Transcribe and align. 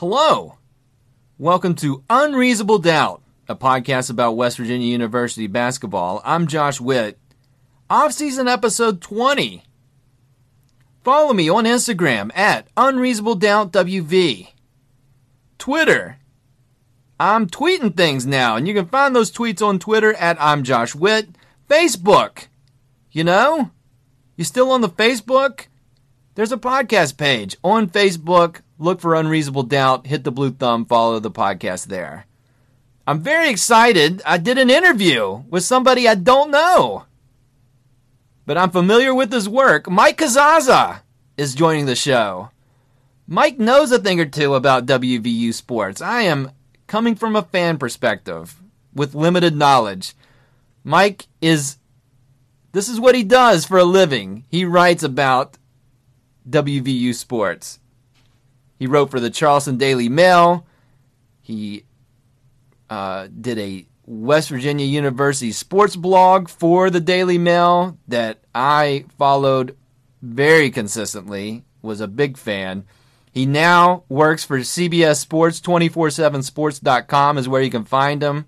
Hello. 0.00 0.56
Welcome 1.36 1.74
to 1.74 2.02
Unreasonable 2.08 2.78
Doubt, 2.78 3.22
a 3.46 3.54
podcast 3.54 4.08
about 4.08 4.32
West 4.32 4.56
Virginia 4.56 4.86
University 4.86 5.46
basketball. 5.46 6.22
I'm 6.24 6.46
Josh 6.46 6.80
Witt. 6.80 7.18
Off-season 7.90 8.48
episode 8.48 9.02
20. 9.02 9.62
Follow 11.04 11.34
me 11.34 11.50
on 11.50 11.64
Instagram 11.64 12.34
at 12.34 12.74
UnreasonableDoubtWV. 12.76 14.48
Twitter. 15.58 16.16
I'm 17.20 17.46
tweeting 17.46 17.94
things 17.94 18.24
now, 18.24 18.56
and 18.56 18.66
you 18.66 18.72
can 18.72 18.86
find 18.86 19.14
those 19.14 19.30
tweets 19.30 19.60
on 19.60 19.78
Twitter 19.78 20.14
at 20.14 20.40
I'm 20.40 20.62
Josh 20.62 20.94
Witt. 20.94 21.28
Facebook. 21.68 22.46
You 23.12 23.24
know? 23.24 23.70
You 24.38 24.44
still 24.44 24.70
on 24.70 24.80
the 24.80 24.88
Facebook? 24.88 25.66
There's 26.36 26.52
a 26.52 26.56
podcast 26.56 27.18
page 27.18 27.58
on 27.62 27.90
Facebook. 27.90 28.62
Look 28.80 29.02
for 29.02 29.14
Unreasonable 29.14 29.64
Doubt, 29.64 30.06
hit 30.06 30.24
the 30.24 30.32
blue 30.32 30.52
thumb, 30.52 30.86
follow 30.86 31.18
the 31.18 31.30
podcast 31.30 31.88
there. 31.88 32.24
I'm 33.06 33.20
very 33.20 33.50
excited. 33.50 34.22
I 34.24 34.38
did 34.38 34.56
an 34.56 34.70
interview 34.70 35.42
with 35.50 35.64
somebody 35.64 36.08
I 36.08 36.14
don't 36.14 36.50
know, 36.50 37.04
but 38.46 38.56
I'm 38.56 38.70
familiar 38.70 39.14
with 39.14 39.30
his 39.30 39.50
work. 39.50 39.90
Mike 39.90 40.16
Casazza 40.16 41.02
is 41.36 41.54
joining 41.54 41.84
the 41.84 41.94
show. 41.94 42.52
Mike 43.26 43.58
knows 43.58 43.92
a 43.92 43.98
thing 43.98 44.18
or 44.18 44.24
two 44.24 44.54
about 44.54 44.86
WVU 44.86 45.52
sports. 45.52 46.00
I 46.00 46.22
am 46.22 46.50
coming 46.86 47.16
from 47.16 47.36
a 47.36 47.42
fan 47.42 47.76
perspective 47.76 48.62
with 48.94 49.14
limited 49.14 49.54
knowledge. 49.54 50.14
Mike 50.84 51.26
is 51.42 51.76
this 52.72 52.88
is 52.88 52.98
what 52.98 53.14
he 53.14 53.24
does 53.24 53.66
for 53.66 53.76
a 53.76 53.84
living. 53.84 54.44
He 54.48 54.64
writes 54.64 55.02
about 55.02 55.58
WVU 56.48 57.14
sports. 57.14 57.79
He 58.80 58.86
wrote 58.86 59.10
for 59.10 59.20
the 59.20 59.28
Charleston 59.28 59.76
Daily 59.76 60.08
Mail. 60.08 60.66
He 61.42 61.84
uh, 62.88 63.28
did 63.28 63.58
a 63.58 63.86
West 64.06 64.48
Virginia 64.48 64.86
University 64.86 65.52
sports 65.52 65.96
blog 65.96 66.48
for 66.48 66.88
the 66.88 66.98
Daily 66.98 67.36
Mail 67.36 67.98
that 68.08 68.38
I 68.54 69.04
followed 69.18 69.76
very 70.22 70.70
consistently, 70.70 71.62
was 71.82 72.00
a 72.00 72.08
big 72.08 72.38
fan. 72.38 72.86
He 73.30 73.44
now 73.44 74.04
works 74.08 74.44
for 74.44 74.58
CBS 74.60 75.16
Sports, 75.16 75.60
247sports.com 75.60 77.36
is 77.36 77.48
where 77.48 77.62
you 77.62 77.70
can 77.70 77.84
find 77.84 78.22
him. 78.22 78.46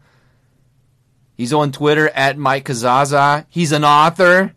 He's 1.36 1.52
on 1.52 1.72
Twitter 1.72 2.08
at 2.08 2.38
Mike 2.38 2.64
Casazza. 2.64 3.44
He's 3.50 3.72
an 3.72 3.84
author. 3.84 4.54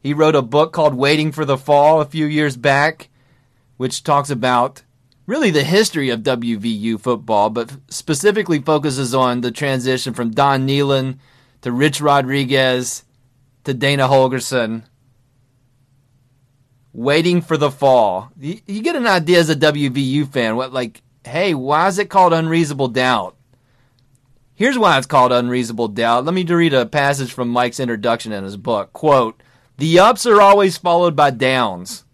He 0.00 0.14
wrote 0.14 0.34
a 0.34 0.42
book 0.42 0.72
called 0.72 0.94
Waiting 0.94 1.32
for 1.32 1.44
the 1.44 1.58
Fall 1.58 2.00
a 2.00 2.06
few 2.06 2.24
years 2.24 2.56
back, 2.56 3.10
which 3.76 4.02
talks 4.02 4.30
about 4.30 4.84
really 5.28 5.50
the 5.50 5.62
history 5.62 6.08
of 6.08 6.20
WVU 6.20 6.98
football, 6.98 7.50
but 7.50 7.70
specifically 7.88 8.60
focuses 8.60 9.14
on 9.14 9.42
the 9.42 9.52
transition 9.52 10.14
from 10.14 10.30
Don 10.30 10.66
Nehlen 10.66 11.18
to 11.60 11.70
Rich 11.70 12.00
Rodriguez 12.00 13.04
to 13.64 13.74
Dana 13.74 14.08
Holgorsen. 14.08 14.84
Waiting 16.94 17.42
for 17.42 17.58
the 17.58 17.70
fall. 17.70 18.30
You, 18.40 18.58
you 18.66 18.82
get 18.82 18.96
an 18.96 19.06
idea 19.06 19.38
as 19.38 19.50
a 19.50 19.54
WVU 19.54 20.32
fan, 20.32 20.56
what 20.56 20.72
like, 20.72 21.02
hey, 21.24 21.52
why 21.52 21.86
is 21.88 21.98
it 21.98 22.08
called 22.08 22.32
unreasonable 22.32 22.88
doubt? 22.88 23.36
Here's 24.54 24.78
why 24.78 24.96
it's 24.96 25.06
called 25.06 25.30
unreasonable 25.30 25.88
doubt. 25.88 26.24
Let 26.24 26.34
me 26.34 26.42
read 26.42 26.72
a 26.72 26.86
passage 26.86 27.32
from 27.32 27.50
Mike's 27.50 27.78
introduction 27.78 28.32
in 28.32 28.44
his 28.44 28.56
book. 28.56 28.94
Quote, 28.94 29.40
the 29.76 30.00
ups 30.00 30.26
are 30.26 30.40
always 30.40 30.78
followed 30.78 31.14
by 31.14 31.30
downs. 31.30 32.04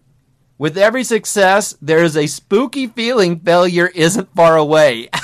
With 0.57 0.79
every 0.79 1.03
success, 1.03 1.77
there 1.83 2.05
is 2.05 2.17
a 2.17 2.29
spooky 2.29 2.87
feeling 2.87 3.41
failure 3.41 3.89
isn't 3.89 4.35
far 4.35 4.57
away. 4.57 5.09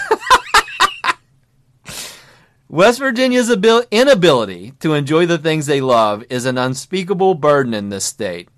West 2.69 2.99
Virginia's 2.99 3.51
abil- 3.51 3.85
inability 3.91 4.73
to 4.81 4.95
enjoy 4.95 5.27
the 5.27 5.39
things 5.39 5.67
they 5.67 5.81
love 5.81 6.25
is 6.31 6.47
an 6.47 6.59
unspeakable 6.59 7.35
burden 7.35 7.75
in 7.75 7.89
this 7.89 8.05
state, 8.05 8.49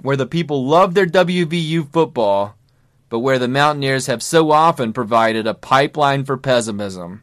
where 0.00 0.16
the 0.16 0.26
people 0.26 0.66
love 0.66 0.94
their 0.94 1.06
WVU 1.06 1.90
football, 1.92 2.56
but 3.08 3.20
where 3.20 3.38
the 3.38 3.48
Mountaineers 3.48 4.06
have 4.06 4.22
so 4.22 4.50
often 4.50 4.92
provided 4.92 5.46
a 5.46 5.54
pipeline 5.54 6.24
for 6.24 6.36
pessimism. 6.36 7.22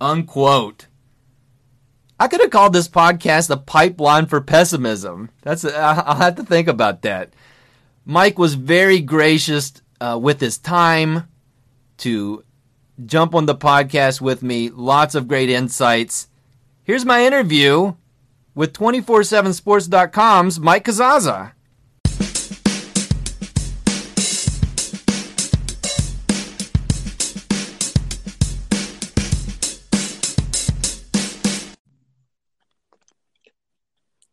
Unquote. 0.00 0.86
I 2.20 2.26
could 2.28 2.40
have 2.40 2.50
called 2.50 2.72
this 2.72 2.88
podcast 2.88 3.48
a 3.50 3.56
pipeline 3.56 4.26
for 4.26 4.40
pessimism. 4.40 5.30
That's 5.42 5.64
I'll 5.64 6.16
have 6.16 6.36
to 6.36 6.42
think 6.42 6.66
about 6.66 7.02
that. 7.02 7.32
Mike 8.04 8.38
was 8.38 8.54
very 8.54 9.00
gracious 9.00 9.72
uh, 10.00 10.18
with 10.20 10.40
his 10.40 10.58
time 10.58 11.28
to 11.98 12.44
jump 13.04 13.34
on 13.34 13.46
the 13.46 13.54
podcast 13.54 14.20
with 14.20 14.42
me. 14.42 14.70
Lots 14.70 15.14
of 15.14 15.28
great 15.28 15.50
insights. 15.50 16.28
Here's 16.82 17.04
my 17.04 17.24
interview 17.24 17.94
with 18.54 18.72
247sports.com's 18.72 20.58
Mike 20.58 20.84
Casazza. 20.84 21.52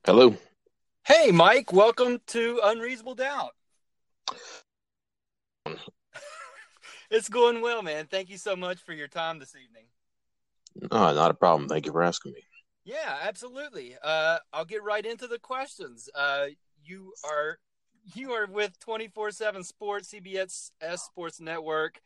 Hello. 0.05 0.37
Hey, 1.07 1.31
Mike. 1.31 1.73
Welcome 1.73 2.19
to 2.27 2.59
Unreasonable 2.63 3.15
Doubt. 3.15 3.55
it's 7.09 7.27
going 7.27 7.59
well, 7.59 7.81
man. 7.81 8.05
Thank 8.05 8.29
you 8.29 8.37
so 8.37 8.55
much 8.55 8.83
for 8.83 8.93
your 8.93 9.07
time 9.07 9.39
this 9.39 9.55
evening. 9.55 9.85
Oh, 10.91 11.11
not 11.15 11.31
a 11.31 11.33
problem. 11.33 11.67
Thank 11.67 11.87
you 11.87 11.91
for 11.91 12.03
asking 12.03 12.33
me. 12.33 12.41
Yeah, 12.83 13.17
absolutely. 13.23 13.95
Uh, 13.99 14.37
I'll 14.53 14.63
get 14.63 14.83
right 14.83 15.03
into 15.03 15.25
the 15.25 15.39
questions. 15.39 16.07
Uh, 16.13 16.49
you 16.83 17.13
are 17.27 17.57
you 18.13 18.33
are 18.33 18.45
with 18.45 18.77
twenty 18.77 19.07
four 19.07 19.31
seven 19.31 19.63
Sports, 19.63 20.13
CBS 20.13 20.69
Sports 20.97 21.41
Network. 21.41 21.99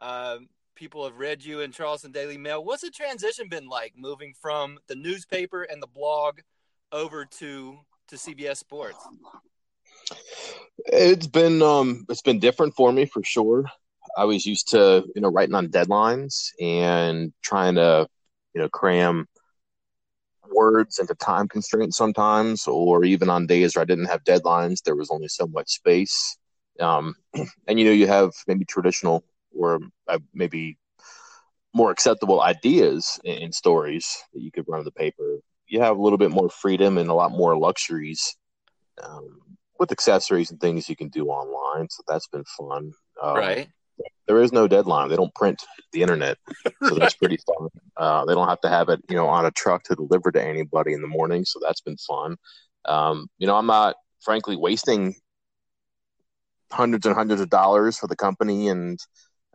Uh, 0.00 0.38
people 0.74 1.04
have 1.04 1.16
read 1.16 1.44
you 1.44 1.60
in 1.60 1.70
Charleston 1.70 2.10
Daily 2.10 2.38
Mail. 2.38 2.64
What's 2.64 2.82
the 2.82 2.90
transition 2.90 3.48
been 3.48 3.68
like 3.68 3.92
moving 3.96 4.34
from 4.42 4.78
the 4.88 4.96
newspaper 4.96 5.62
and 5.62 5.80
the 5.80 5.86
blog 5.86 6.40
over 6.92 7.24
to 7.24 7.78
to 8.08 8.16
CBS 8.16 8.58
Sports? 8.58 9.04
It's 10.86 11.26
been 11.26 11.62
um 11.62 12.06
it's 12.08 12.22
been 12.22 12.38
different 12.38 12.74
for 12.74 12.92
me 12.92 13.06
for 13.06 13.22
sure. 13.22 13.64
I 14.16 14.24
was 14.24 14.46
used 14.46 14.68
to, 14.68 15.04
you 15.14 15.20
know, 15.20 15.28
writing 15.28 15.54
on 15.54 15.68
deadlines 15.68 16.50
and 16.60 17.32
trying 17.42 17.74
to, 17.74 18.06
you 18.54 18.60
know, 18.62 18.68
cram 18.68 19.26
words 20.50 20.98
into 20.98 21.14
time 21.14 21.48
constraints 21.48 21.96
sometimes, 21.96 22.66
or 22.66 23.04
even 23.04 23.28
on 23.28 23.46
days 23.46 23.74
where 23.74 23.82
I 23.82 23.86
didn't 23.86 24.06
have 24.06 24.24
deadlines, 24.24 24.82
there 24.82 24.96
was 24.96 25.10
only 25.10 25.28
so 25.28 25.46
much 25.46 25.70
space. 25.70 26.38
Um, 26.80 27.14
and 27.66 27.78
you 27.78 27.84
know, 27.84 27.92
you 27.92 28.06
have 28.06 28.32
maybe 28.46 28.64
traditional 28.64 29.24
or 29.54 29.80
uh, 30.08 30.18
maybe 30.34 30.78
more 31.74 31.90
acceptable 31.90 32.40
ideas 32.40 33.20
in 33.24 33.52
stories 33.52 34.16
that 34.32 34.40
you 34.40 34.50
could 34.50 34.64
run 34.66 34.80
in 34.80 34.84
the 34.84 34.92
paper. 34.92 35.40
You 35.68 35.80
have 35.80 35.96
a 35.96 36.02
little 36.02 36.18
bit 36.18 36.30
more 36.30 36.48
freedom 36.48 36.98
and 36.98 37.08
a 37.08 37.14
lot 37.14 37.32
more 37.32 37.58
luxuries 37.58 38.36
um, 39.02 39.40
with 39.78 39.92
accessories 39.92 40.50
and 40.50 40.60
things 40.60 40.88
you 40.88 40.96
can 40.96 41.08
do 41.08 41.26
online. 41.26 41.88
So 41.90 42.02
that's 42.06 42.28
been 42.28 42.44
fun. 42.58 42.92
Um, 43.22 43.36
right. 43.36 43.68
There 44.26 44.42
is 44.42 44.52
no 44.52 44.68
deadline. 44.68 45.08
They 45.08 45.16
don't 45.16 45.34
print 45.34 45.62
the 45.92 46.02
internet, 46.02 46.36
so 46.64 46.90
right. 46.90 46.98
that's 46.98 47.14
pretty 47.22 47.38
fun. 47.38 47.68
Uh, 47.96 48.24
they 48.24 48.34
don't 48.34 48.48
have 48.48 48.60
to 48.62 48.68
have 48.68 48.88
it, 48.88 49.00
you 49.08 49.16
know, 49.16 49.26
on 49.26 49.46
a 49.46 49.50
truck 49.52 49.84
to 49.84 49.94
deliver 49.94 50.30
to 50.32 50.42
anybody 50.42 50.92
in 50.92 51.00
the 51.00 51.08
morning. 51.08 51.44
So 51.44 51.60
that's 51.62 51.80
been 51.80 51.96
fun. 51.96 52.36
Um, 52.84 53.28
you 53.38 53.46
know, 53.46 53.56
I'm 53.56 53.66
not 53.66 53.96
frankly 54.20 54.56
wasting 54.56 55.14
hundreds 56.72 57.06
and 57.06 57.14
hundreds 57.14 57.40
of 57.40 57.50
dollars 57.50 57.96
for 57.98 58.06
the 58.06 58.16
company 58.16 58.68
and 58.68 58.98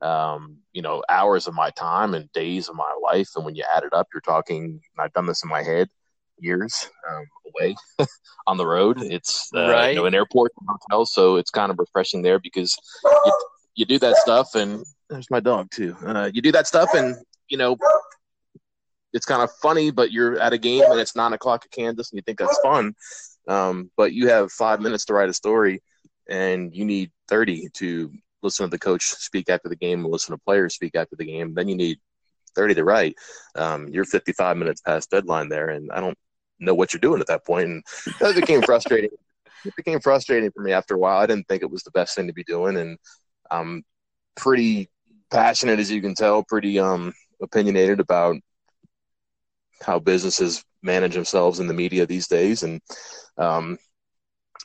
um, 0.02 0.58
you 0.74 0.82
know 0.82 1.04
hours 1.10 1.48
of 1.48 1.54
my 1.54 1.70
time 1.72 2.14
and 2.14 2.32
days 2.32 2.70
of 2.70 2.76
my 2.76 2.92
life 3.04 3.30
and 3.36 3.46
when 3.46 3.56
you 3.56 3.64
add 3.76 3.84
it 3.84 3.94
up 3.94 4.08
you're 4.14 4.22
talking 4.22 4.80
i've 4.98 5.14
done 5.14 5.28
this 5.28 5.44
in 5.44 5.50
my 5.50 5.62
head 5.62 5.90
years 6.42 6.90
um, 7.10 7.26
away 7.48 7.76
on 8.48 8.58
the 8.58 8.66
road. 8.66 9.02
It's 9.02 9.50
uh, 9.56 9.70
right. 9.70 9.90
you 9.90 9.96
know 9.96 10.06
an 10.06 10.16
airport 10.16 10.52
hotel, 10.68 11.06
so 11.06 11.36
it's 11.38 11.52
kind 11.52 11.72
of 11.72 11.80
refreshing 11.80 12.22
there 12.22 12.40
because 12.40 12.76
you, 13.04 13.34
you 13.76 13.86
do 13.86 14.00
that 14.00 14.18
stuff, 14.18 14.56
and 14.56 14.84
there's 15.10 15.32
my 15.32 15.40
dog 15.40 15.70
too. 15.72 15.96
Uh, 16.06 16.30
you 16.34 16.42
do 16.42 16.52
that 16.52 16.68
stuff, 16.68 16.90
and 16.94 17.16
you 17.50 17.58
know 17.58 17.78
it's 19.14 19.26
kind 19.26 19.42
of 19.42 19.52
funny, 19.62 19.92
but 19.92 20.12
you're 20.12 20.40
at 20.40 20.54
a 20.54 20.58
game 20.58 20.84
and 20.90 21.00
it's 21.00 21.16
nine 21.16 21.34
o'clock 21.34 21.64
at 21.66 21.72
Kansas, 21.72 22.12
and 22.12 22.18
you 22.18 22.24
think 22.24 22.40
that's 22.40 22.60
fun, 22.60 22.94
um, 23.48 23.92
but 23.98 24.14
you 24.14 24.30
have 24.30 24.52
five 24.52 24.80
minutes 24.80 25.06
to 25.06 25.14
write 25.14 25.30
a 25.30 25.34
story, 25.34 25.82
and 26.30 26.76
you 26.76 26.86
need 26.86 27.12
thirty 27.28 27.70
to 27.76 28.12
listen 28.44 28.66
to 28.66 28.72
the 28.72 28.80
coach 28.80 29.04
speak 29.04 29.50
after 29.50 29.70
the 29.70 29.76
game 29.76 30.04
and 30.04 30.12
listen 30.12 30.34
to 30.34 30.42
players 30.44 30.74
speak 30.74 30.96
after 30.96 31.16
the 31.16 31.26
game. 31.26 31.54
Then 31.54 31.68
you 31.68 31.76
need 31.76 32.00
30 32.56 32.76
to 32.76 32.84
write. 32.84 33.16
Um, 33.56 33.88
you're 33.90 34.06
55 34.06 34.58
minutes 34.58 34.82
past 34.82 35.10
deadline 35.10 35.50
there, 35.50 35.70
and 35.70 35.92
I 35.92 36.00
don't 36.00 36.18
know 36.66 36.74
what 36.74 36.94
you're 36.94 37.00
doing 37.00 37.22
at 37.22 37.28
that 37.28 37.46
point, 37.46 37.66
and 37.66 37.84
that 38.20 38.36
became 38.36 38.62
frustrating. 38.62 39.10
It 39.64 39.76
became 39.76 40.00
frustrating 40.00 40.50
for 40.50 40.64
me 40.64 40.72
after 40.72 40.96
a 40.96 40.98
while. 40.98 41.20
I 41.20 41.28
didn't 41.28 41.48
think 41.48 41.62
it 41.62 41.70
was 41.70 41.84
the 41.84 41.92
best 41.92 42.16
thing 42.16 42.26
to 42.26 42.34
be 42.34 42.44
doing, 42.44 42.78
and 42.78 42.98
I'm 43.52 43.84
pretty 44.36 44.90
passionate, 45.30 45.78
as 45.78 45.92
you 45.92 46.02
can 46.02 46.16
tell, 46.16 46.44
pretty 46.44 46.80
um, 46.80 47.14
opinionated 47.44 48.00
about 48.00 48.38
how 49.84 50.00
businesses 50.00 50.64
manage 50.82 51.14
themselves 51.14 51.60
in 51.60 51.68
the 51.68 51.76
media 51.76 52.08
these 52.08 52.28
days, 52.28 52.64
and 52.64 52.82
um, 53.38 53.78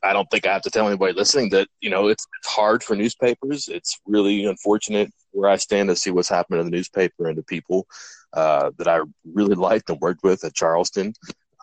I 0.02 0.12
don't 0.12 0.30
think 0.30 0.46
I 0.46 0.52
have 0.52 0.62
to 0.62 0.70
tell 0.70 0.86
anybody 0.86 1.12
listening 1.12 1.50
that 1.50 1.68
you 1.80 1.90
know 1.90 2.08
it's, 2.08 2.26
it's 2.38 2.48
hard 2.48 2.82
for 2.82 2.96
newspapers. 2.96 3.68
It's 3.68 4.00
really 4.06 4.44
unfortunate 4.44 5.12
where 5.32 5.50
I 5.50 5.56
stand 5.56 5.88
to 5.88 5.96
see 5.96 6.10
what's 6.10 6.28
happening 6.28 6.60
in 6.60 6.66
the 6.66 6.76
newspaper 6.76 7.28
and 7.28 7.36
the 7.36 7.42
people 7.42 7.86
uh, 8.32 8.70
that 8.78 8.88
I 8.88 9.00
really 9.24 9.54
liked 9.54 9.90
and 9.90 10.00
worked 10.00 10.22
with 10.22 10.44
at 10.44 10.54
Charleston, 10.54 11.14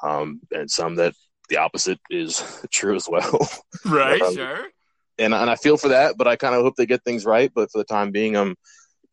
um, 0.04 0.42
and 0.52 0.70
some 0.70 0.96
that 0.96 1.14
the 1.50 1.58
opposite 1.58 2.00
is 2.10 2.44
true 2.72 2.96
as 2.96 3.08
well. 3.10 3.50
Right, 3.86 4.22
um, 4.22 4.36
sure. 4.36 4.68
And 5.18 5.34
and 5.34 5.50
I 5.50 5.56
feel 5.56 5.78
for 5.78 5.90
that, 5.90 6.16
but 6.18 6.28
I 6.28 6.36
kind 6.36 6.56
of 6.56 6.62
hope 6.62 6.76
they 6.76 6.86
get 6.86 7.04
things 7.04 7.26
right. 7.26 7.52
But 7.54 7.72
for 7.72 7.78
the 7.78 7.86
time 7.86 8.12
being, 8.12 8.36
I'm 8.36 8.56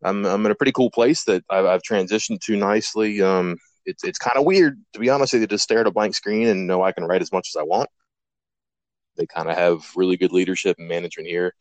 I'm 0.03 0.25
I'm 0.25 0.47
in 0.47 0.53
a 0.53 0.55
pretty 0.55 0.73
cool 0.73 0.91
place 0.91 1.25
that 1.25 1.45
I've, 1.51 1.67
I've 1.67 1.83
transitioned 1.83 2.41
to 2.41 2.57
nicely. 2.57 3.21
Um, 3.23 3.57
it's 3.85 4.05
it's 4.05 4.19
kind 4.19 4.37
of 4.37 4.45
weird 4.45 4.81
to 4.95 5.01
be 5.01 5.11
honest 5.11 5.33
with 5.33 5.43
you 5.43 5.49
to 5.49 5.59
stare 5.59 5.81
at 5.81 5.87
a 5.87 5.91
blank 5.91 6.15
screen 6.15 6.49
and 6.49 6.67
know 6.67 6.83
I 6.83 6.93
can 6.93 7.05
write 7.05 7.23
as 7.23 7.33
much 7.33 7.49
as 7.55 7.59
I 7.59 7.65
want. 7.65 7.89
They 9.17 9.27
kind 9.27 9.51
of 9.51 9.57
have 9.57 9.85
really 9.97 10.17
good 10.17 10.33
leadership 10.33 10.77
and 10.79 10.89
management 10.89 11.29
here, 11.29 11.55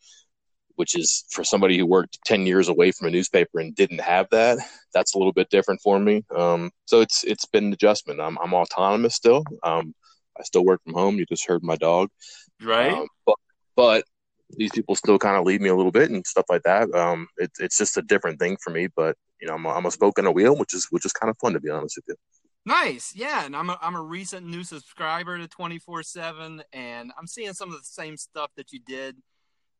which 0.80 0.96
is 0.96 1.26
for 1.28 1.44
somebody 1.44 1.76
who 1.76 1.84
worked 1.84 2.18
10 2.24 2.46
years 2.46 2.70
away 2.70 2.90
from 2.90 3.08
a 3.08 3.10
newspaper 3.10 3.60
and 3.60 3.74
didn't 3.74 4.00
have 4.00 4.26
that, 4.30 4.56
that's 4.94 5.14
a 5.14 5.18
little 5.18 5.32
bit 5.34 5.50
different 5.50 5.78
for 5.82 5.98
me. 5.98 6.24
Um, 6.34 6.70
so 6.86 7.02
it's 7.02 7.22
it's 7.22 7.44
been 7.44 7.66
an 7.66 7.74
adjustment. 7.74 8.18
I'm, 8.18 8.38
I'm 8.42 8.54
autonomous 8.54 9.14
still. 9.14 9.44
Um, 9.62 9.94
I 10.38 10.42
still 10.42 10.64
work 10.64 10.80
from 10.82 10.94
home. 10.94 11.18
You 11.18 11.26
just 11.26 11.46
heard 11.46 11.62
my 11.62 11.76
dog. 11.76 12.08
Right. 12.62 12.94
Um, 12.94 13.06
but, 13.26 13.36
but 13.76 14.04
these 14.56 14.70
people 14.70 14.94
still 14.94 15.18
kind 15.18 15.36
of 15.36 15.44
lead 15.44 15.60
me 15.60 15.68
a 15.68 15.76
little 15.76 15.92
bit 15.92 16.10
and 16.10 16.26
stuff 16.26 16.46
like 16.48 16.62
that. 16.62 16.90
Um, 16.94 17.28
it, 17.36 17.50
it's 17.58 17.76
just 17.76 17.98
a 17.98 18.02
different 18.02 18.38
thing 18.40 18.56
for 18.64 18.70
me, 18.70 18.88
but 18.96 19.16
you 19.38 19.48
know, 19.48 19.56
I'm 19.56 19.66
a, 19.66 19.68
I'm 19.74 19.84
a 19.84 19.90
spoke 19.90 20.18
on 20.18 20.24
a 20.24 20.32
wheel, 20.32 20.56
which 20.56 20.72
is 20.72 20.86
which 20.88 21.04
is 21.04 21.12
kind 21.12 21.30
of 21.30 21.36
fun 21.42 21.52
to 21.52 21.60
be 21.60 21.68
honest 21.68 21.98
with 21.98 22.06
you. 22.08 22.16
Nice, 22.64 23.12
yeah, 23.14 23.44
and 23.44 23.54
I'm 23.54 23.68
a, 23.68 23.78
I'm 23.82 23.96
a 23.96 24.02
recent 24.02 24.46
new 24.46 24.64
subscriber 24.64 25.36
to 25.36 25.46
24 25.46 26.04
seven, 26.04 26.62
and 26.72 27.12
I'm 27.18 27.26
seeing 27.26 27.52
some 27.52 27.68
of 27.68 27.76
the 27.76 27.84
same 27.84 28.16
stuff 28.16 28.50
that 28.56 28.72
you 28.72 28.80
did 28.80 29.16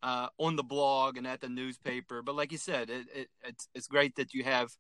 uh, 0.02 0.28
on 0.38 0.56
the 0.56 0.62
blog 0.62 1.16
and 1.16 1.26
at 1.26 1.40
the 1.40 1.48
newspaper. 1.48 2.22
But 2.22 2.34
like 2.34 2.52
you 2.52 2.58
said, 2.58 2.90
it, 2.90 3.06
it 3.14 3.28
it's 3.44 3.68
it's 3.74 3.86
great 3.86 4.16
that 4.16 4.34
you 4.34 4.44
have 4.44 4.70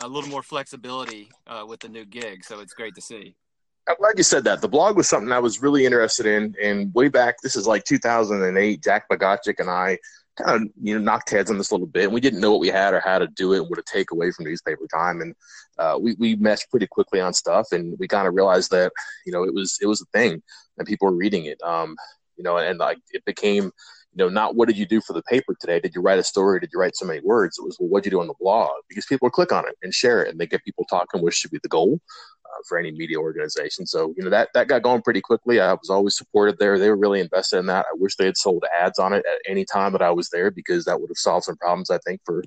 a 0.00 0.08
little 0.08 0.30
more 0.30 0.42
flexibility 0.42 1.28
uh, 1.46 1.64
with 1.66 1.80
the 1.80 1.88
new 1.88 2.04
gig. 2.04 2.44
So 2.44 2.60
it's 2.60 2.74
great 2.74 2.94
to 2.96 3.00
see. 3.00 3.34
I'm 3.88 3.96
glad 3.98 4.18
you 4.18 4.22
said 4.22 4.44
that. 4.44 4.60
The 4.60 4.68
blog 4.68 4.96
was 4.96 5.08
something 5.08 5.32
I 5.32 5.38
was 5.38 5.62
really 5.62 5.86
interested 5.86 6.26
in, 6.26 6.54
and 6.62 6.92
way 6.92 7.08
back, 7.08 7.36
this 7.42 7.56
is 7.56 7.66
like 7.66 7.84
2008. 7.84 8.82
Jack 8.82 9.08
Bogaczyk 9.08 9.60
and 9.60 9.70
I 9.70 9.98
kind 10.36 10.62
of 10.62 10.68
you 10.80 10.94
know 10.94 11.00
knocked 11.00 11.30
heads 11.30 11.50
on 11.50 11.58
this 11.58 11.70
a 11.70 11.74
little 11.74 11.86
bit. 11.86 12.04
And 12.04 12.12
we 12.12 12.20
didn't 12.20 12.40
know 12.40 12.52
what 12.52 12.60
we 12.60 12.68
had 12.68 12.94
or 12.94 13.00
how 13.00 13.18
to 13.18 13.26
do 13.28 13.54
it, 13.54 13.60
and 13.60 13.68
what 13.68 13.76
to 13.76 13.92
take 13.92 14.10
away 14.10 14.30
from 14.30 14.44
newspaper 14.44 14.86
time. 14.92 15.22
And 15.22 15.34
uh, 15.78 15.98
we 16.00 16.14
we 16.18 16.36
meshed 16.36 16.70
pretty 16.70 16.86
quickly 16.86 17.20
on 17.20 17.32
stuff, 17.32 17.68
and 17.72 17.98
we 17.98 18.06
kind 18.06 18.28
of 18.28 18.34
realized 18.34 18.70
that 18.72 18.92
you 19.24 19.32
know 19.32 19.44
it 19.44 19.54
was 19.54 19.78
it 19.80 19.86
was 19.86 20.02
a 20.02 20.18
thing, 20.18 20.42
and 20.76 20.86
people 20.86 21.08
were 21.08 21.16
reading 21.16 21.46
it. 21.46 21.60
Um, 21.62 21.96
you 22.36 22.44
know, 22.44 22.58
and 22.58 22.78
like 22.78 22.98
it 23.10 23.24
became 23.24 23.72
you 24.18 24.24
know 24.24 24.28
not 24.28 24.56
what 24.56 24.66
did 24.66 24.76
you 24.76 24.84
do 24.84 25.00
for 25.00 25.12
the 25.12 25.22
paper 25.22 25.54
today? 25.60 25.78
Did 25.78 25.94
you 25.94 26.02
write 26.02 26.18
a 26.18 26.24
story? 26.24 26.58
Did 26.58 26.70
you 26.72 26.80
write 26.80 26.96
so 26.96 27.06
many 27.06 27.20
words? 27.20 27.56
It 27.58 27.64
was 27.64 27.76
well, 27.78 27.88
what 27.88 28.02
did 28.02 28.12
you 28.12 28.18
do 28.18 28.20
on 28.20 28.26
the 28.26 28.34
blog? 28.40 28.70
Because 28.88 29.06
people 29.06 29.30
click 29.30 29.52
on 29.52 29.66
it 29.66 29.76
and 29.82 29.94
share 29.94 30.24
it, 30.24 30.30
and 30.30 30.40
they 30.40 30.46
get 30.46 30.64
people 30.64 30.84
talking, 30.90 31.22
which 31.22 31.34
should 31.34 31.52
be 31.52 31.60
the 31.62 31.68
goal. 31.68 32.00
Uh, 32.48 32.62
for 32.66 32.78
any 32.78 32.90
media 32.90 33.18
organization. 33.18 33.84
So, 33.84 34.14
you 34.16 34.24
know, 34.24 34.30
that, 34.30 34.48
that 34.54 34.68
got 34.68 34.82
going 34.82 35.02
pretty 35.02 35.20
quickly. 35.20 35.60
I 35.60 35.74
was 35.74 35.90
always 35.90 36.16
supported 36.16 36.58
there. 36.58 36.78
They 36.78 36.88
were 36.88 36.96
really 36.96 37.20
invested 37.20 37.58
in 37.58 37.66
that. 37.66 37.84
I 37.84 37.94
wish 37.94 38.16
they 38.16 38.24
had 38.24 38.38
sold 38.38 38.64
ads 38.80 38.98
on 38.98 39.12
it 39.12 39.22
at 39.30 39.38
any 39.46 39.66
time 39.66 39.92
that 39.92 40.00
I 40.00 40.10
was 40.10 40.30
there 40.30 40.50
because 40.50 40.86
that 40.86 40.98
would 40.98 41.10
have 41.10 41.18
solved 41.18 41.44
some 41.44 41.58
problems, 41.58 41.90
I 41.90 41.98
think, 42.06 42.22
for 42.24 42.42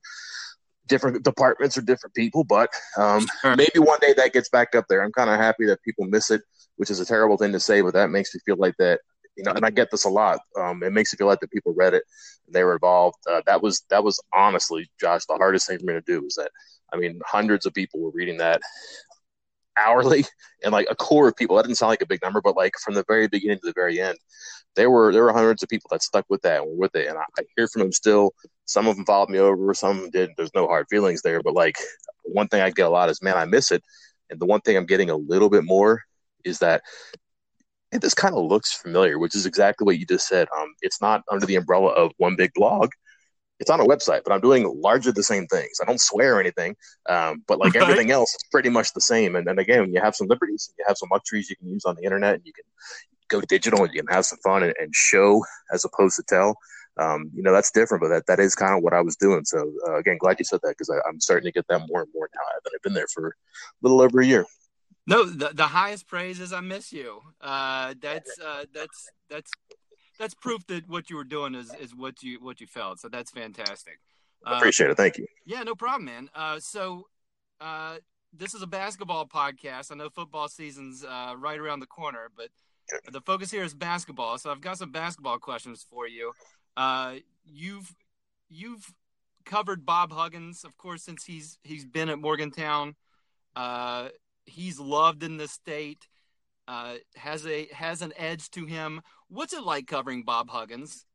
different 0.88 1.24
departments 1.24 1.78
or 1.78 1.82
different 1.82 2.16
people. 2.16 2.44
But 2.44 2.72
um, 2.98 3.28
maybe 3.44 3.78
one 3.78 4.00
day 4.02 4.14
that 4.14 4.34
gets 4.34 4.50
back 4.50 4.74
up 4.74 4.86
there. 4.90 5.04
I'm 5.04 5.12
kind 5.12 5.30
of 5.30 5.38
happy 5.38 5.68
that 5.68 5.84
people 5.84 6.06
miss 6.06 6.32
it, 6.32 6.42
which 6.78 6.90
is 6.90 7.00
a 7.00 7.06
terrible 7.06 7.38
thing 7.38 7.52
to 7.52 7.60
say, 7.60 7.82
but 7.82 7.94
that 7.94 8.10
makes 8.10 8.34
me 8.34 8.42
feel 8.44 8.58
like 8.58 8.74
that 8.80 9.02
you 9.36 9.44
know, 9.44 9.52
and 9.52 9.66
I 9.66 9.70
get 9.70 9.90
this 9.92 10.06
a 10.06 10.10
lot. 10.10 10.40
Um, 10.60 10.84
it 10.84 10.92
makes 10.92 11.14
me 11.14 11.18
feel 11.18 11.28
like 11.28 11.40
the 11.40 11.48
people 11.48 11.74
read 11.76 11.94
it, 11.94 12.04
they 12.48 12.64
were 12.64 12.74
involved. 12.74 13.18
Uh, 13.30 13.42
that 13.46 13.62
was 13.62 13.84
that 13.90 14.04
was 14.04 14.20
honestly, 14.34 14.90
Josh, 15.00 15.26
the 15.26 15.36
hardest 15.36 15.68
thing 15.68 15.80
for 15.80 15.86
me 15.86 15.94
to 15.94 16.02
do 16.02 16.22
was 16.22 16.36
that. 16.36 16.52
I 16.94 16.98
mean, 16.98 17.22
hundreds 17.26 17.66
of 17.66 17.74
people 17.74 18.02
were 18.02 18.12
reading 18.12 18.38
that 18.38 18.62
hourly 19.78 20.26
and 20.64 20.72
like 20.72 20.88
a 20.90 20.96
core 20.96 21.28
of 21.28 21.36
people 21.36 21.56
that 21.56 21.64
didn't 21.64 21.78
sound 21.78 21.90
like 21.90 22.02
a 22.02 22.08
big 22.08 22.22
number 22.22 22.42
but 22.42 22.58
like 22.58 22.74
from 22.84 22.94
the 22.94 23.06
very 23.08 23.28
beginning 23.28 23.58
to 23.58 23.68
the 23.68 23.74
very 23.74 24.00
end 24.00 24.18
there 24.76 24.90
were 24.90 25.12
there 25.12 25.24
were 25.24 25.34
hundreds 25.34 25.64
of 25.64 25.70
people 25.70 25.88
that 25.92 26.04
stuck 26.04 26.26
with 26.30 26.42
that 26.42 26.62
and 26.62 26.70
were 26.70 26.78
with 26.78 26.96
it 26.96 27.08
and 27.08 27.18
I, 27.18 27.24
I 27.40 27.44
hear 27.56 27.68
from 27.68 27.82
them 27.82 27.92
still 27.92 28.32
some 28.66 28.88
of 28.88 28.96
them 28.96 29.06
followed 29.06 29.30
me 29.30 29.40
over 29.40 29.74
some 29.74 30.10
didn't 30.12 30.36
there's 30.38 30.54
no 30.56 30.68
hard 30.68 30.88
feelings 30.90 31.22
there 31.22 31.42
but 31.42 31.54
like 31.54 31.78
one 32.24 32.48
thing 32.48 32.62
i 32.62 32.70
get 32.70 32.88
a 32.88 32.90
lot 32.90 33.10
is 33.10 33.22
man 33.22 33.38
i 33.38 33.46
miss 33.46 33.72
it 33.72 33.84
and 34.30 34.40
the 34.40 34.46
one 34.46 34.62
thing 34.62 34.78
i'm 34.78 34.86
getting 34.86 35.10
a 35.10 35.16
little 35.16 35.50
bit 35.50 35.64
more 35.64 36.02
is 36.44 36.60
that 36.60 36.82
this 38.00 38.14
kind 38.14 38.36
of 38.36 38.46
looks 38.46 38.74
familiar 38.74 39.20
which 39.20 39.36
is 39.36 39.46
exactly 39.46 39.86
what 39.86 39.98
you 39.98 40.06
just 40.06 40.28
said 40.28 40.48
um, 40.58 40.74
it's 40.82 41.02
not 41.02 41.24
under 41.32 41.46
the 41.46 41.56
umbrella 41.56 41.90
of 41.90 42.12
one 42.18 42.36
big 42.36 42.52
blog 42.54 42.90
it's 43.62 43.70
on 43.70 43.80
a 43.80 43.86
website, 43.86 44.22
but 44.26 44.34
I'm 44.34 44.42
doing 44.42 44.64
largely 44.82 45.12
the 45.12 45.22
same 45.22 45.46
things. 45.46 45.78
I 45.80 45.86
don't 45.86 46.02
swear 46.02 46.36
or 46.36 46.40
anything, 46.40 46.76
um, 47.08 47.44
but 47.48 47.60
like 47.60 47.76
right. 47.76 47.84
everything 47.84 48.10
else, 48.10 48.34
it's 48.34 48.44
pretty 48.46 48.70
much 48.70 48.92
the 48.94 49.02
same. 49.02 49.36
And 49.36 49.46
then 49.46 49.60
again, 49.60 49.94
you 49.94 50.02
have 50.02 50.16
some 50.16 50.28
liberties, 50.28 50.74
you 50.80 50.86
have 50.88 50.98
some 50.98 51.10
luxuries 51.12 51.48
you 51.48 51.56
can 51.56 51.70
use 51.70 51.86
on 51.86 51.96
the 51.96 52.02
internet, 52.02 52.34
and 52.34 52.42
you 52.44 52.54
can 52.54 52.64
go 53.30 53.40
digital 53.42 53.84
and 53.84 53.94
you 53.94 54.02
can 54.02 54.12
have 54.12 54.26
some 54.26 54.40
fun 54.44 54.64
and, 54.64 54.74
and 54.80 54.94
show 54.96 55.44
as 55.72 55.86
opposed 55.86 56.16
to 56.16 56.24
tell. 56.28 56.58
Um, 57.00 57.30
you 57.36 57.44
know, 57.44 57.54
that's 57.54 57.70
different, 57.70 58.02
but 58.02 58.10
that, 58.10 58.26
that 58.26 58.40
is 58.40 58.56
kind 58.56 58.76
of 58.76 58.84
what 58.84 58.94
I 58.94 59.02
was 59.02 59.16
doing. 59.16 59.46
So 59.46 59.72
uh, 59.88 59.98
again, 59.98 60.18
glad 60.20 60.40
you 60.40 60.46
said 60.46 60.60
that 60.64 60.76
because 60.78 60.90
I'm 61.08 61.22
starting 61.22 61.46
to 61.46 61.52
get 61.52 61.68
that 61.70 61.88
more 61.88 62.02
and 62.02 62.12
more 62.16 62.30
now 62.34 62.42
that 62.64 62.72
I've 62.74 62.82
been 62.82 62.94
there 62.94 63.08
for 63.14 63.28
a 63.28 63.34
little 63.84 64.02
over 64.02 64.22
a 64.22 64.26
year. 64.26 64.46
No, 65.08 65.26
the, 65.26 65.52
the 65.54 65.68
highest 65.68 66.08
praise 66.08 66.40
is 66.40 66.54
I 66.54 66.62
miss 66.62 66.94
you. 66.94 67.22
Uh, 67.40 67.96
that's 68.00 68.40
uh, 68.40 68.66
that's 68.74 69.10
that's 69.30 69.52
that's 70.20 70.34
proof 70.36 70.66
that 70.68 70.88
what 70.88 71.10
you 71.10 71.16
were 71.16 71.24
doing 71.24 71.56
is, 71.56 71.74
is 71.82 71.96
what 71.96 72.22
you 72.22 72.40
what 72.40 72.62
you 72.62 72.68
felt. 72.68 73.00
So 73.00 73.10
that's 73.10 73.32
fantastic. 73.32 74.00
Uh, 74.46 74.56
Appreciate 74.58 74.92
it. 74.92 74.98
Thank 74.98 75.18
you. 75.18 75.26
Yeah, 75.46 75.64
no 75.64 75.76
problem, 75.76 76.06
man. 76.06 76.30
Uh, 76.36 76.60
so 76.60 77.08
uh, 77.60 77.98
this 78.34 78.54
is 78.54 78.62
a 78.62 78.68
basketball 78.68 79.28
podcast. 79.28 79.92
I 79.92 79.96
know 79.96 80.10
football 80.10 80.48
season's 80.48 81.04
uh, 81.04 81.34
right 81.38 81.60
around 81.60 81.80
the 81.80 81.88
corner, 81.88 82.30
but 82.36 82.50
the 83.12 83.22
focus 83.22 83.52
here 83.52 83.64
is 83.64 83.74
basketball. 83.74 84.38
So 84.38 84.52
I've 84.52 84.62
got 84.62 84.78
some 84.78 84.92
basketball 84.92 85.40
questions 85.40 85.86
for 85.90 86.08
you. 86.08 86.34
Uh, 86.78 87.16
you've 87.46 87.94
you've 88.50 88.94
covered 89.46 89.86
Bob 89.86 90.12
Huggins, 90.12 90.64
of 90.64 90.78
course, 90.78 91.04
since 91.04 91.26
he's 91.26 91.58
he's 91.64 91.86
been 91.86 92.10
at 92.10 92.20
Morgantown. 92.20 92.96
Uh, 93.56 94.10
he's 94.52 94.80
loved 94.80 95.24
in 95.24 95.38
the 95.38 95.48
state. 95.48 96.08
has 96.68 97.46
a 97.48 97.68
has 97.74 98.02
an 98.02 98.14
edge 98.18 98.50
to 98.52 98.66
him. 98.66 99.02
What's 99.30 99.54
it 99.54 99.64
like 99.64 99.88
covering 99.88 100.24
Bob 100.24 100.50
Huggins? 100.50 101.06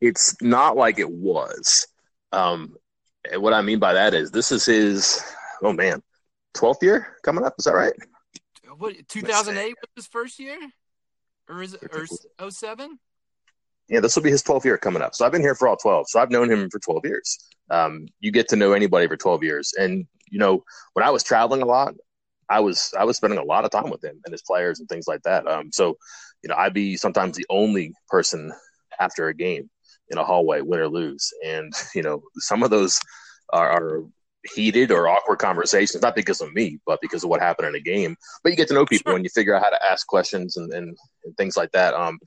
It's 0.00 0.40
not 0.42 0.76
like 0.76 0.98
it 0.98 1.10
was. 1.10 1.86
Um, 2.32 2.76
what 3.34 3.52
I 3.52 3.62
mean 3.62 3.78
by 3.78 3.92
that 3.92 4.14
is 4.14 4.30
this 4.30 4.50
is 4.50 4.66
his, 4.66 5.22
oh 5.62 5.72
man, 5.72 6.02
12th 6.56 6.82
year 6.82 7.16
coming 7.22 7.44
up. 7.44 7.54
Is 7.58 7.66
that 7.66 7.74
right? 7.74 7.92
What, 8.78 8.94
2008 9.08 9.68
was 9.68 9.90
his 9.94 10.06
first 10.06 10.38
year? 10.38 10.58
Or 11.48 11.62
is 11.62 11.74
it, 11.74 11.82
or 12.40 12.50
07? 12.50 12.98
Yeah, 13.88 14.00
this 14.00 14.16
will 14.16 14.22
be 14.22 14.30
his 14.30 14.42
12th 14.42 14.64
year 14.64 14.78
coming 14.78 15.02
up. 15.02 15.14
So 15.14 15.24
I've 15.24 15.32
been 15.32 15.42
here 15.42 15.54
for 15.54 15.68
all 15.68 15.76
12. 15.76 16.06
So 16.08 16.20
I've 16.20 16.30
known 16.30 16.50
him 16.50 16.70
for 16.70 16.78
12 16.78 17.04
years. 17.04 17.38
Um, 17.70 18.06
you 18.20 18.32
get 18.32 18.48
to 18.48 18.56
know 18.56 18.72
anybody 18.72 19.06
for 19.06 19.16
12 19.16 19.42
years. 19.44 19.72
And, 19.78 20.06
you 20.32 20.38
know, 20.38 20.64
when 20.94 21.04
I 21.04 21.10
was 21.10 21.22
traveling 21.22 21.62
a 21.62 21.66
lot, 21.66 21.94
I 22.48 22.60
was 22.60 22.92
I 22.98 23.04
was 23.04 23.18
spending 23.18 23.38
a 23.38 23.44
lot 23.44 23.64
of 23.64 23.70
time 23.70 23.90
with 23.90 24.02
him 24.02 24.20
and 24.24 24.32
his 24.32 24.42
players 24.42 24.80
and 24.80 24.88
things 24.88 25.06
like 25.06 25.22
that. 25.22 25.46
Um, 25.46 25.70
so, 25.70 25.96
you 26.42 26.48
know, 26.48 26.56
I'd 26.56 26.74
be 26.74 26.96
sometimes 26.96 27.36
the 27.36 27.46
only 27.50 27.94
person 28.08 28.52
after 28.98 29.28
a 29.28 29.34
game 29.34 29.70
in 30.08 30.18
a 30.18 30.24
hallway, 30.24 30.60
win 30.62 30.80
or 30.80 30.88
lose, 30.88 31.30
and 31.44 31.72
you 31.94 32.02
know, 32.02 32.22
some 32.38 32.62
of 32.62 32.70
those 32.70 32.98
are, 33.52 33.70
are 33.70 34.04
heated 34.54 34.90
or 34.90 35.06
awkward 35.06 35.38
conversations, 35.38 36.02
not 36.02 36.16
because 36.16 36.40
of 36.40 36.52
me, 36.52 36.78
but 36.86 37.00
because 37.00 37.22
of 37.22 37.30
what 37.30 37.40
happened 37.40 37.68
in 37.68 37.74
a 37.74 37.80
game. 37.80 38.16
But 38.42 38.50
you 38.50 38.56
get 38.56 38.68
to 38.68 38.74
know 38.74 38.86
people 38.86 39.10
sure. 39.10 39.16
and 39.16 39.24
you 39.24 39.30
figure 39.30 39.54
out 39.54 39.62
how 39.62 39.70
to 39.70 39.84
ask 39.84 40.06
questions 40.06 40.56
and, 40.56 40.72
and, 40.72 40.96
and 41.24 41.36
things 41.36 41.56
like 41.56 41.70
that. 41.72 41.94
Um, 41.94 42.18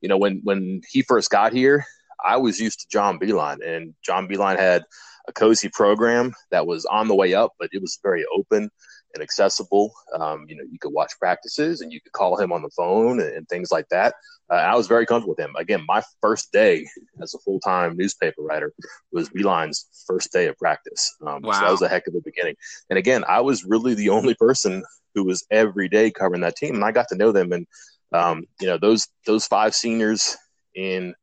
you 0.00 0.08
know, 0.08 0.16
when 0.16 0.40
when 0.44 0.80
he 0.88 1.02
first 1.02 1.30
got 1.30 1.52
here, 1.52 1.84
I 2.24 2.38
was 2.38 2.58
used 2.58 2.80
to 2.80 2.86
John 2.90 3.18
Beilein, 3.18 3.58
and 3.64 3.94
John 4.02 4.26
Beilein 4.28 4.58
had 4.58 4.84
a 5.30 5.32
cozy 5.32 5.68
program 5.68 6.34
that 6.50 6.66
was 6.66 6.84
on 6.84 7.08
the 7.08 7.14
way 7.14 7.34
up, 7.34 7.52
but 7.58 7.70
it 7.72 7.80
was 7.80 7.98
very 8.02 8.24
open 8.36 8.70
and 9.14 9.22
accessible. 9.22 9.92
Um, 10.14 10.44
you 10.48 10.56
know, 10.56 10.64
you 10.70 10.78
could 10.78 10.92
watch 10.92 11.12
practices 11.18 11.80
and 11.80 11.92
you 11.92 12.00
could 12.00 12.12
call 12.12 12.36
him 12.36 12.52
on 12.52 12.62
the 12.62 12.70
phone 12.70 13.20
and, 13.20 13.32
and 13.32 13.48
things 13.48 13.70
like 13.70 13.88
that. 13.90 14.14
Uh, 14.50 14.56
I 14.56 14.76
was 14.76 14.88
very 14.88 15.06
comfortable 15.06 15.34
with 15.36 15.44
him. 15.44 15.54
Again, 15.56 15.84
my 15.86 16.02
first 16.20 16.52
day 16.52 16.86
as 17.22 17.34
a 17.34 17.38
full 17.38 17.60
time 17.60 17.96
newspaper 17.96 18.42
writer 18.42 18.72
was 19.12 19.30
Beilein's 19.30 19.86
first 20.06 20.32
day 20.32 20.48
of 20.48 20.58
practice. 20.58 21.16
Um, 21.26 21.40
wow. 21.42 21.52
So 21.52 21.60
that 21.60 21.70
was 21.70 21.82
a 21.82 21.88
heck 21.88 22.06
of 22.06 22.14
a 22.14 22.20
beginning. 22.20 22.56
And 22.90 22.98
again, 22.98 23.24
I 23.28 23.40
was 23.40 23.64
really 23.64 23.94
the 23.94 24.10
only 24.10 24.34
person 24.34 24.82
who 25.14 25.24
was 25.24 25.46
every 25.50 25.88
day 25.88 26.10
covering 26.10 26.42
that 26.42 26.56
team, 26.56 26.74
and 26.74 26.84
I 26.84 26.92
got 26.92 27.08
to 27.08 27.16
know 27.16 27.32
them. 27.32 27.52
And 27.52 27.66
um, 28.12 28.44
you 28.60 28.66
know, 28.66 28.78
those 28.78 29.06
those 29.26 29.46
five 29.46 29.74
seniors 29.74 30.36
in 30.74 31.14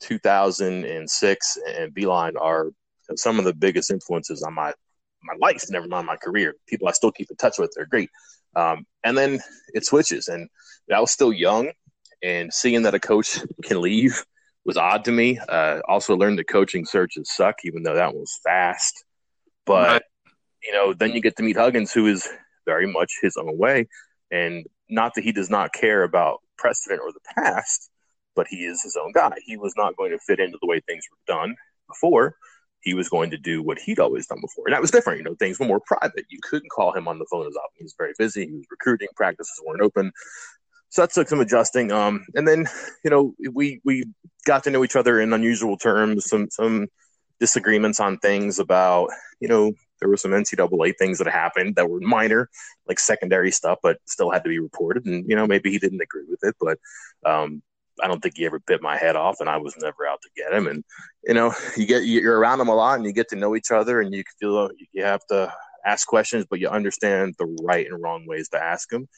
2006 0.00 1.58
and 1.76 1.94
Beilein 1.94 2.32
are 2.40 2.70
some 3.16 3.38
of 3.38 3.44
the 3.44 3.54
biggest 3.54 3.90
influences 3.90 4.42
on 4.42 4.54
my 4.54 4.72
my 5.22 5.34
life, 5.40 5.64
never 5.70 5.88
mind 5.88 6.06
my 6.06 6.16
career. 6.16 6.54
People 6.68 6.88
I 6.88 6.92
still 6.92 7.10
keep 7.10 7.30
in 7.30 7.36
touch 7.36 7.58
with, 7.58 7.72
they're 7.74 7.86
great. 7.86 8.10
Um, 8.54 8.86
and 9.04 9.16
then 9.16 9.40
it 9.74 9.84
switches, 9.84 10.28
and 10.28 10.48
I 10.94 11.00
was 11.00 11.10
still 11.10 11.32
young, 11.32 11.70
and 12.22 12.52
seeing 12.52 12.82
that 12.82 12.94
a 12.94 13.00
coach 13.00 13.38
can 13.64 13.80
leave 13.80 14.24
was 14.64 14.76
odd 14.76 15.04
to 15.04 15.12
me. 15.12 15.38
Uh, 15.38 15.80
also 15.88 16.16
learned 16.16 16.38
that 16.38 16.48
coaching 16.48 16.84
searches 16.84 17.34
suck, 17.34 17.56
even 17.64 17.82
though 17.82 17.94
that 17.94 18.14
was 18.14 18.38
fast. 18.44 19.04
But 19.66 19.88
right. 19.88 20.02
you 20.62 20.72
know, 20.72 20.92
then 20.92 21.12
you 21.12 21.20
get 21.20 21.36
to 21.36 21.42
meet 21.42 21.56
Huggins, 21.56 21.92
who 21.92 22.06
is 22.06 22.28
very 22.66 22.86
much 22.86 23.18
his 23.22 23.36
own 23.36 23.58
way, 23.58 23.88
and 24.30 24.66
not 24.88 25.14
that 25.14 25.24
he 25.24 25.32
does 25.32 25.50
not 25.50 25.72
care 25.72 26.02
about 26.02 26.40
precedent 26.56 27.00
or 27.02 27.12
the 27.12 27.20
past, 27.34 27.90
but 28.34 28.46
he 28.48 28.64
is 28.64 28.82
his 28.82 28.96
own 28.96 29.12
guy. 29.12 29.32
He 29.44 29.56
was 29.56 29.74
not 29.76 29.96
going 29.96 30.10
to 30.10 30.18
fit 30.18 30.40
into 30.40 30.58
the 30.60 30.68
way 30.68 30.80
things 30.80 31.04
were 31.10 31.34
done 31.34 31.54
before. 31.88 32.36
He 32.88 32.94
was 32.94 33.08
going 33.08 33.30
to 33.30 33.36
do 33.36 33.62
what 33.62 33.78
he'd 33.78 33.98
always 33.98 34.26
done 34.26 34.40
before. 34.40 34.64
And 34.66 34.74
that 34.74 34.80
was 34.80 34.90
different. 34.90 35.18
You 35.18 35.24
know, 35.24 35.34
things 35.34 35.58
were 35.58 35.66
more 35.66 35.80
private. 35.80 36.24
You 36.30 36.38
couldn't 36.42 36.70
call 36.70 36.92
him 36.92 37.06
on 37.06 37.18
the 37.18 37.26
phone 37.30 37.46
as 37.46 37.54
often. 37.54 37.76
He 37.76 37.84
was 37.84 37.94
very 37.98 38.14
busy. 38.18 38.46
He 38.46 38.52
was 38.52 38.64
recruiting. 38.70 39.08
Practices 39.14 39.60
weren't 39.66 39.82
open. 39.82 40.10
So 40.88 41.02
that 41.02 41.12
took 41.12 41.28
some 41.28 41.40
adjusting. 41.40 41.92
Um, 41.92 42.24
and 42.34 42.48
then, 42.48 42.66
you 43.04 43.10
know, 43.10 43.34
we 43.52 43.80
we 43.84 44.04
got 44.46 44.64
to 44.64 44.70
know 44.70 44.84
each 44.84 44.96
other 44.96 45.20
in 45.20 45.34
unusual 45.34 45.76
terms, 45.76 46.30
some 46.30 46.48
some 46.50 46.88
disagreements 47.38 48.00
on 48.00 48.18
things 48.18 48.58
about, 48.58 49.10
you 49.38 49.48
know, 49.48 49.72
there 50.00 50.08
were 50.08 50.16
some 50.16 50.30
NCAA 50.30 50.94
things 50.98 51.18
that 51.18 51.28
happened 51.28 51.76
that 51.76 51.90
were 51.90 52.00
minor, 52.00 52.48
like 52.86 52.98
secondary 52.98 53.50
stuff, 53.50 53.78
but 53.82 53.98
still 54.06 54.30
had 54.30 54.44
to 54.44 54.48
be 54.48 54.58
reported. 54.58 55.04
And 55.06 55.28
you 55.28 55.36
know, 55.36 55.46
maybe 55.46 55.70
he 55.70 55.78
didn't 55.78 56.00
agree 56.00 56.24
with 56.28 56.40
it, 56.42 56.56
but 56.60 56.78
um, 57.28 57.62
I 58.02 58.08
don't 58.08 58.22
think 58.22 58.36
he 58.36 58.46
ever 58.46 58.60
bit 58.60 58.82
my 58.82 58.96
head 58.96 59.16
off, 59.16 59.40
and 59.40 59.48
I 59.48 59.56
was 59.56 59.76
never 59.78 60.06
out 60.06 60.20
to 60.22 60.30
get 60.36 60.52
him. 60.52 60.66
And 60.66 60.84
you 61.24 61.34
know, 61.34 61.52
you 61.76 61.86
get 61.86 62.04
you're 62.04 62.38
around 62.38 62.60
him 62.60 62.68
a 62.68 62.74
lot, 62.74 62.96
and 62.96 63.04
you 63.04 63.12
get 63.12 63.28
to 63.30 63.36
know 63.36 63.56
each 63.56 63.70
other, 63.70 64.00
and 64.00 64.14
you 64.14 64.24
feel 64.40 64.70
you 64.92 65.04
have 65.04 65.24
to 65.30 65.52
ask 65.84 66.06
questions, 66.06 66.46
but 66.48 66.60
you 66.60 66.68
understand 66.68 67.34
the 67.38 67.46
right 67.62 67.86
and 67.86 68.02
wrong 68.02 68.26
ways 68.26 68.48
to 68.50 68.62
ask 68.62 68.88
them. 68.90 69.08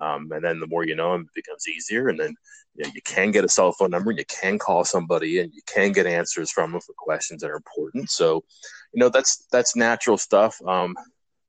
Um, 0.00 0.30
and 0.32 0.44
then 0.44 0.60
the 0.60 0.66
more 0.66 0.84
you 0.84 0.94
know 0.94 1.14
him, 1.14 1.22
it 1.22 1.34
becomes 1.34 1.68
easier. 1.68 2.08
And 2.08 2.20
then 2.20 2.34
you, 2.74 2.84
know, 2.84 2.90
you 2.94 3.00
can 3.02 3.30
get 3.30 3.44
a 3.44 3.48
cell 3.48 3.72
phone 3.72 3.90
number, 3.90 4.10
and 4.10 4.18
you 4.18 4.26
can 4.26 4.58
call 4.58 4.84
somebody, 4.84 5.40
and 5.40 5.52
you 5.54 5.62
can 5.66 5.92
get 5.92 6.06
answers 6.06 6.50
from 6.50 6.72
them 6.72 6.80
for 6.80 6.94
questions 6.96 7.42
that 7.42 7.50
are 7.50 7.56
important. 7.56 8.10
So, 8.10 8.44
you 8.92 9.00
know, 9.00 9.08
that's 9.08 9.46
that's 9.50 9.76
natural 9.76 10.18
stuff. 10.18 10.60
Um, 10.66 10.94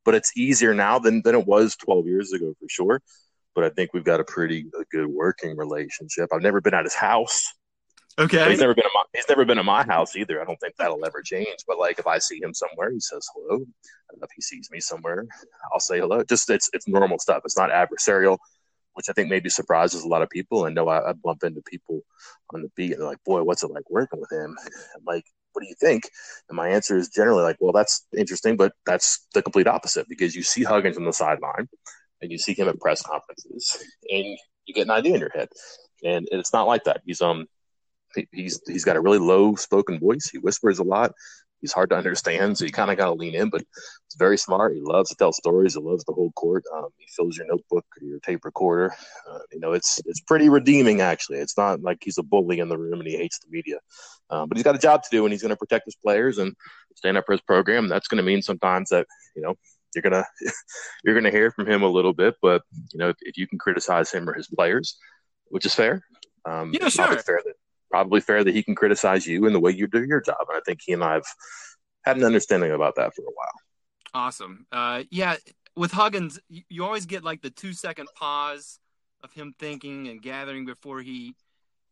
but 0.05 0.15
it's 0.15 0.37
easier 0.37 0.73
now 0.73 0.99
than 0.99 1.21
than 1.23 1.35
it 1.35 1.45
was 1.45 1.75
12 1.75 2.07
years 2.07 2.31
ago 2.31 2.53
for 2.59 2.69
sure 2.69 3.01
but 3.57 3.63
I 3.63 3.69
think 3.69 3.89
we've 3.91 4.03
got 4.03 4.19
a 4.19 4.23
pretty 4.23 4.67
good 4.91 5.07
working 5.07 5.57
relationship. 5.57 6.29
I've 6.31 6.43
never 6.43 6.61
been 6.61 6.75
at 6.75 6.83
his 6.83 6.93
house. 6.93 7.55
Okay. 8.19 8.47
he's 8.51 8.59
never 8.59 8.75
been 8.75 8.85
at 8.85 8.91
my 8.93 9.01
he's 9.15 9.27
never 9.27 9.45
been 9.45 9.57
at 9.57 9.65
my 9.65 9.83
house 9.83 10.15
either. 10.15 10.39
I 10.39 10.45
don't 10.45 10.59
think 10.59 10.75
that'll 10.77 11.03
ever 11.03 11.23
change. 11.23 11.57
But 11.67 11.79
like 11.79 11.97
if 11.97 12.05
I 12.05 12.19
see 12.19 12.39
him 12.39 12.53
somewhere, 12.53 12.91
he 12.91 12.99
says 12.99 13.27
hello. 13.33 13.55
I 13.55 14.11
don't 14.11 14.21
know 14.21 14.25
if 14.25 14.29
he 14.35 14.43
sees 14.43 14.69
me 14.71 14.79
somewhere, 14.79 15.25
I'll 15.73 15.79
say 15.79 15.99
hello. 15.99 16.21
Just 16.23 16.51
it's 16.51 16.69
it's 16.71 16.87
normal 16.87 17.17
stuff. 17.17 17.41
It's 17.45 17.57
not 17.57 17.71
adversarial, 17.71 18.37
which 18.93 19.09
I 19.09 19.13
think 19.13 19.27
maybe 19.27 19.49
surprises 19.49 20.03
a 20.03 20.07
lot 20.07 20.21
of 20.21 20.29
people. 20.29 20.65
And 20.65 20.75
know 20.75 20.87
I, 20.87 21.09
I 21.09 21.13
bump 21.13 21.43
into 21.43 21.63
people 21.63 22.01
on 22.53 22.61
the 22.61 22.69
beat 22.75 22.91
and 22.91 23.01
they're 23.01 23.07
like, 23.07 23.23
Boy, 23.25 23.41
what's 23.41 23.63
it 23.63 23.71
like 23.71 23.89
working 23.89 24.19
with 24.19 24.31
him? 24.31 24.55
I'm 24.95 25.03
like, 25.03 25.25
what 25.53 25.63
do 25.63 25.67
you 25.67 25.75
think? 25.79 26.11
And 26.47 26.55
my 26.55 26.69
answer 26.69 26.95
is 26.95 27.09
generally 27.09 27.41
like, 27.41 27.57
well, 27.59 27.73
that's 27.73 28.05
interesting, 28.15 28.55
but 28.55 28.73
that's 28.85 29.25
the 29.33 29.41
complete 29.41 29.65
opposite 29.65 30.07
because 30.07 30.35
you 30.35 30.43
see 30.43 30.61
Huggins 30.63 30.97
on 30.97 31.05
the 31.05 31.11
sideline 31.11 31.67
and 32.21 32.31
you 32.31 32.37
see 32.37 32.53
him 32.53 32.67
at 32.67 32.79
press 32.79 33.01
conferences, 33.01 33.83
and 34.09 34.37
you 34.65 34.73
get 34.73 34.85
an 34.85 34.91
idea 34.91 35.15
in 35.15 35.19
your 35.19 35.31
head. 35.33 35.49
And 36.03 36.27
it's 36.31 36.53
not 36.53 36.67
like 36.67 36.83
that. 36.85 37.01
He's 37.05 37.21
um 37.21 37.47
he's 38.31 38.61
he's 38.67 38.85
got 38.85 38.95
a 38.95 39.01
really 39.01 39.19
low 39.19 39.55
spoken 39.55 39.99
voice. 39.99 40.29
He 40.31 40.37
whispers 40.37 40.79
a 40.79 40.83
lot. 40.83 41.13
He's 41.59 41.73
hard 41.73 41.89
to 41.89 41.97
understand, 41.97 42.55
so 42.55 42.65
you 42.65 42.71
kind 42.71 42.91
of 42.91 42.97
got 42.97 43.05
to 43.05 43.13
lean 43.13 43.33
in. 43.33 43.49
But 43.49 43.61
he's 43.61 44.15
very 44.17 44.37
smart. 44.37 44.75
He 44.75 44.81
loves 44.81 45.09
to 45.09 45.15
tell 45.15 45.33
stories. 45.33 45.73
He 45.73 45.81
loves 45.81 46.03
the 46.05 46.13
whole 46.13 46.31
court. 46.33 46.63
Um, 46.75 46.89
he 46.97 47.07
fills 47.15 47.35
your 47.35 47.47
notebook 47.47 47.83
or 47.99 48.05
your 48.05 48.19
tape 48.19 48.45
recorder. 48.45 48.93
Uh, 49.29 49.39
you 49.51 49.59
know, 49.59 49.73
it's 49.73 49.99
it's 50.05 50.21
pretty 50.21 50.49
redeeming 50.49 51.01
actually. 51.01 51.39
It's 51.39 51.57
not 51.57 51.81
like 51.81 51.97
he's 52.01 52.19
a 52.19 52.23
bully 52.23 52.59
in 52.59 52.69
the 52.69 52.77
room 52.77 52.99
and 52.99 53.07
he 53.07 53.17
hates 53.17 53.39
the 53.39 53.47
media. 53.49 53.79
Um, 54.29 54.47
but 54.47 54.57
he's 54.57 54.63
got 54.63 54.75
a 54.75 54.79
job 54.79 55.01
to 55.03 55.09
do, 55.09 55.25
and 55.25 55.31
he's 55.31 55.41
going 55.41 55.49
to 55.49 55.57
protect 55.57 55.85
his 55.85 55.95
players 55.95 56.37
and 56.37 56.53
stand 56.95 57.17
up 57.17 57.25
for 57.25 57.31
his 57.31 57.41
program. 57.41 57.87
That's 57.87 58.07
going 58.07 58.17
to 58.17 58.23
mean 58.23 58.41
sometimes 58.41 58.89
that 58.89 59.07
you 59.35 59.41
know 59.41 59.55
you're 59.95 60.01
gonna 60.01 60.25
you're 61.03 61.15
gonna 61.15 61.31
hear 61.31 61.51
from 61.51 61.67
him 61.67 61.83
a 61.83 61.87
little 61.87 62.13
bit, 62.13 62.35
but 62.41 62.63
you 62.91 62.99
know 62.99 63.09
if, 63.09 63.17
if 63.21 63.37
you 63.37 63.47
can 63.47 63.59
criticize 63.59 64.11
him 64.11 64.29
or 64.29 64.33
his 64.33 64.47
players, 64.47 64.97
which 65.49 65.65
is 65.65 65.73
fair, 65.73 66.01
um, 66.45 66.71
yeah, 66.73 66.89
sure. 66.89 67.05
probably 67.05 67.23
fair 67.23 67.41
that 67.43 67.53
probably 67.89 68.21
fair 68.21 68.43
that 68.43 68.53
he 68.53 68.63
can 68.63 68.75
criticize 68.75 69.25
you 69.25 69.45
in 69.45 69.53
the 69.53 69.59
way 69.59 69.71
you 69.71 69.87
do 69.87 70.03
your 70.03 70.21
job, 70.21 70.37
and 70.47 70.57
I 70.57 70.61
think 70.65 70.79
he 70.83 70.93
and 70.93 71.03
I've 71.03 71.25
had 72.03 72.17
an 72.17 72.23
understanding 72.23 72.71
about 72.71 72.95
that 72.95 73.13
for 73.15 73.21
a 73.21 73.25
while. 73.25 73.51
Awesome. 74.13 74.65
Uh, 74.71 75.03
yeah, 75.11 75.35
with 75.75 75.91
Huggins, 75.91 76.39
you 76.49 76.83
always 76.83 77.05
get 77.05 77.23
like 77.23 77.41
the 77.41 77.49
two 77.49 77.73
second 77.73 78.07
pause 78.15 78.79
of 79.23 79.31
him 79.33 79.53
thinking 79.59 80.07
and 80.07 80.21
gathering 80.21 80.65
before 80.65 81.01
he 81.01 81.35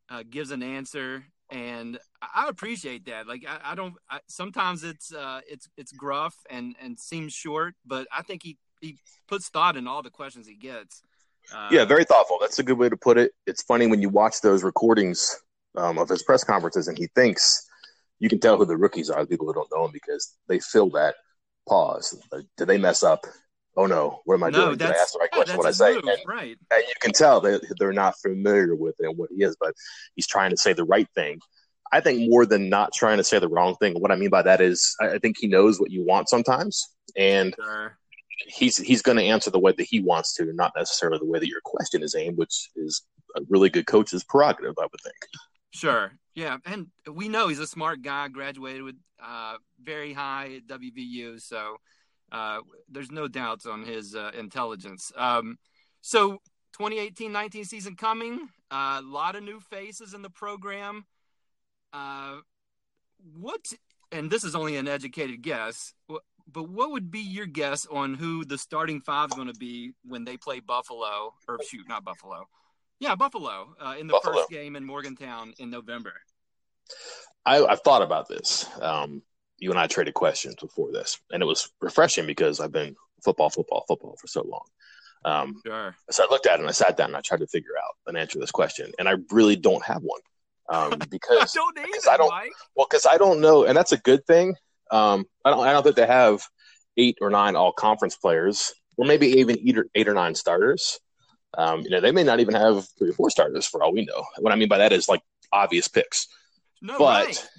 uh, 0.10 0.24
gives 0.30 0.52
an 0.52 0.64
answer 0.64 1.26
and 1.52 2.00
I 2.22 2.48
appreciate 2.50 3.06
that. 3.06 3.28
Like 3.28 3.46
I, 3.48 3.72
I 3.72 3.76
don't. 3.76 3.96
I, 4.10 4.20
sometimes 4.28 4.84
it's 4.84 5.14
uh, 5.14 5.42
it's 5.48 5.70
it's 5.78 5.92
gruff 5.92 6.36
and 6.50 6.76
and 6.82 7.00
seems 7.00 7.34
short, 7.34 7.76
but 7.86 8.08
I 8.16 8.22
think 8.22 8.44
he 8.44 8.58
he 8.82 8.98
puts 9.28 9.50
thought 9.50 9.78
in 9.78 9.88
all 9.88 10.02
the 10.02 10.10
questions 10.10 10.48
he 10.48 10.56
gets. 10.56 11.02
Uh, 11.54 11.70
yeah, 11.72 11.86
very 11.86 12.04
thoughtful. 12.04 12.38
That's 12.42 12.60
a 12.60 12.64
good 12.64 12.78
way 12.78 12.90
to 12.90 12.98
put 12.98 13.18
it. 13.18 13.32
It's 13.46 13.62
funny 13.64 13.88
when 13.88 14.02
you 14.02 14.10
watch 14.10 14.42
those 14.42 14.64
recordings 14.64 15.36
um, 15.76 16.00
of 16.00 16.10
his 16.10 16.24
press 16.24 16.44
conferences, 16.44 16.88
and 16.88 16.98
he 16.98 17.08
thinks 17.16 17.68
you 18.20 18.30
can 18.30 18.40
tell 18.40 18.58
who 18.58 18.66
the 18.66 18.78
rookies 18.78 19.10
are, 19.10 19.22
the 19.22 19.28
people 19.28 19.46
who 19.46 19.54
don't 19.54 19.70
know 19.72 19.86
him, 19.86 19.92
because 19.92 20.36
they 20.48 20.60
fill 20.60 20.90
that 20.92 21.16
pause. 21.68 22.20
Like, 22.32 22.46
they 22.58 22.78
mess 22.78 23.04
up? 23.04 23.26
Oh 23.76 23.86
no, 23.86 24.22
what 24.26 24.36
am 24.36 24.44
I 24.44 24.50
no, 24.50 24.66
doing? 24.66 24.78
Did 24.78 24.88
I 24.88 24.94
ask 24.94 25.14
the 25.14 25.20
right 25.20 25.32
question? 25.32 25.58
What 25.58 25.66
I 25.66 25.72
say? 25.72 25.96
And, 25.96 26.06
right. 26.28 26.58
and 26.72 26.84
you 26.88 26.94
can 27.02 27.12
tell 27.12 27.42
that 27.42 27.62
they're 27.80 27.94
not 27.94 28.20
familiar 28.20 28.76
with 28.76 28.96
it 29.00 29.08
and 29.08 29.18
what 29.18 29.30
he 29.36 29.44
is, 29.44 29.56
but 29.60 29.74
he's 30.16 30.28
trying 30.28 30.52
to 30.52 30.58
say 30.58 30.74
the 30.74 30.84
right 30.84 31.08
thing. 31.16 31.40
I 31.92 32.00
think 32.00 32.30
more 32.30 32.46
than 32.46 32.70
not 32.70 32.94
trying 32.94 33.18
to 33.18 33.24
say 33.24 33.40
the 33.40 33.48
wrong 33.48 33.76
thing. 33.76 33.94
What 34.00 34.12
I 34.12 34.16
mean 34.16 34.30
by 34.30 34.42
that 34.42 34.60
is, 34.60 34.96
I 35.00 35.20
think 35.20 35.38
he 35.40 35.48
knows 35.48 35.80
what 35.80 35.92
you 35.92 36.04
want 36.04 36.30
sometimes, 36.30 36.88
and 37.16 37.54
sure. 37.56 37.98
he's 38.48 38.78
he's 38.78 39.02
going 39.02 39.18
to 39.18 39.24
answer 39.24 39.52
the 39.52 39.60
way 39.60 39.74
that 39.78 39.88
he 39.90 40.00
wants 40.00 40.34
to, 40.36 40.52
not 40.54 40.74
necessarily 40.76 41.20
the 41.20 41.26
way 41.26 41.40
that 41.40 41.48
your 41.48 41.62
question 41.64 42.02
is 42.04 42.16
aimed, 42.16 42.38
which 42.38 42.70
is 42.76 43.04
a 43.36 43.42
really 43.50 43.70
good 43.70 43.86
coach's 43.86 44.24
prerogative, 44.24 44.76
I 44.80 44.84
would 44.84 45.02
think. 45.02 45.16
Sure. 45.72 46.14
Yeah, 46.34 46.58
and 46.66 46.88
we 47.12 47.30
know 47.30 47.48
he's 47.48 47.60
a 47.60 47.68
smart 47.68 48.02
guy. 48.02 48.28
Graduated 48.28 48.82
with 48.82 48.96
uh, 49.24 49.56
very 49.82 50.12
high 50.12 50.56
at 50.58 50.68
WVU, 50.68 51.42
so 51.42 51.78
uh, 52.32 52.60
there's 52.90 53.12
no 53.12 53.28
doubts 53.28 53.66
on 53.66 53.84
his 53.84 54.16
uh, 54.16 54.32
intelligence. 54.38 55.12
Um, 55.16 55.58
so 56.02 56.40
2018-19 56.80 57.66
season 57.66 57.96
coming, 57.96 58.50
a 58.72 58.76
uh, 58.76 59.02
lot 59.04 59.36
of 59.36 59.44
new 59.44 59.60
faces 59.60 60.14
in 60.14 60.22
the 60.22 60.30
program. 60.30 61.06
Uh, 61.94 62.38
what, 63.40 63.72
and 64.12 64.30
this 64.30 64.44
is 64.44 64.56
only 64.56 64.76
an 64.76 64.88
educated 64.88 65.42
guess, 65.42 65.94
but 66.08 66.70
what 66.70 66.92
would 66.92 67.10
be 67.10 67.22
your 67.22 67.48
guess 67.48 67.88
on 67.90 68.14
who 68.14 68.46
the 68.46 68.58
starting 68.58 69.02
five 69.02 69.30
is 69.32 69.36
going 69.36 69.48
to 69.48 69.60
be 69.60 69.94
when 70.04 70.26
they 70.26 70.38
play 70.38 70.60
Buffalo, 70.60 71.34
or 71.48 71.60
shoot, 71.64 71.88
not 71.88 72.04
Buffalo, 72.04 72.46
yeah, 73.00 73.16
Buffalo 73.16 73.76
uh, 73.84 73.96
in 74.00 74.08
the 74.08 74.14
Buffalo. 74.14 74.38
first 74.38 74.50
game 74.50 74.76
in 74.76 74.86
Morgantown 74.86 75.54
in 75.60 75.70
November? 75.70 76.14
I, 77.46 77.58
have 77.58 77.82
thought 77.82 78.02
about 78.02 78.28
this. 78.28 78.66
Um, 78.80 79.22
you 79.58 79.72
and 79.72 79.80
I 79.80 79.88
traded 79.88 80.14
questions 80.14 80.56
before 80.56 80.92
this, 80.92 81.20
and 81.32 81.42
it 81.42 81.46
was 81.46 81.72
refreshing 81.82 82.26
because 82.26 82.60
I've 82.60 82.72
been 82.72 82.96
football, 83.24 83.50
football, 83.50 83.86
football 83.88 84.16
for 84.20 84.28
so 84.28 84.44
long. 84.44 84.66
Um, 85.24 85.62
sure. 85.66 85.96
So 86.12 86.24
I 86.24 86.28
looked 86.30 86.46
at 86.46 86.56
it 86.56 86.60
and 86.60 86.70
I 86.70 86.72
sat 86.72 86.98
down 86.98 87.08
and 87.08 87.18
I 87.18 87.22
tried 87.22 87.40
to 87.40 87.48
figure 87.48 87.72
out 87.84 87.96
an 88.08 88.16
answer 88.16 88.34
to 88.34 88.40
this 88.40 88.52
question, 88.52 88.92
and 89.00 89.10
I 89.10 89.16
really 89.32 89.56
don't 89.56 89.84
have 89.84 90.02
one 90.02 90.22
um, 90.70 91.00
because 91.10 91.56
I 91.56 91.60
don't, 91.60 91.78
either, 91.78 92.10
I 92.12 92.18
don't 92.18 92.30
Mike. 92.30 92.52
well 92.76 92.88
because 92.90 93.08
I 93.10 93.18
don't 93.18 93.42
know, 93.42 93.66
and 93.66 93.76
that's 93.76 93.92
a 93.92 93.98
good 93.98 94.26
thing. 94.26 94.56
Um, 94.92 95.26
I 95.44 95.50
don't 95.50 95.66
I 95.66 95.74
don't 95.74 95.84
think 95.84 95.96
they 95.96 96.06
have 96.06 96.44
eight 96.98 97.18
or 97.22 97.30
nine 97.30 97.56
all 97.56 97.72
conference 97.72 98.16
players, 98.16 98.74
or 98.98 99.06
maybe 99.06 99.28
even 99.40 99.58
eight 99.60 99.78
or, 99.78 99.88
eight 99.96 100.08
or 100.08 100.14
nine 100.14 100.36
starters. 100.36 101.00
Um, 101.58 101.82
you 101.82 101.90
know, 101.90 102.02
they 102.02 102.12
may 102.12 102.24
not 102.24 102.40
even 102.40 102.54
have 102.54 102.86
three 102.98 103.10
or 103.10 103.14
four 103.14 103.30
starters 103.30 103.66
for 103.66 103.82
all 103.82 103.94
we 103.94 104.06
know. 104.06 104.26
What 104.40 104.52
I 104.52 104.58
mean 104.58 104.68
by 104.68 104.80
that 104.80 104.92
is 104.92 105.08
like 105.08 105.22
obvious 105.52 105.88
picks. 105.88 106.28
No, 106.82 106.98
but 106.98 107.26
right. 107.26 107.50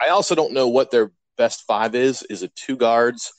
I 0.00 0.08
also 0.08 0.34
don't 0.34 0.52
know 0.52 0.68
what 0.68 0.90
their 0.90 1.10
best 1.38 1.64
five 1.66 1.94
is? 1.94 2.22
Is 2.24 2.42
it 2.42 2.54
two 2.54 2.76
guards 2.76 3.32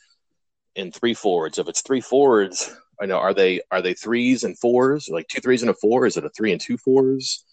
and 0.76 0.94
three 0.94 1.14
forwards? 1.14 1.60
If 1.60 1.68
it's 1.68 1.82
three 1.82 2.02
forwards, 2.02 2.74
I 3.02 3.06
know 3.06 3.18
are 3.18 3.34
they 3.34 3.62
are 3.70 3.82
they 3.82 3.94
threes 3.94 4.44
and 4.44 4.58
fours, 4.58 5.10
like 5.10 5.28
two 5.28 5.42
threes 5.42 5.62
and 5.62 5.70
a 5.70 5.74
four? 5.76 6.06
Is 6.06 6.18
it 6.18 6.26
a 6.26 6.30
three 6.30 6.52
and 6.52 6.60
two 6.60 6.78
fours? 6.78 7.46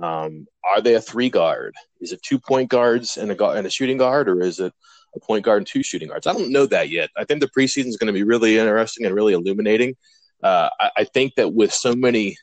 Um, 0.00 0.46
are 0.64 0.80
they 0.80 0.94
a 0.94 1.00
three 1.00 1.30
guard? 1.30 1.74
Is 2.00 2.12
it 2.12 2.22
two 2.22 2.38
point 2.38 2.70
guards 2.70 3.16
and 3.16 3.30
a 3.30 3.34
guard 3.34 3.58
and 3.58 3.66
a 3.66 3.70
shooting 3.70 3.98
guard, 3.98 4.28
or 4.28 4.40
is 4.40 4.60
it 4.60 4.72
a 5.14 5.20
point 5.20 5.44
guard 5.44 5.58
and 5.58 5.66
two 5.66 5.82
shooting 5.82 6.08
guards? 6.08 6.26
I 6.26 6.32
don't 6.32 6.52
know 6.52 6.66
that 6.66 6.90
yet. 6.90 7.10
I 7.16 7.24
think 7.24 7.40
the 7.40 7.50
preseason 7.50 7.86
is 7.86 7.96
going 7.96 8.08
to 8.08 8.12
be 8.12 8.24
really 8.24 8.58
interesting 8.58 9.06
and 9.06 9.14
really 9.14 9.34
illuminating. 9.34 9.96
Uh, 10.42 10.68
I, 10.78 10.90
I, 10.98 11.04
think 11.04 11.36
that 11.36 11.54
with 11.54 11.72
so 11.72 11.94
many 11.94 12.36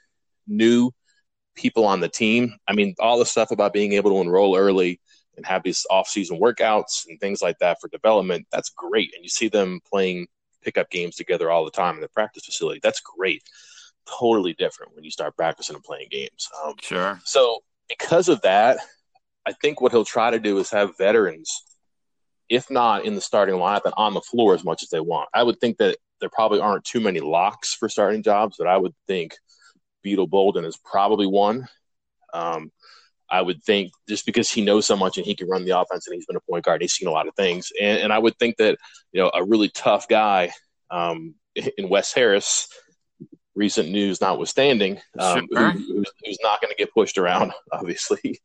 new 0.47 0.91
people 1.55 1.85
on 1.85 1.99
the 1.99 2.09
team. 2.09 2.55
I 2.67 2.73
mean, 2.73 2.95
all 2.99 3.19
the 3.19 3.25
stuff 3.25 3.51
about 3.51 3.73
being 3.73 3.93
able 3.93 4.11
to 4.11 4.21
enroll 4.21 4.57
early 4.57 4.99
and 5.37 5.45
have 5.45 5.63
these 5.63 5.85
off-season 5.89 6.39
workouts 6.39 7.07
and 7.07 7.19
things 7.19 7.41
like 7.41 7.57
that 7.59 7.77
for 7.79 7.87
development. 7.89 8.47
That's 8.51 8.69
great, 8.69 9.13
and 9.15 9.23
you 9.23 9.29
see 9.29 9.47
them 9.47 9.79
playing 9.89 10.27
pickup 10.61 10.89
games 10.89 11.15
together 11.15 11.49
all 11.49 11.65
the 11.65 11.71
time 11.71 11.95
in 11.95 12.01
the 12.01 12.09
practice 12.09 12.45
facility. 12.45 12.79
That's 12.83 13.01
great. 13.01 13.43
Totally 14.19 14.53
different 14.53 14.93
when 14.95 15.03
you 15.03 15.11
start 15.11 15.35
practicing 15.35 15.75
and 15.75 15.83
playing 15.83 16.07
games. 16.11 16.49
Um, 16.63 16.73
sure. 16.81 17.19
So 17.23 17.59
because 17.87 18.29
of 18.29 18.41
that, 18.41 18.77
I 19.45 19.53
think 19.53 19.81
what 19.81 19.91
he'll 19.91 20.05
try 20.05 20.31
to 20.31 20.39
do 20.39 20.57
is 20.59 20.69
have 20.71 20.97
veterans, 20.97 21.63
if 22.49 22.69
not 22.69 23.05
in 23.05 23.15
the 23.15 23.21
starting 23.21 23.55
lineup, 23.55 23.85
and 23.85 23.93
on 23.97 24.13
the 24.13 24.21
floor 24.21 24.53
as 24.53 24.63
much 24.63 24.83
as 24.83 24.89
they 24.89 24.99
want. 24.99 25.29
I 25.33 25.43
would 25.43 25.59
think 25.59 25.77
that 25.77 25.97
there 26.19 26.29
probably 26.29 26.59
aren't 26.59 26.83
too 26.83 26.99
many 26.99 27.19
locks 27.19 27.73
for 27.73 27.89
starting 27.89 28.21
jobs, 28.21 28.57
but 28.57 28.67
I 28.67 28.77
would 28.77 28.93
think 29.07 29.35
Beetle 30.03 30.27
Bolden 30.27 30.65
is 30.65 30.77
probably 30.77 31.25
one. 31.25 31.67
Um, 32.33 32.71
I 33.31 33.41
would 33.41 33.63
think 33.63 33.93
just 34.09 34.25
because 34.25 34.51
he 34.51 34.61
knows 34.61 34.85
so 34.85 34.97
much 34.97 35.17
and 35.17 35.25
he 35.25 35.35
can 35.35 35.47
run 35.47 35.63
the 35.63 35.79
offense 35.79 36.05
and 36.05 36.13
he's 36.13 36.25
been 36.25 36.35
a 36.35 36.41
point 36.41 36.65
guard, 36.65 36.75
and 36.75 36.83
he's 36.83 36.93
seen 36.93 37.07
a 37.07 37.11
lot 37.11 37.27
of 37.27 37.35
things. 37.35 37.71
And, 37.81 37.99
and 37.99 38.13
I 38.13 38.19
would 38.19 38.37
think 38.37 38.57
that, 38.57 38.77
you 39.13 39.21
know, 39.21 39.31
a 39.33 39.43
really 39.43 39.69
tough 39.69 40.07
guy 40.07 40.51
um, 40.91 41.35
in 41.77 41.89
Wes 41.89 42.13
Harris, 42.13 42.67
recent 43.55 43.89
news 43.89 44.19
notwithstanding, 44.21 44.99
um, 45.17 45.47
sure. 45.51 45.71
who, 45.71 45.79
who's, 45.79 46.11
who's, 46.25 46.37
not 46.43 46.61
going 46.61 46.71
to 46.71 46.77
get 46.77 46.93
pushed 46.93 47.17
around, 47.17 47.53
obviously, 47.71 48.39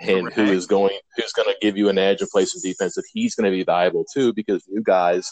and 0.00 0.26
right. 0.26 0.34
who 0.34 0.44
is 0.44 0.66
going, 0.66 0.98
who's 1.16 1.32
going 1.32 1.48
to 1.48 1.56
give 1.60 1.76
you 1.76 1.88
an 1.88 1.98
edge 1.98 2.20
and 2.20 2.30
play 2.30 2.44
some 2.44 2.60
defense 2.62 2.94
that 2.96 3.04
he's 3.12 3.34
going 3.36 3.50
to 3.50 3.56
be 3.56 3.64
valuable 3.64 4.04
too, 4.12 4.32
because 4.32 4.64
new 4.68 4.82
guys, 4.82 5.30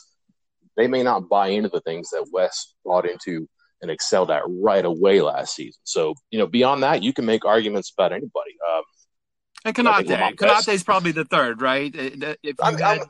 they 0.77 0.87
may 0.87 1.03
not 1.03 1.29
buy 1.29 1.49
into 1.49 1.69
the 1.69 1.81
things 1.81 2.11
that 2.11 2.27
Wes 2.33 2.75
bought 2.85 3.09
into 3.09 3.49
and 3.83 3.91
excelled 3.91 4.31
at 4.31 4.43
right 4.47 4.85
away 4.85 5.21
last 5.21 5.57
season. 5.57 5.81
So, 5.85 6.15
you 6.31 6.39
know, 6.39 6.47
beyond 6.47 6.83
that, 6.83 7.03
you 7.03 7.13
can 7.13 7.25
make 7.25 7.45
arguments 7.45 7.93
about 7.97 8.13
anybody. 8.13 8.55
Um, 8.73 8.83
and 9.65 9.75
Konate, 9.75 10.37
Konate 10.37 10.73
is 10.73 10.83
probably 10.83 11.13
the 11.13 11.25
third, 11.25 11.61
right? 11.61 11.95
Uh, 11.95 12.35
if 12.43 12.57
I'm, 12.63 12.79
had... 12.79 13.01
I'm, 13.01 13.07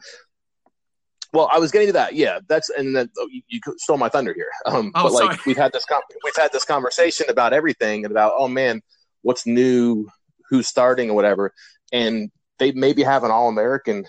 well, 1.33 1.49
I 1.53 1.59
was 1.59 1.71
getting 1.71 1.89
to 1.89 1.93
that. 1.93 2.15
Yeah, 2.15 2.41
that's 2.49 2.71
and 2.71 2.95
then 2.95 3.09
oh, 3.19 3.29
you, 3.31 3.43
you, 3.49 3.61
stole 3.79 3.99
my 3.99 4.09
thunder 4.09 4.35
here. 4.35 4.51
Um, 4.67 4.91
oh, 4.95 5.05
but 5.05 5.13
like 5.13 5.25
sorry. 5.25 5.39
we've 5.47 5.57
had 5.57 5.73
this 5.73 5.85
we've 6.25 6.37
had 6.37 6.53
this 6.53 6.65
conversation 6.65 7.27
about 7.29 7.53
everything 7.53 8.05
and 8.05 8.13
about 8.13 8.33
oh 8.37 8.49
man, 8.49 8.83
what's 9.23 9.47
new, 9.47 10.09
who's 10.49 10.67
starting 10.67 11.11
or 11.11 11.15
whatever, 11.15 11.53
and 11.93 12.31
they 12.59 12.73
maybe 12.73 13.03
have 13.03 13.25
an 13.25 13.31
All 13.31 13.49
American 13.49 14.07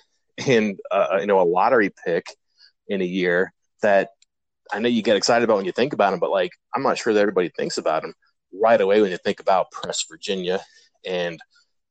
and 0.48 0.80
uh, 0.90 1.18
you 1.20 1.28
know 1.28 1.40
a 1.40 1.44
lottery 1.44 1.92
pick 2.06 2.26
in 2.88 3.02
a 3.02 3.06
year 3.06 3.54
that 3.82 4.10
I 4.74 4.80
know 4.80 4.90
you 4.90 5.02
get 5.02 5.18
excited 5.18 5.44
about 5.44 5.58
when 5.58 5.66
you 5.66 5.72
think 5.72 5.94
about 5.94 6.14
him, 6.14 6.20
but 6.20 6.32
like 6.32 6.52
I'm 6.74 6.84
not 6.84 6.98
sure 6.98 7.14
that 7.14 7.20
everybody 7.22 7.50
thinks 7.50 7.78
about 7.78 8.04
him 8.04 8.14
right 8.54 8.82
away 8.82 9.02
when 9.02 9.12
you 9.12 9.18
think 9.18 9.40
about 9.40 9.72
Press 9.72 10.06
Virginia 10.10 10.60
and 11.06 11.40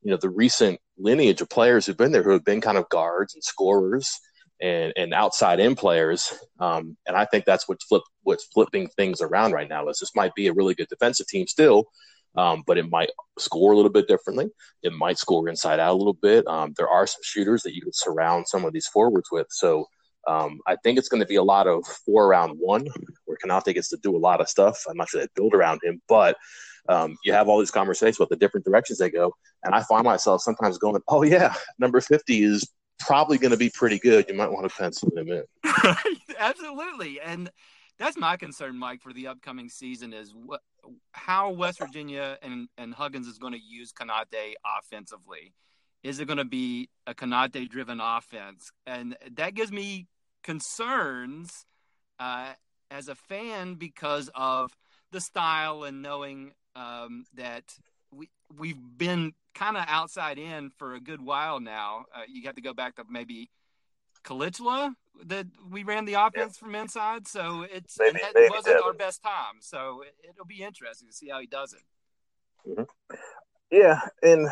you 0.02 0.10
know 0.10 0.16
the 0.16 0.30
recent 0.30 0.78
lineage 0.98 1.40
of 1.40 1.48
players 1.48 1.86
who've 1.86 1.96
been 1.96 2.12
there 2.12 2.22
who 2.22 2.32
have 2.32 2.44
been 2.44 2.60
kind 2.60 2.78
of 2.78 2.88
guards 2.88 3.34
and 3.34 3.42
scorers 3.42 4.20
and, 4.60 4.92
and 4.96 5.14
outside 5.14 5.60
in 5.60 5.74
players. 5.74 6.32
Um, 6.58 6.96
and 7.06 7.16
I 7.16 7.24
think 7.24 7.44
that's 7.44 7.68
what's 7.68 7.84
flip 7.84 8.02
what's 8.22 8.44
flipping 8.44 8.88
things 8.88 9.20
around 9.20 9.52
right 9.52 9.68
now. 9.68 9.88
Is 9.88 9.98
this 9.98 10.14
might 10.14 10.34
be 10.34 10.48
a 10.48 10.52
really 10.52 10.74
good 10.74 10.88
defensive 10.88 11.26
team 11.26 11.46
still, 11.46 11.86
um, 12.36 12.62
but 12.66 12.78
it 12.78 12.88
might 12.90 13.10
score 13.38 13.72
a 13.72 13.76
little 13.76 13.90
bit 13.90 14.08
differently. 14.08 14.48
It 14.82 14.92
might 14.92 15.18
score 15.18 15.48
inside 15.48 15.80
out 15.80 15.92
a 15.92 15.96
little 15.98 16.14
bit. 16.14 16.46
Um, 16.46 16.74
there 16.76 16.88
are 16.88 17.06
some 17.06 17.22
shooters 17.22 17.62
that 17.62 17.74
you 17.74 17.82
could 17.82 17.94
surround 17.94 18.48
some 18.48 18.64
of 18.64 18.72
these 18.72 18.86
forwards 18.88 19.28
with. 19.32 19.46
So 19.50 19.86
um, 20.28 20.60
I 20.66 20.76
think 20.82 20.98
it's 20.98 21.08
going 21.08 21.22
to 21.22 21.26
be 21.26 21.36
a 21.36 21.42
lot 21.42 21.66
of 21.66 21.84
four 22.04 22.26
around 22.26 22.56
one, 22.58 22.86
where 23.24 23.38
Konate 23.42 23.74
gets 23.74 23.88
to 23.88 23.98
do 24.02 24.14
a 24.14 24.18
lot 24.18 24.40
of 24.40 24.48
stuff. 24.48 24.84
I'm 24.88 24.96
not 24.96 25.08
sure 25.08 25.20
they 25.20 25.28
build 25.34 25.54
around 25.54 25.80
him, 25.82 26.02
but 26.08 26.36
um, 26.88 27.16
you 27.24 27.32
have 27.32 27.48
all 27.48 27.58
these 27.58 27.70
conversations 27.70 28.16
about 28.16 28.30
the 28.30 28.36
different 28.36 28.64
directions 28.64 28.98
they 28.98 29.10
go. 29.10 29.34
And 29.64 29.74
I 29.74 29.82
find 29.82 30.04
myself 30.04 30.42
sometimes 30.42 30.78
going, 30.78 31.00
oh, 31.08 31.22
yeah, 31.22 31.54
number 31.78 32.00
50 32.00 32.42
is 32.42 32.68
probably 32.98 33.38
going 33.38 33.50
to 33.50 33.56
be 33.56 33.70
pretty 33.70 33.98
good. 33.98 34.26
You 34.28 34.34
might 34.34 34.50
want 34.50 34.68
to 34.68 34.74
pencil 34.76 35.10
him 35.16 35.28
in. 35.28 35.44
Absolutely. 36.38 37.20
And 37.20 37.50
that's 37.98 38.16
my 38.16 38.36
concern, 38.36 38.78
Mike, 38.78 39.02
for 39.02 39.12
the 39.12 39.26
upcoming 39.26 39.68
season 39.68 40.12
is 40.12 40.32
what, 40.34 40.60
how 41.12 41.50
West 41.50 41.78
Virginia 41.78 42.38
and, 42.42 42.68
and 42.78 42.94
Huggins 42.94 43.26
is 43.26 43.38
going 43.38 43.52
to 43.52 43.60
use 43.60 43.92
Konate 43.92 44.54
offensively. 44.78 45.52
Is 46.02 46.18
it 46.18 46.26
going 46.26 46.38
to 46.38 46.44
be 46.44 46.88
a 47.06 47.14
Konate 47.14 47.68
driven 47.68 48.00
offense? 48.00 48.70
And 48.86 49.16
that 49.32 49.54
gives 49.54 49.70
me 49.70 50.06
concerns 50.42 51.66
uh, 52.18 52.52
as 52.90 53.08
a 53.08 53.14
fan 53.14 53.74
because 53.74 54.30
of 54.34 54.74
the 55.12 55.20
style 55.20 55.84
and 55.84 56.02
knowing 56.02 56.52
um, 56.74 57.24
that 57.34 57.64
we 58.12 58.28
we've 58.58 58.78
been 58.96 59.32
kind 59.54 59.76
of 59.76 59.84
outside 59.88 60.38
in 60.38 60.70
for 60.70 60.94
a 60.94 61.00
good 61.00 61.20
while 61.20 61.60
now. 61.60 62.04
Uh, 62.14 62.22
you 62.28 62.42
have 62.46 62.56
to 62.56 62.62
go 62.62 62.72
back 62.72 62.96
to 62.96 63.04
maybe 63.08 63.50
Kilicli 64.24 64.94
that 65.24 65.46
we 65.70 65.82
ran 65.82 66.04
the 66.04 66.14
offense 66.14 66.56
yeah. 66.56 66.66
from 66.66 66.74
inside, 66.74 67.26
so 67.26 67.66
it's 67.70 67.98
maybe, 67.98 68.20
wasn't 68.34 68.66
Devin. 68.66 68.82
our 68.84 68.92
best 68.92 69.22
time. 69.22 69.60
So 69.60 70.02
it, 70.22 70.34
will 70.38 70.44
be 70.44 70.62
interesting 70.62 71.08
to 71.08 71.14
see 71.14 71.28
how 71.28 71.40
he 71.40 71.46
does 71.46 71.72
it. 71.72 72.70
Mm-hmm. 72.70 73.16
Yeah, 73.70 74.00
and 74.22 74.48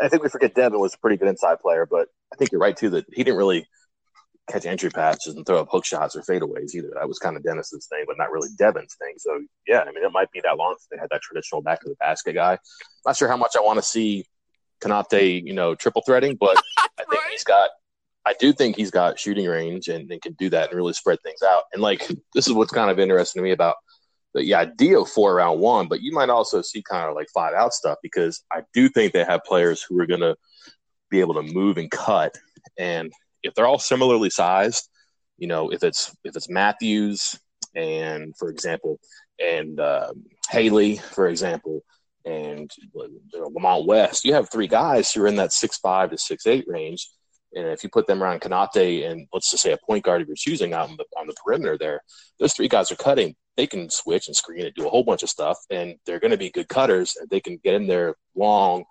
I 0.00 0.08
think 0.08 0.22
we 0.22 0.28
forget 0.28 0.54
Devin 0.54 0.78
was 0.78 0.94
a 0.94 0.98
pretty 0.98 1.16
good 1.16 1.28
inside 1.28 1.60
player, 1.60 1.86
but 1.86 2.08
I 2.32 2.36
think 2.36 2.52
you're 2.52 2.60
right 2.60 2.76
too 2.76 2.90
that 2.90 3.06
he 3.12 3.24
didn't 3.24 3.38
really 3.38 3.66
catch 4.50 4.66
entry 4.66 4.90
passes 4.90 5.34
and 5.34 5.46
throw 5.46 5.60
up 5.60 5.68
hook 5.70 5.84
shots 5.84 6.16
or 6.16 6.22
fadeaways 6.22 6.74
either. 6.74 6.90
That 6.94 7.08
was 7.08 7.18
kind 7.18 7.36
of 7.36 7.42
Deniz's 7.42 7.86
thing, 7.86 8.04
but 8.06 8.18
not 8.18 8.30
really 8.30 8.48
Devin's 8.58 8.94
thing. 8.94 9.14
So 9.18 9.40
yeah, 9.66 9.80
I 9.80 9.92
mean, 9.92 10.04
it 10.04 10.12
might 10.12 10.30
be 10.32 10.40
that 10.42 10.56
long 10.56 10.74
since 10.78 10.88
they 10.90 10.98
had 10.98 11.08
that 11.10 11.22
traditional 11.22 11.62
back 11.62 11.82
of 11.82 11.90
the 11.90 11.96
basket 11.96 12.34
guy. 12.34 12.58
Not 13.06 13.16
sure 13.16 13.28
how 13.28 13.36
much 13.36 13.52
I 13.56 13.60
want 13.60 13.78
to 13.78 13.82
see 13.82 14.24
Konate, 14.82 15.44
you 15.44 15.52
know, 15.52 15.74
triple 15.74 16.02
threading, 16.04 16.36
but 16.38 16.56
I 16.78 17.04
think 17.08 17.22
he's 17.30 17.44
got. 17.44 17.70
I 18.24 18.34
do 18.38 18.52
think 18.52 18.76
he's 18.76 18.92
got 18.92 19.18
shooting 19.18 19.46
range 19.46 19.88
and, 19.88 20.08
and 20.08 20.22
can 20.22 20.34
do 20.34 20.48
that 20.50 20.68
and 20.68 20.76
really 20.76 20.92
spread 20.92 21.18
things 21.24 21.42
out. 21.42 21.64
And 21.72 21.82
like 21.82 22.06
this 22.34 22.46
is 22.46 22.52
what's 22.52 22.70
kind 22.70 22.88
of 22.88 23.00
interesting 23.00 23.40
to 23.40 23.44
me 23.44 23.50
about 23.50 23.74
the, 24.32 24.42
the 24.42 24.54
idea 24.54 25.00
of 25.00 25.08
four 25.08 25.34
round 25.34 25.58
one, 25.58 25.88
but 25.88 26.02
you 26.02 26.12
might 26.12 26.30
also 26.30 26.62
see 26.62 26.82
kind 26.82 27.08
of 27.08 27.16
like 27.16 27.26
five 27.34 27.52
out 27.52 27.74
stuff 27.74 27.98
because 28.00 28.44
I 28.52 28.62
do 28.72 28.88
think 28.88 29.12
they 29.12 29.24
have 29.24 29.42
players 29.42 29.82
who 29.82 29.98
are 29.98 30.06
going 30.06 30.20
to 30.20 30.36
be 31.10 31.18
able 31.18 31.34
to 31.34 31.42
move 31.42 31.78
and 31.78 31.90
cut 31.90 32.38
and 32.78 33.12
if 33.42 33.54
they're 33.54 33.66
all 33.66 33.78
similarly 33.78 34.30
sized, 34.30 34.88
you 35.38 35.48
know, 35.48 35.70
if 35.70 35.82
it's 35.82 36.14
if 36.24 36.36
it's 36.36 36.48
Matthews 36.48 37.38
and 37.74 38.34
for 38.36 38.48
example, 38.50 39.00
and 39.42 39.80
um, 39.80 40.24
Haley, 40.50 40.96
for 40.96 41.28
example, 41.28 41.82
and 42.24 42.70
you 42.94 43.20
know, 43.34 43.48
Lamont 43.54 43.86
West, 43.86 44.24
you 44.24 44.34
have 44.34 44.50
three 44.50 44.68
guys 44.68 45.12
who 45.12 45.22
are 45.22 45.26
in 45.26 45.36
that 45.36 45.52
six 45.52 45.78
five 45.78 46.10
to 46.10 46.18
six 46.18 46.46
eight 46.46 46.64
range. 46.68 47.08
And 47.54 47.66
if 47.66 47.82
you 47.82 47.90
put 47.90 48.06
them 48.06 48.22
around 48.22 48.40
Konate 48.40 49.10
and 49.10 49.26
let's 49.32 49.50
just 49.50 49.62
say 49.62 49.72
a 49.72 49.78
point 49.86 50.04
guard 50.04 50.22
if 50.22 50.28
you're 50.28 50.36
choosing 50.36 50.72
out 50.72 50.88
on 50.88 50.96
the, 50.96 51.04
on 51.18 51.26
the 51.26 51.34
perimeter 51.44 51.76
there, 51.76 52.00
those 52.40 52.54
three 52.54 52.68
guys 52.68 52.90
are 52.90 52.96
cutting. 52.96 53.34
They 53.58 53.66
can 53.66 53.90
switch 53.90 54.26
and 54.26 54.34
screen 54.34 54.64
and 54.64 54.74
do 54.74 54.86
a 54.86 54.90
whole 54.90 55.04
bunch 55.04 55.22
of 55.22 55.28
stuff, 55.28 55.58
and 55.70 55.96
they're 56.06 56.20
going 56.20 56.30
to 56.30 56.38
be 56.38 56.50
good 56.50 56.68
cutters. 56.68 57.14
And 57.20 57.28
they 57.28 57.40
can 57.40 57.58
get 57.62 57.74
in 57.74 57.86
there 57.86 58.14
long 58.34 58.84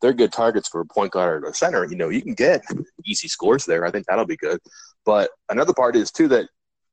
they're 0.00 0.12
good 0.12 0.32
targets 0.32 0.68
for 0.68 0.80
a 0.80 0.86
point 0.86 1.12
guard 1.12 1.44
or 1.44 1.48
a 1.48 1.54
center. 1.54 1.84
You 1.84 1.96
know, 1.96 2.08
you 2.08 2.22
can 2.22 2.34
get 2.34 2.62
easy 3.04 3.28
scores 3.28 3.64
there. 3.64 3.84
I 3.84 3.90
think 3.90 4.06
that'll 4.06 4.26
be 4.26 4.36
good. 4.36 4.60
But 5.04 5.30
another 5.48 5.74
part 5.74 5.96
is 5.96 6.10
too 6.10 6.28
that 6.28 6.48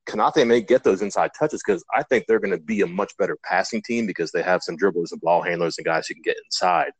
Konate 0.07 0.45
may 0.47 0.61
get 0.61 0.83
those 0.83 1.01
inside 1.01 1.31
touches 1.37 1.61
because 1.65 1.83
I 1.93 2.03
think 2.03 2.25
they're 2.27 2.39
going 2.39 2.51
to 2.51 2.63
be 2.63 2.81
a 2.81 2.87
much 2.87 3.15
better 3.17 3.37
passing 3.43 3.81
team 3.81 4.05
because 4.05 4.31
they 4.31 4.43
have 4.43 4.63
some 4.63 4.77
dribblers 4.77 5.11
and 5.11 5.21
ball 5.21 5.41
handlers 5.41 5.77
and 5.77 5.85
guys 5.85 6.07
who 6.07 6.13
can 6.13 6.23
get 6.23 6.37
inside. 6.45 6.91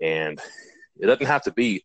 And 0.00 0.40
it 0.98 1.06
doesn't 1.06 1.26
have 1.26 1.42
to 1.42 1.52
be 1.52 1.84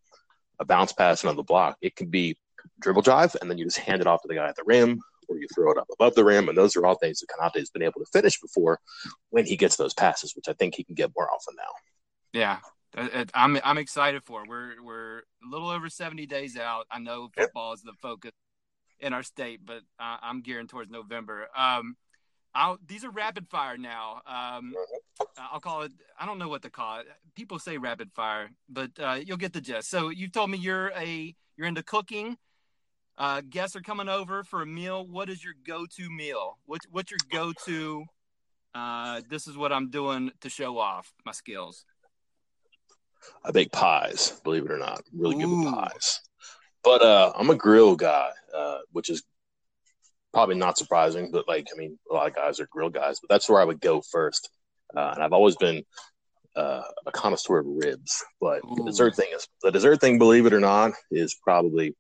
a 0.60 0.66
bounce 0.66 0.94
pass 0.94 1.26
on 1.26 1.36
the 1.36 1.44
block. 1.44 1.78
It 1.82 1.96
can 1.96 2.10
be 2.10 2.38
dribble 2.80 3.02
drive, 3.02 3.36
and 3.42 3.50
then 3.50 3.58
you 3.58 3.66
just 3.66 3.80
hand 3.80 4.02
it 4.02 4.08
off 4.08 4.22
to 4.22 4.28
the 4.28 4.36
guy 4.36 4.48
at 4.48 4.56
the 4.56 4.64
rim, 4.66 5.02
or 5.28 5.38
you 5.38 5.48
throw 5.54 5.72
it 5.72 5.78
up 5.78 5.88
above 5.92 6.16
the 6.16 6.24
rim. 6.24 6.48
And 6.50 6.58
those 6.58 6.76
are 6.76 6.86
all 6.86 6.96
things 6.96 7.20
that 7.20 7.28
Konate 7.28 7.60
has 7.60 7.70
been 7.70 7.82
able 7.82 8.00
to 8.00 8.06
finish 8.12 8.40
before 8.40 8.80
when 9.30 9.46
he 9.46 9.58
gets 9.58 9.76
those 9.76 9.94
passes, 9.94 10.36
which 10.36 10.48
I 10.48 10.54
think 10.54 10.76
he 10.76 10.84
can 10.84 10.96
get 10.96 11.12
more 11.16 11.30
often 11.32 11.56
now. 11.58 12.40
Yeah, 12.40 12.60
I'm 12.96 13.60
I'm 13.64 13.78
excited 13.78 14.24
for. 14.24 14.44
It. 14.44 14.50
We're 14.50 14.84
we're 14.84 15.20
a 15.20 15.50
little 15.50 15.70
over 15.70 15.90
70 15.90 16.26
days 16.26 16.58
out. 16.58 16.86
I 16.92 17.00
know 17.00 17.30
football 17.36 17.74
is 17.74 17.82
the 17.82 17.94
focus 18.02 18.32
in 19.00 19.14
our 19.14 19.24
state, 19.24 19.62
but 19.66 19.82
I, 20.00 20.18
am 20.24 20.42
gearing 20.42 20.68
towards 20.68 20.92
November. 20.92 21.48
Um, 21.56 21.96
I'll, 22.54 22.78
these 22.86 23.04
are 23.04 23.10
rapid 23.10 23.48
fire 23.50 23.78
now. 23.78 24.22
Um, 24.28 24.74
I'll 25.38 25.60
call 25.60 25.84
it. 25.84 25.94
I 26.20 26.26
don't 26.26 26.38
know 26.38 26.50
what 26.50 26.64
to 26.64 26.70
call 26.70 27.00
it. 27.00 27.08
People 27.36 27.60
say 27.60 27.78
rapid 27.78 28.12
fire, 28.14 28.50
but 28.70 28.92
uh, 29.00 29.20
you'll 29.24 29.38
get 29.38 29.54
the 29.54 29.62
gist. 29.62 29.90
So 29.90 30.10
you 30.10 30.30
told 30.30 30.50
me 30.50 30.58
you're 30.58 30.92
a 30.92 31.36
you're 31.58 31.68
into 31.68 31.84
cooking. 31.84 32.38
Uh, 33.18 33.42
guests 33.48 33.76
are 33.76 33.82
coming 33.82 34.10
over 34.10 34.44
for 34.44 34.62
a 34.62 34.66
meal. 34.66 35.06
What 35.06 35.30
is 35.30 35.44
your 35.44 35.54
go-to 35.66 36.10
meal? 36.10 36.58
What's 36.66 36.86
what's 36.92 37.12
your 37.12 37.20
go-to? 37.32 38.06
Uh, 38.74 39.22
this 39.30 39.48
is 39.48 39.58
what 39.58 39.72
I'm 39.72 39.90
doing 39.90 40.32
to 40.42 40.50
show 40.50 40.78
off 40.78 41.14
my 41.26 41.32
skills. 41.34 41.86
I 43.44 43.52
bake 43.52 43.72
pies, 43.72 44.40
believe 44.44 44.66
it 44.66 44.72
or 44.72 44.78
not. 44.78 45.02
really 45.14 45.36
good 45.36 45.50
with 45.50 45.74
pies. 45.74 46.20
But 46.84 47.02
uh, 47.02 47.32
I'm 47.36 47.50
a 47.50 47.56
grill 47.56 47.96
guy, 47.96 48.30
uh, 48.56 48.80
which 48.92 49.10
is 49.10 49.24
probably 50.34 50.56
not 50.56 50.78
surprising. 50.78 51.32
But 51.32 51.48
like, 51.48 51.68
I 51.74 51.78
mean, 51.78 51.98
a 52.10 52.14
lot 52.14 52.28
of 52.28 52.36
guys 52.36 52.60
are 52.60 52.68
grill 52.72 52.90
guys, 52.90 53.20
but 53.20 53.30
that's 53.30 53.50
where 53.50 53.62
I 53.62 53.66
would 53.66 53.82
go 53.82 54.02
first. 54.02 54.50
Uh, 54.96 55.12
and 55.14 55.24
I've 55.24 55.34
always 55.34 55.56
been 55.56 55.84
uh, 56.56 56.82
a 57.06 57.12
connoisseur 57.12 57.60
of 57.60 57.66
ribs, 57.68 58.24
but 58.40 58.62
Ooh. 58.66 58.76
the 58.76 58.84
dessert 58.84 59.16
thing 59.16 59.30
is 59.34 59.48
the 59.62 59.72
dessert 59.72 60.02
thing. 60.02 60.18
Believe 60.18 60.46
it 60.46 60.54
or 60.54 60.60
not, 60.60 60.92
is 61.10 61.36
probably 61.42 61.96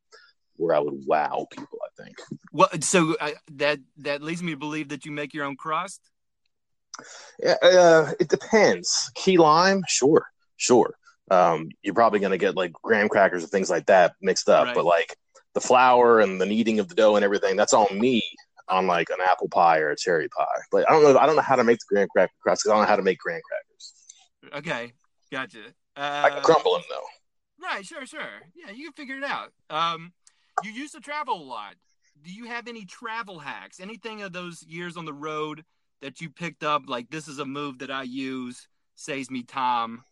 where 0.57 0.75
I 0.75 0.79
would 0.79 1.03
wow 1.05 1.47
people. 1.51 1.79
I 1.84 2.03
think. 2.03 2.17
Well, 2.51 2.69
so 2.81 3.15
uh, 3.19 3.31
that 3.53 3.79
that 3.97 4.21
leads 4.21 4.43
me 4.43 4.51
to 4.51 4.57
believe 4.57 4.89
that 4.89 5.05
you 5.05 5.12
make 5.12 5.34
your 5.34 5.45
own 5.45 5.55
crust. 5.55 6.01
Yeah, 7.41 7.55
uh, 7.62 8.12
it 8.19 8.27
depends. 8.27 9.12
Key 9.15 9.38
lime, 9.38 9.84
sure, 9.88 10.25
sure. 10.57 10.95
Um, 11.29 11.69
you're 11.81 11.93
probably 11.93 12.19
going 12.19 12.31
to 12.31 12.38
get 12.38 12.55
like 12.55 12.73
graham 12.73 13.07
crackers 13.07 13.43
and 13.43 13.51
things 13.51 13.69
like 13.69 13.86
that 13.86 14.15
mixed 14.21 14.49
up, 14.49 14.65
right. 14.65 14.75
but 14.75 14.86
like 14.86 15.15
the 15.53 15.62
flour 15.62 16.19
and 16.19 16.41
the 16.41 16.45
kneading 16.45 16.79
of 16.79 16.89
the 16.89 16.95
dough 16.95 17.15
and 17.15 17.23
everything, 17.23 17.55
that's 17.55 17.73
all 17.73 17.88
me 17.89 18.21
on 18.67 18.88
like 18.88 19.10
an 19.10 19.17
apple 19.23 19.49
pie 19.49 19.79
or 19.79 19.91
a 19.91 19.95
cherry 19.95 20.29
pie. 20.29 20.45
Like 20.71 20.86
I 20.89 20.93
don't 20.93 21.03
know, 21.03 21.19
I 21.19 21.25
don't 21.25 21.36
know 21.36 21.41
how 21.41 21.55
to 21.55 21.63
make 21.63 21.79
the 21.79 21.86
graham 21.89 22.07
cracker 22.10 22.34
crust 22.41 22.63
because 22.63 22.71
I 22.71 22.75
don't 22.75 22.84
know 22.84 22.89
how 22.89 22.95
to 22.95 23.03
make 23.03 23.19
graham 23.19 23.41
crackers. 23.47 23.93
Okay, 24.57 24.93
gotcha. 25.31 25.60
Uh, 25.95 26.21
I 26.25 26.29
can 26.29 26.41
crumble 26.41 26.73
them 26.73 26.84
though. 26.89 27.65
Right, 27.65 27.86
sure, 27.86 28.05
sure. 28.05 28.41
Yeah, 28.55 28.71
you 28.71 28.86
can 28.86 28.93
figure 28.93 29.17
it 29.17 29.23
out. 29.23 29.51
Um, 29.69 30.13
you 30.63 30.71
used 30.71 30.95
to 30.95 30.99
travel 30.99 31.41
a 31.41 31.43
lot. 31.43 31.75
Do 32.23 32.31
you 32.31 32.45
have 32.45 32.67
any 32.67 32.86
travel 32.86 33.39
hacks? 33.39 33.79
Anything 33.79 34.21
of 34.21 34.34
those 34.34 34.63
years 34.63 34.97
on 34.97 35.05
the 35.05 35.13
road 35.13 35.63
that 36.01 36.21
you 36.21 36.29
picked 36.29 36.63
up? 36.63 36.84
Like 36.88 37.10
this 37.10 37.27
is 37.27 37.39
a 37.39 37.45
move 37.45 37.79
that 37.79 37.91
I 37.91 38.03
use, 38.03 38.67
saves 38.95 39.29
me 39.29 39.43
time. 39.43 40.03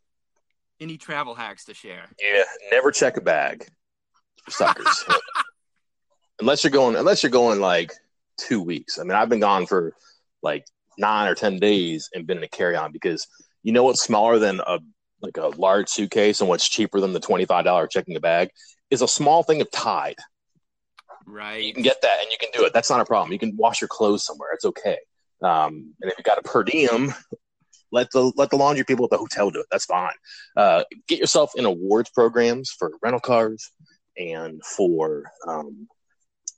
Any 0.79 0.97
travel 0.97 1.35
hacks 1.35 1.65
to 1.65 1.73
share? 1.73 2.05
Yeah, 2.21 2.43
never 2.71 2.91
check 2.91 3.17
a 3.17 3.21
bag, 3.21 3.67
suckers. 4.47 5.05
unless 6.39 6.63
you're 6.63 6.71
going, 6.71 6.95
unless 6.95 7.21
you're 7.21 7.31
going 7.31 7.59
like 7.59 7.91
two 8.37 8.61
weeks. 8.61 8.97
I 8.97 9.03
mean, 9.03 9.11
I've 9.11 9.29
been 9.29 9.41
gone 9.41 9.65
for 9.65 9.93
like 10.41 10.65
nine 10.97 11.27
or 11.27 11.35
ten 11.35 11.59
days 11.59 12.09
and 12.13 12.25
been 12.25 12.37
in 12.37 12.43
a 12.43 12.47
carry 12.47 12.75
on 12.75 12.91
because 12.91 13.27
you 13.63 13.73
know 13.73 13.83
what's 13.83 14.03
smaller 14.03 14.39
than 14.39 14.61
a 14.65 14.79
like 15.21 15.37
a 15.37 15.47
large 15.47 15.89
suitcase 15.89 16.39
and 16.39 16.47
what's 16.47 16.69
cheaper 16.69 17.01
than 17.01 17.13
the 17.13 17.19
twenty 17.19 17.45
five 17.45 17.65
dollar 17.65 17.87
checking 17.87 18.15
a 18.15 18.21
bag 18.21 18.49
is 18.89 19.01
a 19.01 19.07
small 19.07 19.43
thing 19.43 19.61
of 19.61 19.69
Tide. 19.71 20.15
Right. 21.25 21.63
You 21.63 21.73
can 21.73 21.83
get 21.83 22.01
that 22.01 22.19
and 22.21 22.31
you 22.31 22.37
can 22.39 22.49
do 22.53 22.65
it. 22.65 22.73
That's 22.73 22.89
not 22.89 23.01
a 23.01 23.05
problem. 23.05 23.31
You 23.31 23.39
can 23.39 23.55
wash 23.55 23.81
your 23.81 23.87
clothes 23.87 24.25
somewhere. 24.25 24.49
It's 24.53 24.65
okay. 24.65 24.97
Um, 25.41 25.93
and 26.01 26.11
if 26.11 26.17
you 26.17 26.23
got 26.23 26.39
a 26.39 26.41
per 26.41 26.63
diem, 26.63 27.13
let 27.91 28.11
the 28.11 28.31
let 28.35 28.49
the 28.49 28.57
laundry 28.57 28.85
people 28.85 29.05
at 29.05 29.11
the 29.11 29.17
hotel 29.17 29.49
do 29.49 29.59
it. 29.59 29.67
That's 29.71 29.85
fine. 29.85 30.13
Uh, 30.55 30.83
get 31.07 31.19
yourself 31.19 31.51
in 31.55 31.65
awards 31.65 32.09
programs 32.09 32.71
for 32.71 32.91
rental 33.01 33.19
cars 33.19 33.71
and 34.17 34.61
for 34.63 35.31
um, 35.47 35.87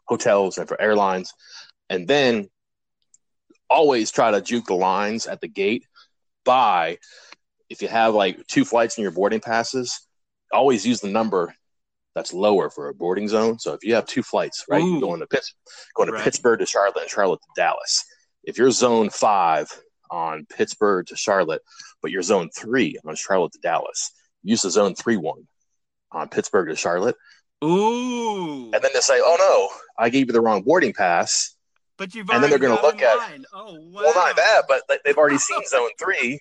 hotels 0.08 0.58
and 0.58 0.68
for 0.68 0.82
airlines, 0.82 1.34
and 1.90 2.08
then 2.08 2.50
always 3.70 4.12
try 4.12 4.32
to 4.32 4.42
juke 4.42 4.66
the 4.66 4.74
lines 4.74 5.28
at 5.28 5.40
the 5.42 5.48
gate 5.48 5.86
by 6.44 6.98
if 7.70 7.82
you 7.82 7.88
have 7.88 8.14
like 8.14 8.46
two 8.48 8.66
flights 8.66 8.98
in 8.98 9.02
your 9.02 9.12
boarding 9.12 9.40
passes, 9.40 10.06
always 10.52 10.86
use 10.86 11.00
the 11.00 11.10
number 11.10 11.56
that's 12.14 12.34
lower 12.34 12.70
for 12.70 12.90
a 12.90 12.94
boarding 12.94 13.30
zone. 13.30 13.58
So 13.60 13.74
if 13.74 13.84
you 13.84 13.96
have 13.96 14.06
two 14.06 14.22
flights, 14.22 14.66
right, 14.70 14.84
Ooh. 14.84 15.00
going 15.00 15.22
to 15.22 15.28
Pitts, 15.28 15.54
going 15.96 16.08
to 16.08 16.14
right. 16.14 16.24
Pittsburgh 16.24 16.60
to 16.60 16.66
Charlotte 16.66 17.02
and 17.02 17.10
Charlotte 17.10 17.40
to 17.42 17.62
Dallas. 17.62 18.04
If 18.44 18.58
you're 18.58 18.72
zone 18.72 19.10
five 19.10 19.68
on 20.12 20.46
Pittsburgh 20.46 21.08
to 21.08 21.16
Charlotte, 21.16 21.62
but 22.02 22.12
you're 22.12 22.22
zone 22.22 22.50
three 22.56 22.98
on 23.06 23.16
Charlotte 23.16 23.54
to 23.54 23.60
Dallas, 23.60 24.12
use 24.44 24.62
the 24.62 24.70
zone 24.70 24.94
three 24.94 25.18
one 25.18 25.48
on 26.12 26.30
Pittsburgh 26.30 26.70
to 26.70 26.76
Charlotte. 26.76 27.16
Ooh. 27.64 28.66
And 28.66 28.82
then 28.84 28.92
they 28.94 29.00
say, 29.00 29.20
"Oh 29.24 29.38
no, 29.40 30.04
I 30.04 30.10
gave 30.10 30.28
you 30.28 30.34
the 30.34 30.42
wrong 30.42 30.64
boarding 30.64 30.94
pass." 30.94 31.56
But 31.98 32.16
you've 32.16 32.30
and 32.30 32.44
then 32.44 32.50
they're 32.50 32.60
going 32.60 32.76
to 32.76 32.82
look 32.82 33.02
at. 33.02 33.18
Oh 33.54 33.76
wow. 33.76 34.02
Well, 34.04 34.16
not 34.16 34.36
that, 34.36 34.64
but 34.68 34.84
they've 35.06 35.18
already 35.18 35.38
seen 35.38 35.64
zone 35.68 35.90
three. 36.00 36.40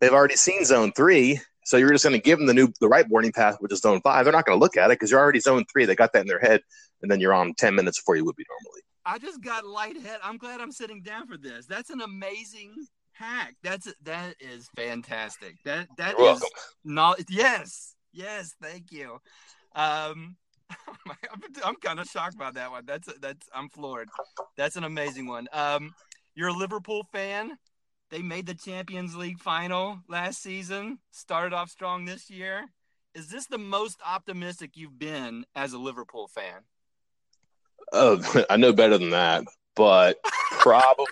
They've 0.00 0.12
already 0.12 0.36
seen 0.36 0.64
zone 0.64 0.92
three, 0.92 1.40
so 1.64 1.76
you're 1.76 1.90
just 1.90 2.04
going 2.04 2.14
to 2.14 2.22
give 2.22 2.38
them 2.38 2.46
the 2.46 2.54
new, 2.54 2.68
the 2.80 2.88
right 2.88 3.08
boarding 3.08 3.32
pass, 3.32 3.56
which 3.58 3.72
is 3.72 3.80
zone 3.80 4.00
five. 4.02 4.24
They're 4.24 4.32
not 4.32 4.44
going 4.44 4.56
to 4.56 4.60
look 4.62 4.76
at 4.76 4.90
it 4.90 4.94
because 4.94 5.10
you're 5.10 5.20
already 5.20 5.40
zone 5.40 5.64
three. 5.72 5.86
They 5.86 5.96
got 5.96 6.12
that 6.12 6.20
in 6.20 6.28
their 6.28 6.38
head, 6.38 6.60
and 7.02 7.10
then 7.10 7.20
you're 7.20 7.34
on 7.34 7.54
ten 7.54 7.74
minutes 7.74 7.98
before 7.98 8.16
you 8.16 8.24
would 8.24 8.36
be 8.36 8.44
normally. 8.48 8.82
I 9.06 9.18
just 9.18 9.40
got 9.40 9.64
lightheaded. 9.64 10.20
I'm 10.22 10.36
glad 10.36 10.60
I'm 10.60 10.72
sitting 10.72 11.00
down 11.00 11.28
for 11.28 11.38
this. 11.38 11.66
That's 11.66 11.90
an 11.90 12.00
amazing 12.00 12.74
hack. 13.12 13.54
That's 13.62 13.92
that 14.02 14.34
is 14.40 14.68
fantastic. 14.74 15.54
That 15.64 15.86
that 15.96 16.18
You're 16.18 16.32
is 16.32 16.44
not 16.84 17.20
yes, 17.30 17.94
yes. 18.12 18.54
Thank 18.60 18.90
you. 18.90 19.18
Um, 19.76 20.36
I'm, 20.88 21.40
I'm 21.64 21.76
kind 21.76 22.00
of 22.00 22.06
shocked 22.06 22.36
by 22.36 22.50
that 22.50 22.72
one. 22.72 22.84
That's 22.84 23.08
that's 23.20 23.48
I'm 23.54 23.68
floored. 23.68 24.08
That's 24.56 24.74
an 24.76 24.82
amazing 24.84 25.28
one. 25.28 25.46
Um, 25.52 25.94
you're 26.34 26.48
a 26.48 26.52
Liverpool 26.52 27.06
fan. 27.12 27.56
They 28.10 28.22
made 28.22 28.46
the 28.46 28.54
Champions 28.54 29.16
League 29.16 29.40
final 29.40 30.00
last 30.08 30.42
season, 30.42 30.98
started 31.10 31.54
off 31.54 31.70
strong 31.70 32.04
this 32.04 32.30
year. 32.30 32.66
Is 33.14 33.28
this 33.28 33.46
the 33.46 33.58
most 33.58 34.00
optimistic 34.06 34.72
you've 34.74 34.98
been 34.98 35.44
as 35.54 35.72
a 35.72 35.78
Liverpool 35.78 36.28
fan? 36.28 36.62
Oh, 37.92 38.44
I 38.50 38.56
know 38.56 38.72
better 38.72 38.98
than 38.98 39.10
that, 39.10 39.44
but 39.74 40.18
probably 40.50 41.06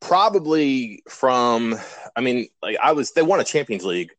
probably 0.00 1.02
from 1.08 1.76
I 2.14 2.20
mean, 2.20 2.48
like 2.62 2.76
I 2.82 2.92
was 2.92 3.12
they 3.12 3.22
won 3.22 3.40
a 3.40 3.44
Champions 3.44 3.84
League 3.84 4.12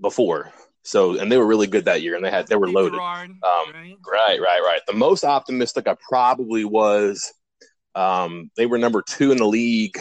before. 0.00 0.52
So 0.82 1.18
and 1.18 1.30
they 1.30 1.36
were 1.36 1.46
really 1.46 1.66
good 1.66 1.86
that 1.86 2.02
year 2.02 2.14
and 2.14 2.24
they 2.24 2.30
had 2.30 2.46
they 2.46 2.56
were 2.56 2.70
loaded. 2.70 2.98
Um, 3.42 3.72
right? 4.10 4.40
right, 4.40 4.60
right. 4.62 4.80
The 4.86 4.92
most 4.92 5.24
optimistic 5.24 5.88
I 5.88 5.96
probably 6.08 6.64
was 6.64 7.32
um, 7.96 8.50
they 8.56 8.66
were 8.66 8.78
number 8.78 9.02
two 9.02 9.32
in 9.32 9.38
the 9.38 9.46
league 9.46 9.98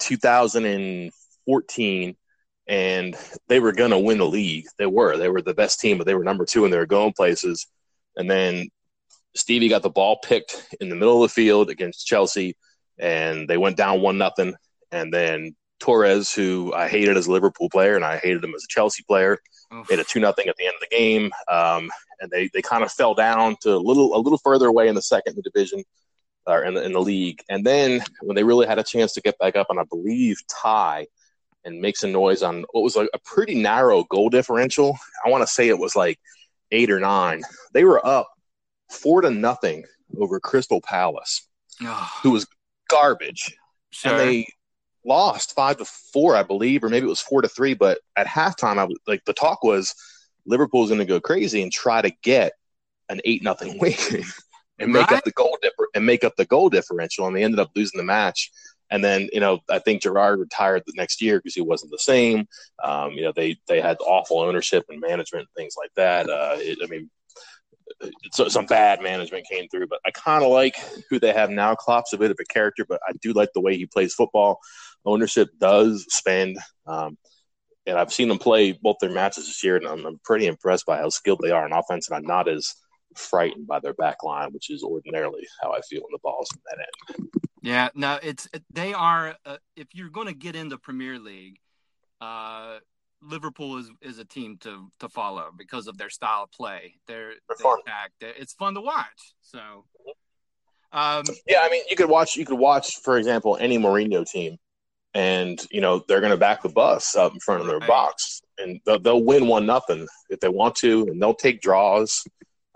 2014, 0.00 2.16
and 2.66 3.16
they 3.48 3.60
were 3.60 3.72
going 3.72 3.90
to 3.90 3.98
win 3.98 4.16
the 4.18 4.26
league. 4.26 4.64
They 4.78 4.86
were. 4.86 5.18
They 5.18 5.28
were 5.28 5.42
the 5.42 5.54
best 5.54 5.80
team, 5.80 5.98
but 5.98 6.06
they 6.06 6.14
were 6.14 6.24
number 6.24 6.46
two, 6.46 6.64
and 6.64 6.72
they 6.72 6.78
were 6.78 6.86
going 6.86 7.12
places. 7.12 7.66
And 8.16 8.30
then 8.30 8.68
Stevie 9.36 9.68
got 9.68 9.82
the 9.82 9.90
ball 9.90 10.18
picked 10.22 10.76
in 10.80 10.88
the 10.88 10.94
middle 10.94 11.22
of 11.22 11.30
the 11.30 11.34
field 11.34 11.70
against 11.70 12.06
Chelsea, 12.06 12.56
and 12.98 13.48
they 13.48 13.56
went 13.56 13.76
down 13.76 14.00
one 14.00 14.18
nothing. 14.18 14.54
And 14.92 15.12
then 15.12 15.56
Torres, 15.80 16.32
who 16.32 16.72
I 16.72 16.88
hated 16.88 17.16
as 17.16 17.26
a 17.26 17.32
Liverpool 17.32 17.68
player, 17.68 17.96
and 17.96 18.04
I 18.04 18.18
hated 18.18 18.44
him 18.44 18.54
as 18.54 18.64
a 18.64 18.68
Chelsea 18.68 19.02
player, 19.02 19.38
Oof. 19.74 19.90
made 19.90 19.98
a 19.98 20.04
two 20.04 20.20
nothing 20.20 20.48
at 20.48 20.56
the 20.56 20.66
end 20.66 20.74
of 20.74 20.88
the 20.88 20.96
game. 20.96 21.32
Um, 21.50 21.90
and 22.20 22.30
they, 22.30 22.48
they 22.54 22.62
kind 22.62 22.84
of 22.84 22.92
fell 22.92 23.14
down 23.14 23.56
to 23.62 23.74
a 23.74 23.76
little 23.76 24.16
a 24.16 24.18
little 24.18 24.38
further 24.38 24.68
away 24.68 24.88
in 24.88 24.94
the 24.94 25.02
second 25.02 25.36
the 25.36 25.42
division 25.42 25.82
or 26.46 26.64
in 26.64 26.74
the, 26.74 26.84
in 26.84 26.92
the 26.92 27.00
league. 27.00 27.42
And 27.48 27.66
then 27.66 28.02
when 28.22 28.36
they 28.36 28.44
really 28.44 28.66
had 28.66 28.78
a 28.78 28.84
chance 28.84 29.12
to 29.14 29.20
get 29.20 29.38
back 29.38 29.56
up 29.56 29.66
and 29.70 29.80
I 29.80 29.84
believe 29.84 30.38
tie 30.48 31.06
and 31.64 31.80
make 31.80 31.96
some 31.96 32.12
noise 32.12 32.42
on 32.42 32.64
what 32.72 32.82
was 32.82 32.96
a, 32.96 33.04
a 33.14 33.18
pretty 33.24 33.54
narrow 33.54 34.04
goal 34.04 34.28
differential. 34.28 34.96
I 35.24 35.30
want 35.30 35.42
to 35.42 35.52
say 35.52 35.68
it 35.68 35.78
was 35.78 35.96
like 35.96 36.18
eight 36.70 36.90
or 36.90 37.00
nine. 37.00 37.42
They 37.72 37.84
were 37.84 38.04
up 38.06 38.28
four 38.90 39.20
to 39.20 39.30
nothing 39.30 39.84
over 40.18 40.40
Crystal 40.40 40.80
Palace, 40.80 41.46
oh. 41.82 42.10
who 42.22 42.30
was 42.30 42.46
garbage. 42.88 43.56
Sure. 43.90 44.12
And 44.12 44.20
they 44.20 44.46
lost 45.04 45.54
five 45.54 45.76
to 45.78 45.84
four, 45.84 46.36
I 46.36 46.42
believe, 46.42 46.84
or 46.84 46.88
maybe 46.88 47.06
it 47.06 47.10
was 47.10 47.20
four 47.20 47.42
to 47.42 47.48
three. 47.48 47.74
But 47.74 47.98
at 48.16 48.26
halftime, 48.26 48.78
I 48.78 48.84
was 48.84 48.98
like 49.06 49.24
the 49.24 49.32
talk 49.32 49.62
was 49.62 49.94
Liverpool's 50.46 50.88
going 50.88 51.00
to 51.00 51.04
go 51.04 51.20
crazy 51.20 51.62
and 51.62 51.72
try 51.72 52.02
to 52.02 52.12
get 52.22 52.52
an 53.08 53.20
eight 53.24 53.42
nothing 53.42 53.78
win 53.80 53.94
and 54.78 54.92
make 54.92 55.10
right. 55.10 55.18
up 55.18 55.24
the 55.24 55.32
goal 55.32 55.56
differ- 55.62 55.88
and 55.94 56.06
make 56.06 56.24
up 56.24 56.36
the 56.36 56.44
goal 56.44 56.68
differential. 56.68 57.26
And 57.26 57.36
they 57.36 57.44
ended 57.44 57.60
up 57.60 57.70
losing 57.74 57.98
the 57.98 58.04
match. 58.04 58.50
And 58.90 59.02
then, 59.02 59.28
you 59.32 59.40
know, 59.40 59.60
I 59.68 59.78
think 59.78 60.02
Gerrard 60.02 60.38
retired 60.38 60.82
the 60.86 60.92
next 60.94 61.20
year 61.22 61.38
because 61.38 61.54
he 61.54 61.62
wasn't 61.62 61.90
the 61.90 61.98
same. 61.98 62.46
Um, 62.82 63.12
you 63.12 63.22
know, 63.22 63.32
they 63.34 63.56
they 63.66 63.80
had 63.80 63.96
awful 64.00 64.40
ownership 64.40 64.84
and 64.88 65.00
management 65.00 65.48
and 65.48 65.54
things 65.56 65.74
like 65.76 65.90
that. 65.96 66.28
Uh, 66.28 66.56
it, 66.58 66.78
I 66.82 66.86
mean, 66.86 67.10
so 68.32 68.48
some 68.48 68.66
bad 68.66 69.02
management 69.02 69.46
came 69.50 69.68
through, 69.68 69.86
but 69.86 70.00
I 70.06 70.10
kind 70.10 70.44
of 70.44 70.50
like 70.50 70.76
who 71.10 71.18
they 71.18 71.32
have 71.32 71.50
now. 71.50 71.74
Klopp's 71.74 72.12
a 72.12 72.18
bit 72.18 72.30
of 72.30 72.38
a 72.40 72.52
character, 72.52 72.84
but 72.88 73.00
I 73.06 73.12
do 73.20 73.32
like 73.32 73.50
the 73.54 73.60
way 73.60 73.76
he 73.76 73.86
plays 73.86 74.14
football. 74.14 74.60
Ownership 75.04 75.50
does 75.58 76.06
spend, 76.08 76.58
um, 76.86 77.18
and 77.86 77.98
I've 77.98 78.12
seen 78.12 78.28
them 78.28 78.38
play 78.38 78.72
both 78.72 78.96
their 79.00 79.12
matches 79.12 79.46
this 79.46 79.62
year, 79.62 79.76
and 79.76 79.86
I'm, 79.86 80.06
I'm 80.06 80.20
pretty 80.24 80.46
impressed 80.46 80.86
by 80.86 80.98
how 80.98 81.10
skilled 81.10 81.40
they 81.42 81.50
are 81.50 81.64
on 81.64 81.72
offense. 81.72 82.08
And 82.08 82.16
I'm 82.16 82.26
not 82.26 82.48
as 82.48 82.74
frightened 83.16 83.66
by 83.66 83.80
their 83.80 83.94
back 83.94 84.22
line, 84.22 84.52
which 84.52 84.70
is 84.70 84.82
ordinarily 84.82 85.46
how 85.62 85.72
I 85.72 85.80
feel 85.82 86.00
when 86.00 86.12
the 86.12 86.18
ball's 86.22 86.48
in 86.54 86.60
that 86.66 86.86
end. 87.18 87.28
Yeah, 87.62 87.88
no, 87.94 88.18
it's 88.22 88.48
they 88.72 88.92
are. 88.92 89.36
Uh, 89.46 89.56
if 89.76 89.88
you're 89.94 90.10
going 90.10 90.26
to 90.26 90.34
get 90.34 90.56
into 90.56 90.76
Premier 90.78 91.18
League, 91.18 91.58
uh, 92.20 92.78
Liverpool 93.24 93.78
is 93.78 93.90
is 94.02 94.18
a 94.18 94.24
team 94.24 94.56
to 94.60 94.90
to 95.00 95.08
follow 95.08 95.50
because 95.56 95.86
of 95.86 95.98
their 95.98 96.10
style 96.10 96.44
of 96.44 96.52
play. 96.52 96.94
They're, 97.06 97.32
they're. 97.58 97.74
Attack, 97.78 98.12
it's 98.20 98.52
fun 98.52 98.74
to 98.74 98.80
watch. 98.80 99.34
So, 99.42 99.60
um, 100.92 101.24
yeah, 101.46 101.60
I 101.62 101.70
mean, 101.70 101.82
you 101.88 101.96
could 101.96 102.08
watch. 102.08 102.36
You 102.36 102.44
could 102.44 102.58
watch, 102.58 103.00
for 103.02 103.18
example, 103.18 103.56
any 103.60 103.78
Mourinho 103.78 104.28
team, 104.28 104.58
and 105.14 105.60
you 105.70 105.80
know 105.80 106.04
they're 106.06 106.20
going 106.20 106.32
to 106.32 106.36
back 106.36 106.62
the 106.62 106.68
bus 106.68 107.16
up 107.16 107.32
in 107.32 107.40
front 107.40 107.62
of 107.62 107.66
their 107.66 107.78
right. 107.78 107.88
box, 107.88 108.42
and 108.58 108.80
they'll, 108.84 109.00
they'll 109.00 109.24
win 109.24 109.46
one 109.46 109.66
nothing 109.66 110.06
if 110.30 110.40
they 110.40 110.48
want 110.48 110.74
to, 110.76 111.06
and 111.08 111.20
they'll 111.20 111.34
take 111.34 111.60
draws. 111.60 112.22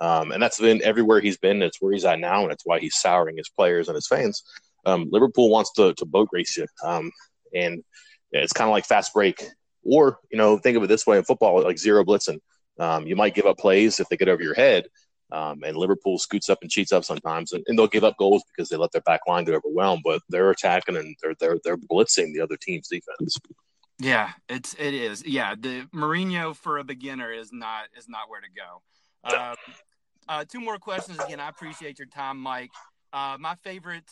Um, 0.00 0.30
and 0.30 0.40
that's 0.40 0.60
been 0.60 0.80
everywhere 0.84 1.20
he's 1.20 1.38
been. 1.38 1.60
It's 1.62 1.80
where 1.80 1.92
he's 1.92 2.04
at 2.04 2.20
now, 2.20 2.44
and 2.44 2.52
it's 2.52 2.64
why 2.64 2.78
he's 2.78 2.96
souring 3.00 3.36
his 3.36 3.48
players 3.48 3.88
and 3.88 3.96
his 3.96 4.06
fans. 4.06 4.42
Um, 4.86 5.08
Liverpool 5.10 5.50
wants 5.50 5.72
to, 5.72 5.92
to 5.94 6.06
boat 6.06 6.28
race 6.32 6.56
you, 6.56 6.66
um, 6.84 7.10
and 7.52 7.82
it's 8.30 8.52
kind 8.52 8.68
of 8.68 8.72
like 8.72 8.84
fast 8.84 9.12
break. 9.12 9.44
Or, 9.84 10.18
you 10.30 10.38
know, 10.38 10.58
think 10.58 10.76
of 10.76 10.82
it 10.82 10.88
this 10.88 11.06
way 11.06 11.18
in 11.18 11.24
football, 11.24 11.62
like 11.62 11.78
zero 11.78 12.04
blitzing. 12.04 12.40
Um, 12.78 13.06
you 13.06 13.16
might 13.16 13.34
give 13.34 13.46
up 13.46 13.58
plays 13.58 14.00
if 14.00 14.08
they 14.08 14.16
get 14.16 14.28
over 14.28 14.42
your 14.42 14.54
head. 14.54 14.86
Um, 15.30 15.62
and 15.62 15.76
Liverpool 15.76 16.18
scoots 16.18 16.48
up 16.48 16.58
and 16.62 16.70
cheats 16.70 16.90
up 16.90 17.04
sometimes, 17.04 17.52
and, 17.52 17.62
and, 17.66 17.78
they'll 17.78 17.86
give 17.86 18.02
up 18.02 18.16
goals 18.16 18.42
because 18.48 18.70
they 18.70 18.78
let 18.78 18.92
their 18.92 19.02
back 19.02 19.20
line 19.28 19.44
get 19.44 19.54
overwhelmed. 19.54 20.00
But 20.02 20.22
they're 20.30 20.50
attacking 20.50 20.96
and 20.96 21.14
they're 21.22 21.34
they're 21.38 21.58
they're 21.62 21.76
blitzing 21.76 22.32
the 22.32 22.40
other 22.40 22.56
team's 22.56 22.88
defense. 22.88 23.36
Yeah, 23.98 24.30
it's 24.48 24.74
it 24.78 24.94
is. 24.94 25.26
Yeah, 25.26 25.54
the 25.54 25.86
Mourinho 25.94 26.56
for 26.56 26.78
a 26.78 26.84
beginner 26.84 27.30
is 27.30 27.52
not 27.52 27.88
is 27.94 28.08
not 28.08 28.30
where 28.30 28.40
to 28.40 28.46
go. 28.56 28.82
Uh, 29.22 29.54
uh, 30.28 30.44
two 30.50 30.60
more 30.60 30.78
questions 30.78 31.18
again. 31.18 31.40
I 31.40 31.50
appreciate 31.50 31.98
your 31.98 32.08
time, 32.08 32.38
Mike. 32.38 32.70
Uh, 33.12 33.36
my 33.38 33.54
favorite 33.56 34.10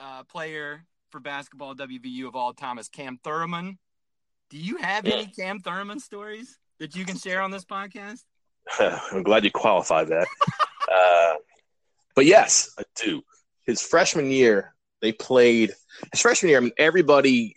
uh, 0.00 0.24
player 0.24 0.84
for 1.10 1.20
basketball 1.20 1.74
WVU 1.74 2.26
of 2.26 2.36
all 2.36 2.52
time 2.52 2.78
is 2.78 2.88
Cam 2.88 3.18
Thoroughman. 3.22 3.78
Do 4.50 4.56
you 4.56 4.78
have 4.78 5.04
any 5.04 5.26
Cam 5.26 5.60
Thoroughman 5.60 6.00
stories 6.00 6.58
that 6.78 6.96
you 6.96 7.04
can 7.04 7.16
share 7.16 7.42
on 7.42 7.50
this 7.50 7.64
podcast? 7.64 8.22
I'm 8.80 9.22
glad 9.22 9.44
you 9.44 9.50
qualified 9.50 10.08
that. 10.08 10.26
uh, 10.92 11.34
but 12.14 12.24
yes, 12.24 12.70
I 12.78 12.82
do. 12.96 13.22
His 13.66 13.82
freshman 13.82 14.30
year, 14.30 14.74
they 15.02 15.12
played. 15.12 15.72
His 16.12 16.22
freshman 16.22 16.50
year, 16.50 16.58
I 16.58 16.62
mean, 16.62 16.72
everybody. 16.78 17.56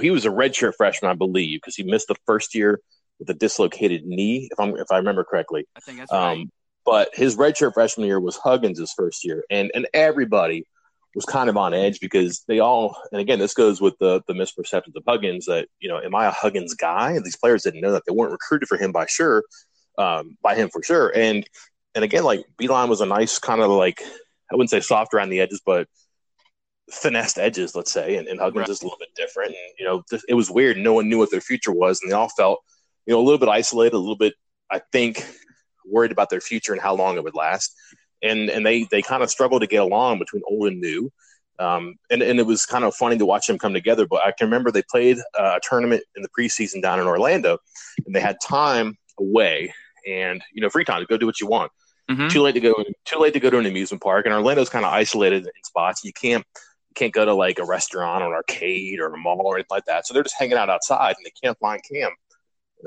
He 0.00 0.10
was 0.10 0.26
a 0.26 0.30
redshirt 0.30 0.74
freshman, 0.76 1.10
I 1.10 1.14
believe, 1.14 1.60
because 1.62 1.74
he 1.74 1.84
missed 1.84 2.08
the 2.08 2.16
first 2.26 2.54
year 2.54 2.80
with 3.18 3.30
a 3.30 3.34
dislocated 3.34 4.04
knee, 4.04 4.48
if 4.52 4.60
I'm 4.60 4.76
if 4.76 4.92
I 4.92 4.98
remember 4.98 5.24
correctly. 5.24 5.66
I 5.74 5.80
think 5.80 5.98
that's 5.98 6.12
right. 6.12 6.32
Um, 6.32 6.52
but 6.84 7.08
his 7.14 7.36
redshirt 7.36 7.72
freshman 7.72 8.06
year 8.06 8.20
was 8.20 8.36
Huggins' 8.36 8.92
first 8.94 9.24
year, 9.24 9.42
and 9.48 9.70
and 9.74 9.88
everybody 9.94 10.66
was 11.14 11.24
kind 11.24 11.48
of 11.48 11.56
on 11.56 11.74
edge 11.74 12.00
because 12.00 12.44
they 12.48 12.58
all, 12.58 12.96
and 13.12 13.20
again, 13.20 13.38
this 13.38 13.54
goes 13.54 13.80
with 13.80 13.94
the 13.98 14.22
the 14.26 14.34
misperceptions 14.34 14.96
of 14.96 15.04
Huggins 15.06 15.46
that 15.46 15.68
you 15.78 15.88
know, 15.88 16.00
am 16.00 16.14
I 16.14 16.26
a 16.26 16.30
Huggins 16.30 16.74
guy? 16.74 17.12
And 17.12 17.24
these 17.24 17.36
players 17.36 17.62
didn't 17.62 17.80
know 17.80 17.92
that 17.92 18.02
they 18.06 18.14
weren't 18.14 18.32
recruited 18.32 18.68
for 18.68 18.76
him 18.76 18.92
by 18.92 19.06
sure, 19.06 19.44
um, 19.98 20.36
by 20.42 20.54
him 20.54 20.70
for 20.70 20.82
sure. 20.82 21.12
And 21.14 21.48
and 21.94 22.04
again, 22.04 22.24
like 22.24 22.44
Beilein 22.60 22.88
was 22.88 23.00
a 23.00 23.06
nice 23.06 23.38
kind 23.38 23.60
of 23.60 23.70
like 23.70 24.02
I 24.50 24.56
wouldn't 24.56 24.70
say 24.70 24.80
soft 24.80 25.14
around 25.14 25.30
the 25.30 25.40
edges, 25.40 25.62
but 25.64 25.88
finessed 26.90 27.38
edges, 27.38 27.74
let's 27.74 27.92
say. 27.92 28.16
And, 28.16 28.28
and 28.28 28.38
Huggins 28.38 28.60
right. 28.60 28.68
is 28.68 28.82
a 28.82 28.84
little 28.84 28.98
bit 28.98 29.14
different. 29.16 29.50
And 29.50 29.74
you 29.78 29.84
know, 29.84 30.02
th- 30.10 30.22
it 30.28 30.34
was 30.34 30.50
weird. 30.50 30.76
No 30.76 30.94
one 30.94 31.08
knew 31.08 31.18
what 31.18 31.30
their 31.30 31.40
future 31.40 31.72
was, 31.72 32.00
and 32.02 32.10
they 32.10 32.14
all 32.14 32.28
felt 32.28 32.60
you 33.06 33.14
know 33.14 33.20
a 33.20 33.24
little 33.24 33.38
bit 33.38 33.48
isolated, 33.48 33.94
a 33.94 33.98
little 33.98 34.16
bit, 34.16 34.34
I 34.70 34.80
think, 34.92 35.24
worried 35.86 36.12
about 36.12 36.30
their 36.30 36.40
future 36.40 36.72
and 36.72 36.82
how 36.82 36.94
long 36.94 37.16
it 37.16 37.24
would 37.24 37.34
last 37.34 37.74
and 38.24 38.50
and 38.50 38.64
they 38.66 38.84
they 38.90 39.02
kind 39.02 39.22
of 39.22 39.30
struggled 39.30 39.60
to 39.62 39.68
get 39.68 39.82
along 39.82 40.18
between 40.18 40.42
old 40.48 40.68
and 40.68 40.80
new. 40.80 41.12
Um, 41.60 41.94
and, 42.10 42.20
and 42.20 42.40
it 42.40 42.46
was 42.46 42.66
kind 42.66 42.82
of 42.82 42.96
funny 42.96 43.16
to 43.16 43.24
watch 43.24 43.46
them 43.46 43.58
come 43.58 43.72
together. 43.72 44.08
But 44.08 44.24
I 44.26 44.32
can 44.32 44.48
remember 44.48 44.72
they 44.72 44.82
played 44.82 45.18
a 45.38 45.60
tournament 45.62 46.02
in 46.16 46.22
the 46.22 46.28
preseason 46.36 46.82
down 46.82 46.98
in 46.98 47.06
Orlando, 47.06 47.58
and 48.04 48.14
they 48.14 48.20
had 48.20 48.38
time 48.42 48.98
away 49.20 49.72
and 50.06 50.42
you 50.52 50.60
know 50.60 50.68
free 50.68 50.84
time 50.84 51.00
to 51.00 51.06
go 51.06 51.16
do 51.16 51.26
what 51.26 51.40
you 51.40 51.46
want. 51.46 51.70
Mm-hmm. 52.10 52.28
Too 52.28 52.42
late 52.42 52.52
to 52.52 52.60
go. 52.60 52.74
Too 53.04 53.18
late 53.18 53.34
to 53.34 53.40
go 53.40 53.50
to 53.50 53.58
an 53.58 53.66
amusement 53.66 54.02
park. 54.02 54.26
And 54.26 54.34
Orlando's 54.34 54.68
kind 54.68 54.84
of 54.84 54.92
isolated 54.92 55.44
in 55.44 55.64
spots. 55.64 56.02
You 56.04 56.12
can't 56.12 56.44
you 56.54 56.94
can't 56.94 57.12
go 57.12 57.24
to 57.24 57.34
like 57.34 57.58
a 57.58 57.64
restaurant 57.64 58.22
or 58.22 58.28
an 58.28 58.34
arcade 58.34 58.98
or 59.00 59.06
a 59.06 59.16
mall 59.16 59.42
or 59.44 59.54
anything 59.54 59.68
like 59.70 59.84
that. 59.86 60.06
So 60.06 60.14
they're 60.14 60.22
just 60.22 60.38
hanging 60.38 60.58
out 60.58 60.70
outside, 60.70 61.14
and 61.16 61.24
they 61.24 61.32
can't 61.42 61.58
find 61.58 61.80
Cam. 61.90 62.10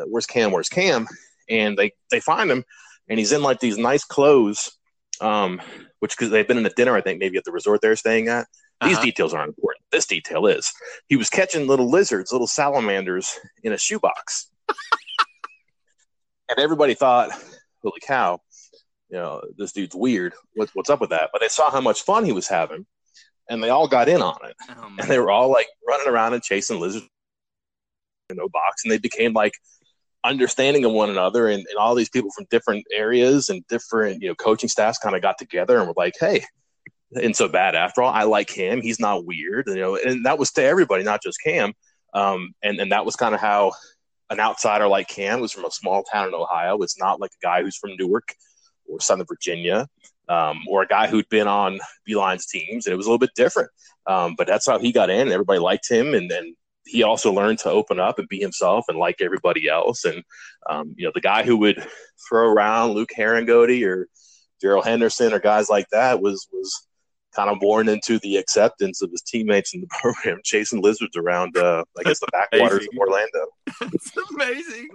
Where's 0.08 0.28
Cam? 0.28 0.52
Where's 0.52 0.70
Cam? 0.70 1.08
And 1.50 1.78
they 1.78 1.94
they 2.12 2.20
find 2.20 2.52
him, 2.52 2.66
and 3.08 3.18
he's 3.18 3.32
in 3.32 3.42
like 3.42 3.60
these 3.60 3.78
nice 3.78 4.04
clothes 4.04 4.77
um, 5.22 5.62
which 6.00 6.16
because 6.18 6.32
they've 6.32 6.48
been 6.48 6.58
in 6.58 6.66
a 6.66 6.72
dinner, 6.72 6.96
I 6.96 7.02
think 7.02 7.20
maybe 7.20 7.38
at 7.38 7.44
the 7.44 7.52
resort 7.52 7.82
they're 7.82 7.96
staying 7.96 8.28
at. 8.28 8.48
These 8.84 8.98
uh-huh. 8.98 9.06
details 9.06 9.34
aren't 9.34 9.50
important. 9.50 9.84
This 9.92 10.06
detail 10.06 10.46
is 10.46 10.72
he 11.08 11.16
was 11.16 11.30
catching 11.30 11.68
little 11.68 11.90
lizards, 11.90 12.32
little 12.32 12.48
salamanders 12.48 13.40
in 13.64 13.74
a 13.74 13.78
shoebox, 13.78 14.52
and 16.50 16.60
everybody 16.60 16.94
thought, 16.94 17.32
"Holy 17.82 18.00
cow!" 18.06 18.40
You 19.10 19.18
know, 19.18 19.42
this 19.58 19.72
dude's 19.72 19.96
weird. 19.96 20.34
What, 20.54 20.70
what's 20.74 20.90
up 20.90 21.02
with 21.02 21.10
that? 21.10 21.30
But 21.32 21.42
they 21.42 21.48
saw 21.48 21.72
how 21.72 21.82
much 21.82 22.02
fun 22.02 22.24
he 22.26 22.34
was 22.34 22.48
having, 22.48 22.86
and 23.50 23.64
they 23.64 23.70
all 23.70 23.88
got 23.88 24.10
in 24.10 24.22
on 24.22 24.38
it. 24.44 24.56
Oh, 24.70 24.96
and 25.00 25.10
they 25.10 25.18
were 25.18 25.32
all 25.32 25.52
like 25.52 25.68
running 25.88 26.08
around 26.08 26.34
and 26.34 26.44
chasing 26.44 26.80
lizards 26.80 27.08
in 28.30 28.40
a 28.40 28.50
box, 28.50 28.84
and 28.84 28.92
they 28.92 29.00
became 29.00 29.34
like 29.34 29.54
understanding 30.28 30.86
of 30.86 30.92
one 30.92 31.10
another 31.10 31.48
and, 31.48 31.66
and 31.68 31.78
all 31.78 31.96
these 31.96 32.10
people 32.10 32.32
from 32.32 32.46
different 32.50 32.86
areas 32.94 33.50
and 33.50 33.66
different 33.68 34.22
you 34.22 34.28
know 34.28 34.36
coaching 34.36 34.70
staffs 34.70 34.98
kind 34.98 35.16
of 35.16 35.22
got 35.22 35.38
together 35.38 35.78
and 35.78 35.88
were 35.88 35.94
like 35.96 36.14
hey 36.20 36.44
and 37.22 37.36
so 37.36 37.48
bad 37.48 37.76
after 37.76 38.02
all 38.02 38.12
i 38.12 38.24
like 38.24 38.50
him 38.50 38.82
he's 38.82 39.00
not 39.00 39.26
weird 39.26 39.66
you 39.68 39.76
know 39.76 39.96
and 39.96 40.26
that 40.26 40.38
was 40.38 40.52
to 40.52 40.64
everybody 40.64 41.04
not 41.04 41.24
just 41.24 41.42
cam 41.42 41.74
um, 42.14 42.54
and 42.64 42.80
and 42.80 42.92
that 42.92 43.06
was 43.06 43.16
kind 43.16 43.36
of 43.36 43.42
how 43.42 43.72
an 44.30 44.40
outsider 44.40 44.88
like 44.88 45.08
cam 45.08 45.40
was 45.40 45.52
from 45.52 45.66
a 45.66 45.72
small 45.72 46.04
town 46.04 46.28
in 46.28 46.34
ohio 46.34 46.78
it's 46.82 47.00
not 47.00 47.20
like 47.20 47.32
a 47.32 47.46
guy 47.46 47.62
who's 47.62 47.78
from 47.78 47.96
newark 47.98 48.34
or 48.88 49.00
southern 49.00 49.26
virginia 49.28 49.88
um, 50.30 50.60
or 50.68 50.84
a 50.84 50.88
guy 50.88 51.08
who'd 51.08 51.30
been 51.30 51.48
on 51.48 51.80
Beilein's 52.08 52.48
teams, 52.48 52.86
and 52.86 52.94
it 52.94 52.98
was 52.98 53.06
a 53.06 53.10
little 53.10 53.18
bit 53.18 53.34
different. 53.36 53.70
Um, 54.08 54.36
but 54.38 54.48
that's 54.48 54.68
how 54.68 54.80
he 54.80 54.92
got 54.92 55.10
in. 55.10 55.32
Everybody 55.32 55.60
liked 55.60 55.90
him, 55.90 56.14
and 56.14 56.30
then 56.30 56.56
he 56.88 57.04
also 57.04 57.32
learned 57.32 57.60
to 57.60 57.70
open 57.70 58.00
up 58.00 58.20
and 58.20 58.28
be 58.28 58.40
himself 58.40 58.86
and 58.88 58.98
like 58.98 59.18
everybody 59.22 59.68
else. 59.68 60.06
And 60.06 60.24
um, 60.70 60.94
you 60.98 61.06
know, 61.06 61.12
the 61.14 61.22
guy 61.22 61.44
who 61.44 61.58
would 61.58 61.86
throw 62.28 62.48
around 62.48 62.92
Luke 62.92 63.12
Harangody 63.16 63.86
or 63.86 64.08
Darrell 64.62 64.82
Henderson 64.82 65.34
or 65.34 65.40
guys 65.40 65.70
like 65.70 65.88
that 65.92 66.22
was 66.22 66.48
was 66.52 66.88
kind 67.36 67.50
of 67.50 67.60
born 67.60 67.88
into 67.88 68.18
the 68.20 68.38
acceptance 68.38 69.02
of 69.02 69.12
his 69.12 69.22
teammates 69.22 69.74
in 69.74 69.82
the 69.82 69.88
program, 70.02 70.40
chasing 70.44 70.82
lizards 70.82 71.16
around, 71.16 71.58
uh, 71.58 71.84
I 71.98 72.04
guess, 72.04 72.20
the 72.20 72.28
backwaters 72.32 72.88
of 72.92 72.98
Orlando. 72.98 73.48
it's 73.82 74.12
amazing. 74.34 74.88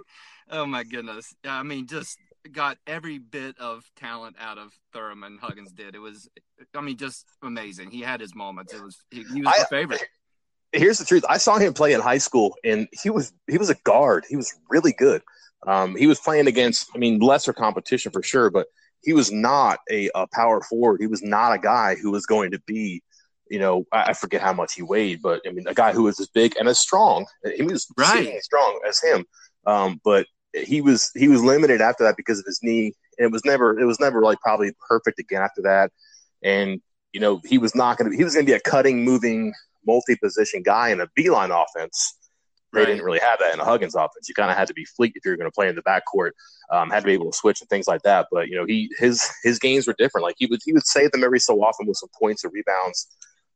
Oh 0.49 0.65
my 0.65 0.83
goodness! 0.83 1.33
I 1.45 1.63
mean, 1.63 1.87
just 1.87 2.17
got 2.51 2.77
every 2.85 3.17
bit 3.17 3.57
of 3.57 3.89
talent 3.95 4.35
out 4.39 4.57
of 4.57 4.77
Thoroughman 4.91 5.39
Huggins 5.41 5.71
did. 5.71 5.95
It 5.95 5.99
was, 5.99 6.27
I 6.75 6.81
mean, 6.81 6.97
just 6.97 7.25
amazing. 7.41 7.91
He 7.91 8.01
had 8.01 8.19
his 8.19 8.35
moments. 8.35 8.73
It 8.73 8.83
was 8.83 8.97
he, 9.09 9.23
he 9.23 9.41
was 9.41 9.45
my 9.45 9.63
favorite 9.69 10.03
here's 10.73 10.97
the 10.97 11.05
truth. 11.05 11.23
I 11.29 11.37
saw 11.37 11.57
him 11.57 11.73
play 11.73 11.93
in 11.93 12.01
high 12.01 12.17
school, 12.17 12.55
and 12.63 12.87
he 13.01 13.09
was 13.09 13.31
he 13.47 13.57
was 13.57 13.69
a 13.69 13.75
guard. 13.75 14.25
He 14.27 14.35
was 14.35 14.53
really 14.69 14.93
good. 14.93 15.21
Um, 15.65 15.95
he 15.95 16.07
was 16.07 16.19
playing 16.19 16.47
against, 16.47 16.89
I 16.93 16.97
mean, 16.97 17.19
lesser 17.19 17.53
competition 17.53 18.11
for 18.11 18.21
sure, 18.21 18.49
but 18.49 18.67
he 19.01 19.13
was 19.13 19.31
not 19.31 19.79
a, 19.89 20.09
a, 20.13 20.27
power 20.27 20.61
forward. 20.61 20.99
He 20.99 21.07
was 21.07 21.23
not 21.23 21.53
a 21.53 21.57
guy 21.57 21.95
who 21.95 22.11
was 22.11 22.25
going 22.25 22.51
to 22.51 22.59
be, 22.65 23.01
you 23.49 23.59
know, 23.59 23.85
I, 23.91 24.09
I, 24.09 24.13
forget 24.13 24.41
how 24.41 24.51
much 24.51 24.73
he 24.73 24.81
weighed, 24.81 25.21
but 25.21 25.41
I 25.47 25.51
mean, 25.51 25.67
a 25.67 25.73
guy 25.73 25.93
who 25.93 26.03
was 26.03 26.19
as 26.19 26.27
big 26.27 26.55
and 26.57 26.67
as 26.67 26.79
strong. 26.79 27.25
He 27.55 27.63
was 27.63 27.87
right. 27.97 28.27
as 28.27 28.43
strong 28.43 28.79
as 28.87 29.01
him, 29.01 29.25
um, 29.65 30.01
but 30.03 30.25
he 30.53 30.81
was 30.81 31.09
he 31.15 31.27
was 31.27 31.41
limited 31.41 31.81
after 31.81 32.03
that 32.03 32.17
because 32.17 32.39
of 32.39 32.45
his 32.45 32.59
knee. 32.61 32.93
And 33.17 33.25
it 33.25 33.31
was 33.31 33.45
never 33.45 33.79
it 33.79 33.85
was 33.85 33.99
never 33.99 34.21
like 34.21 34.39
probably 34.39 34.71
perfect 34.87 35.19
again 35.19 35.41
after 35.41 35.61
that. 35.63 35.91
And 36.41 36.81
you 37.13 37.19
know, 37.19 37.41
he 37.45 37.57
was 37.57 37.75
not 37.75 37.97
going 37.97 38.11
to. 38.11 38.17
He 38.17 38.23
was 38.23 38.33
going 38.33 38.45
to 38.45 38.49
be 38.49 38.55
a 38.55 38.59
cutting, 38.59 39.03
moving 39.03 39.53
multi-position 39.85 40.63
guy 40.63 40.89
in 40.89 41.01
a 41.01 41.07
Beilein 41.17 41.49
offense. 41.49 42.17
They 42.71 42.79
right. 42.79 42.87
didn't 42.87 43.03
really 43.03 43.19
have 43.19 43.37
that 43.39 43.53
in 43.53 43.59
a 43.59 43.65
Huggins 43.65 43.93
offense. 43.93 44.27
You 44.27 44.33
kind 44.33 44.49
of 44.49 44.57
had 44.57 44.67
to 44.67 44.73
be 44.73 44.85
fleet 44.85 45.13
if 45.15 45.23
you 45.23 45.31
were 45.31 45.37
going 45.37 45.49
to 45.49 45.53
play 45.53 45.69
in 45.69 45.75
the 45.75 45.83
backcourt. 45.83 46.31
Um, 46.71 46.89
had 46.89 47.01
to 47.01 47.05
be 47.05 47.11
able 47.11 47.31
to 47.31 47.37
switch 47.37 47.61
and 47.61 47.69
things 47.69 47.87
like 47.87 48.01
that. 48.01 48.27
But 48.31 48.47
you 48.47 48.55
know, 48.55 48.65
he 48.65 48.89
his 48.97 49.29
his 49.43 49.59
games 49.59 49.85
were 49.85 49.95
different. 49.97 50.23
Like 50.23 50.35
he 50.39 50.47
would 50.47 50.59
he 50.65 50.73
would 50.73 50.85
save 50.85 51.11
them 51.11 51.23
every 51.23 51.39
so 51.39 51.61
often 51.63 51.85
with 51.85 51.97
some 51.97 52.09
points 52.19 52.43
or 52.43 52.49
rebounds. 52.49 53.07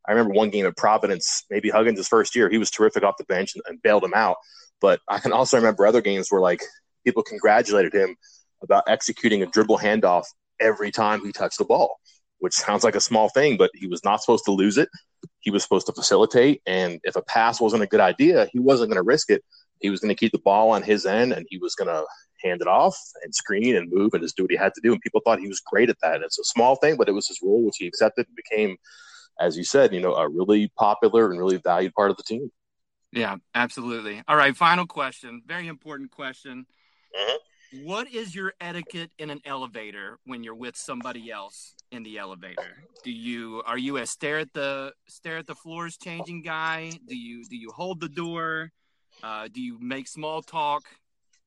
I 0.06 0.12
remember 0.12 0.34
one 0.34 0.50
game 0.50 0.66
at 0.66 0.76
Providence, 0.76 1.44
maybe 1.50 1.68
Huggins' 1.68 2.06
first 2.06 2.36
year, 2.36 2.48
he 2.48 2.58
was 2.58 2.70
terrific 2.70 3.02
off 3.02 3.16
the 3.18 3.24
bench 3.24 3.54
and, 3.54 3.62
and 3.66 3.82
bailed 3.82 4.04
him 4.04 4.14
out. 4.14 4.36
But 4.80 5.00
I 5.08 5.18
can 5.18 5.32
also 5.32 5.56
remember 5.56 5.84
other 5.84 6.00
games 6.00 6.30
where 6.30 6.40
like 6.40 6.62
people 7.04 7.24
congratulated 7.24 7.92
him 7.92 8.16
about 8.62 8.84
executing 8.86 9.42
a 9.42 9.46
dribble 9.46 9.78
handoff 9.78 10.26
every 10.60 10.92
time 10.92 11.24
he 11.24 11.32
touched 11.32 11.58
the 11.58 11.64
ball 11.64 11.98
which 12.38 12.54
sounds 12.54 12.84
like 12.84 12.94
a 12.94 13.00
small 13.00 13.28
thing, 13.28 13.56
but 13.56 13.70
he 13.74 13.86
was 13.86 14.04
not 14.04 14.20
supposed 14.20 14.44
to 14.44 14.52
lose 14.52 14.78
it. 14.78 14.88
He 15.48 15.50
was 15.50 15.62
supposed 15.62 15.86
to 15.86 15.94
facilitate. 15.94 16.60
And 16.66 17.00
if 17.04 17.16
a 17.16 17.22
pass 17.22 17.58
wasn't 17.58 17.82
a 17.82 17.86
good 17.86 18.00
idea, 18.00 18.48
he 18.52 18.58
wasn't 18.58 18.90
going 18.90 19.02
to 19.02 19.02
risk 19.02 19.30
it. 19.30 19.42
He 19.80 19.88
was 19.88 19.98
going 19.98 20.10
to 20.10 20.14
keep 20.14 20.32
the 20.32 20.38
ball 20.38 20.68
on 20.68 20.82
his 20.82 21.06
end 21.06 21.32
and 21.32 21.46
he 21.48 21.56
was 21.56 21.74
going 21.74 21.88
to 21.88 22.04
hand 22.44 22.60
it 22.60 22.68
off 22.68 22.94
and 23.22 23.34
screen 23.34 23.74
and 23.74 23.90
move 23.90 24.12
and 24.12 24.22
just 24.22 24.36
do 24.36 24.42
what 24.42 24.50
he 24.50 24.58
had 24.58 24.74
to 24.74 24.82
do. 24.82 24.92
And 24.92 25.00
people 25.00 25.22
thought 25.24 25.40
he 25.40 25.48
was 25.48 25.60
great 25.60 25.88
at 25.88 25.96
that. 26.02 26.16
And 26.16 26.24
It's 26.24 26.38
a 26.38 26.44
small 26.44 26.76
thing, 26.76 26.98
but 26.98 27.08
it 27.08 27.12
was 27.12 27.28
his 27.28 27.40
role, 27.42 27.64
which 27.64 27.76
he 27.78 27.86
accepted 27.86 28.26
and 28.26 28.36
became, 28.36 28.76
as 29.40 29.56
you 29.56 29.64
said, 29.64 29.94
you 29.94 30.00
know, 30.00 30.12
a 30.16 30.28
really 30.28 30.70
popular 30.76 31.30
and 31.30 31.38
really 31.38 31.56
valued 31.56 31.94
part 31.94 32.10
of 32.10 32.18
the 32.18 32.24
team. 32.24 32.52
Yeah, 33.10 33.36
absolutely. 33.54 34.22
All 34.28 34.36
right. 34.36 34.54
Final 34.54 34.86
question. 34.86 35.40
Very 35.46 35.66
important 35.66 36.10
question. 36.10 36.66
Mm-hmm. 37.18 37.36
What 37.72 38.12
is 38.12 38.34
your 38.34 38.54
etiquette 38.60 39.10
in 39.18 39.28
an 39.28 39.40
elevator 39.44 40.18
when 40.24 40.42
you're 40.42 40.54
with 40.54 40.74
somebody 40.74 41.30
else 41.30 41.74
in 41.90 42.02
the 42.02 42.16
elevator? 42.16 42.84
Do 43.04 43.10
you 43.10 43.62
are 43.66 43.76
you 43.76 43.98
a 43.98 44.06
stare 44.06 44.38
at 44.38 44.52
the 44.54 44.92
stare 45.06 45.36
at 45.38 45.46
the 45.46 45.54
floors 45.54 45.98
changing 45.98 46.42
guy? 46.42 46.90
Do 47.06 47.16
you 47.16 47.44
do 47.44 47.56
you 47.56 47.70
hold 47.70 48.00
the 48.00 48.08
door? 48.08 48.72
Uh, 49.22 49.48
do 49.52 49.60
you 49.60 49.78
make 49.80 50.08
small 50.08 50.40
talk? 50.40 50.84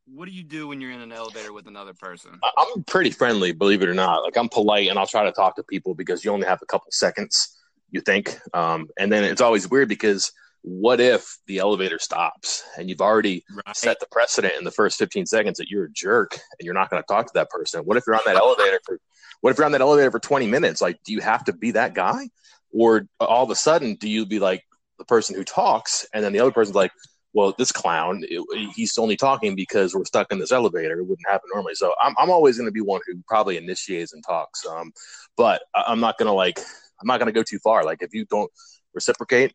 What 0.05 0.27
do 0.27 0.31
you 0.31 0.43
do 0.43 0.67
when 0.67 0.79
you're 0.79 0.91
in 0.91 1.01
an 1.01 1.11
elevator 1.11 1.53
with 1.53 1.67
another 1.67 1.93
person? 1.93 2.39
I'm 2.57 2.83
pretty 2.83 3.11
friendly, 3.11 3.51
believe 3.51 3.81
it 3.81 3.89
or 3.89 3.93
not. 3.93 4.23
Like 4.23 4.37
I'm 4.37 4.49
polite 4.49 4.89
and 4.89 4.99
I'll 4.99 5.07
try 5.07 5.23
to 5.23 5.31
talk 5.31 5.55
to 5.55 5.63
people 5.63 5.95
because 5.95 6.23
you 6.23 6.31
only 6.31 6.45
have 6.45 6.61
a 6.61 6.65
couple 6.65 6.91
seconds, 6.91 7.57
you 7.89 8.01
think. 8.01 8.37
Um, 8.53 8.89
and 8.99 9.11
then 9.11 9.23
it's 9.23 9.41
always 9.41 9.69
weird 9.69 9.89
because 9.89 10.31
what 10.63 10.99
if 10.99 11.37
the 11.47 11.57
elevator 11.59 11.97
stops 11.99 12.63
and 12.77 12.89
you've 12.89 13.01
already 13.01 13.43
Right. 13.65 13.75
set 13.75 13.99
the 13.99 14.05
precedent 14.11 14.53
in 14.57 14.63
the 14.63 14.71
first 14.71 14.97
15 14.99 15.25
seconds 15.25 15.57
that 15.57 15.69
you're 15.69 15.85
a 15.85 15.91
jerk 15.91 16.33
and 16.33 16.65
you're 16.65 16.73
not 16.73 16.89
going 16.89 17.01
to 17.01 17.07
talk 17.07 17.25
to 17.27 17.33
that 17.35 17.49
person? 17.49 17.81
What 17.81 17.97
if 17.97 18.03
you're 18.05 18.15
on 18.15 18.21
that 18.25 18.35
elevator 18.35 18.79
for 18.85 18.99
what 19.41 19.49
if 19.51 19.57
you're 19.57 19.65
on 19.65 19.71
that 19.71 19.81
elevator 19.81 20.11
for 20.11 20.19
20 20.19 20.45
minutes? 20.47 20.81
Like, 20.81 20.99
do 21.03 21.13
you 21.13 21.19
have 21.21 21.43
to 21.45 21.53
be 21.53 21.71
that 21.71 21.95
guy? 21.95 22.29
Or 22.71 23.07
all 23.19 23.43
of 23.43 23.49
a 23.49 23.55
sudden, 23.55 23.95
do 23.95 24.07
you 24.07 24.25
be 24.25 24.37
like 24.37 24.63
the 24.99 25.05
person 25.05 25.35
who 25.35 25.43
talks 25.43 26.05
and 26.13 26.23
then 26.23 26.31
the 26.31 26.39
other 26.39 26.51
person's 26.51 26.75
like, 26.75 26.91
well, 27.33 27.55
this 27.57 27.71
clown, 27.71 28.23
it- 28.29 28.71
he's 28.75 28.97
only 28.99 29.15
talking 29.17 29.55
because 29.55 29.95
we're 29.95 30.05
stuck 30.05 30.31
in 30.31 30.37
this 30.37 30.51
elevator. 30.51 30.99
It 30.99 31.03
wouldn't 31.03 31.27
happen 31.27 31.49
normally. 31.53 31.73
So 31.75 31.93
I'm, 32.03 32.13
I'm 32.19 32.29
always 32.29 32.57
going 32.57 32.67
to 32.67 32.71
be 32.71 32.81
one 32.81 33.01
who 33.07 33.15
probably 33.27 33.57
initiates 33.57 34.13
and 34.13 34.23
talks. 34.23 34.63
Um, 34.67 34.91
but 35.37 35.63
I- 35.73 35.85
I'm 35.87 35.99
not 36.01 36.17
going 36.19 36.27
to 36.27 36.33
like, 36.33 36.59
I'm 36.59 37.07
not 37.07 37.17
going 37.19 37.27
to 37.27 37.37
go 37.39 37.41
too 37.41 37.57
far. 37.59 37.83
Like, 37.83 38.03
if 38.03 38.13
you 38.13 38.25
don't 38.25 38.51
reciprocate, 38.93 39.53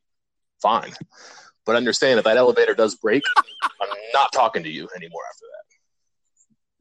fine. 0.61 0.93
But 1.65 1.77
understand 1.77 2.19
if 2.19 2.25
that 2.25 2.37
elevator 2.37 2.75
does 2.75 2.95
break, 2.95 3.23
I'm 3.63 3.89
not 4.15 4.33
talking 4.33 4.63
to 4.63 4.71
you 4.71 4.89
anymore 4.97 5.23
after 5.29 5.45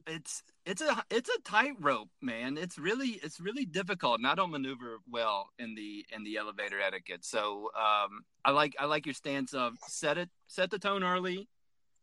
that. 0.06 0.14
it's 0.14 0.42
it's 0.64 0.82
a 0.82 1.04
it's 1.10 1.28
a 1.28 1.40
tightrope, 1.42 2.08
man. 2.22 2.56
It's 2.56 2.78
really 2.78 3.20
it's 3.22 3.40
really 3.40 3.64
difficult, 3.64 4.18
and 4.18 4.26
I 4.26 4.34
don't 4.34 4.50
maneuver 4.50 4.98
well 5.10 5.50
in 5.58 5.74
the 5.74 6.04
in 6.14 6.24
the 6.24 6.36
elevator 6.36 6.80
etiquette. 6.80 7.24
So 7.24 7.70
um, 7.76 8.24
I 8.44 8.52
like 8.52 8.74
I 8.78 8.86
like 8.86 9.06
your 9.06 9.14
stance 9.14 9.54
of 9.54 9.74
set 9.86 10.18
it 10.18 10.30
set 10.46 10.70
the 10.70 10.78
tone 10.78 11.02
early, 11.02 11.48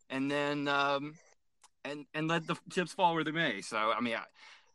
and 0.09 0.29
then 0.29 0.67
um, 0.67 1.15
and 1.86 2.05
and 2.13 2.27
let 2.27 2.47
the 2.47 2.55
chips 2.71 2.93
fall 2.93 3.15
where 3.15 3.23
they 3.23 3.31
may. 3.31 3.62
So 3.62 3.77
I 3.77 4.01
mean, 4.01 4.15
I, 4.15 4.23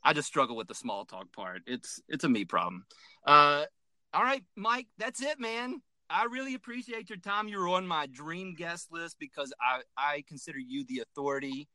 I 0.03 0.13
just 0.13 0.29
struggle 0.29 0.57
with 0.57 0.69
the 0.69 0.75
small 0.75 1.05
talk 1.05 1.33
part. 1.33 1.63
It's 1.67 2.01
it's 2.09 2.25
a 2.25 2.29
me 2.29 2.45
problem. 2.45 2.85
Uh, 3.27 3.65
all 4.13 4.23
right, 4.23 4.45
Mike, 4.57 4.87
that's 4.99 5.23
it, 5.23 5.39
man. 5.39 5.83
I 6.11 6.25
really 6.25 6.55
appreciate 6.55 7.11
your 7.11 7.19
time. 7.19 7.49
You're 7.49 7.69
on 7.69 7.87
my 7.87 8.07
dream 8.07 8.55
guest 8.55 8.89
list 8.91 9.17
because 9.19 9.53
I 9.61 9.83
I 9.97 10.25
consider 10.27 10.59
you 10.59 10.85
the 10.85 11.01
authority 11.01 11.69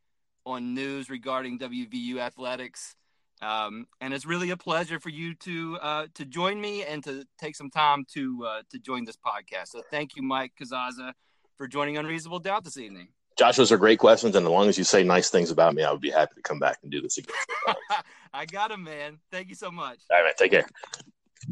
on 0.45 0.73
news 0.73 1.09
regarding 1.09 1.59
WVU 1.59 2.17
athletics. 2.17 2.95
Um, 3.41 3.87
and 3.99 4.13
it's 4.13 4.25
really 4.25 4.51
a 4.51 4.57
pleasure 4.57 4.99
for 4.99 5.09
you 5.09 5.35
to 5.35 5.77
uh, 5.81 6.07
to 6.15 6.25
join 6.25 6.59
me 6.59 6.83
and 6.83 7.03
to 7.03 7.25
take 7.39 7.55
some 7.55 7.69
time 7.69 8.05
to 8.13 8.45
uh, 8.45 8.61
to 8.71 8.79
join 8.79 9.05
this 9.05 9.17
podcast. 9.17 9.69
So 9.69 9.81
thank 9.91 10.15
you, 10.15 10.23
Mike 10.23 10.53
Casazza, 10.59 11.13
for 11.57 11.67
joining 11.67 11.97
Unreasonable 11.97 12.39
Doubt 12.39 12.63
this 12.63 12.77
evening. 12.77 13.09
Josh, 13.37 13.55
those 13.55 13.71
are 13.71 13.77
great 13.77 13.99
questions. 13.99 14.35
And 14.35 14.45
as 14.45 14.51
long 14.51 14.69
as 14.69 14.77
you 14.77 14.83
say 14.83 15.03
nice 15.03 15.29
things 15.29 15.49
about 15.51 15.73
me, 15.73 15.83
I 15.83 15.91
would 15.91 16.01
be 16.01 16.11
happy 16.11 16.35
to 16.35 16.41
come 16.41 16.59
back 16.59 16.77
and 16.83 16.91
do 16.91 17.01
this 17.01 17.17
again. 17.17 17.35
I 18.33 18.45
got 18.45 18.71
him, 18.71 18.83
man. 18.83 19.19
Thank 19.31 19.49
you 19.49 19.55
so 19.55 19.71
much. 19.71 19.99
All 20.11 20.17
right, 20.17 20.25
man. 20.25 20.33
Take 20.37 20.51
care. 20.51 20.67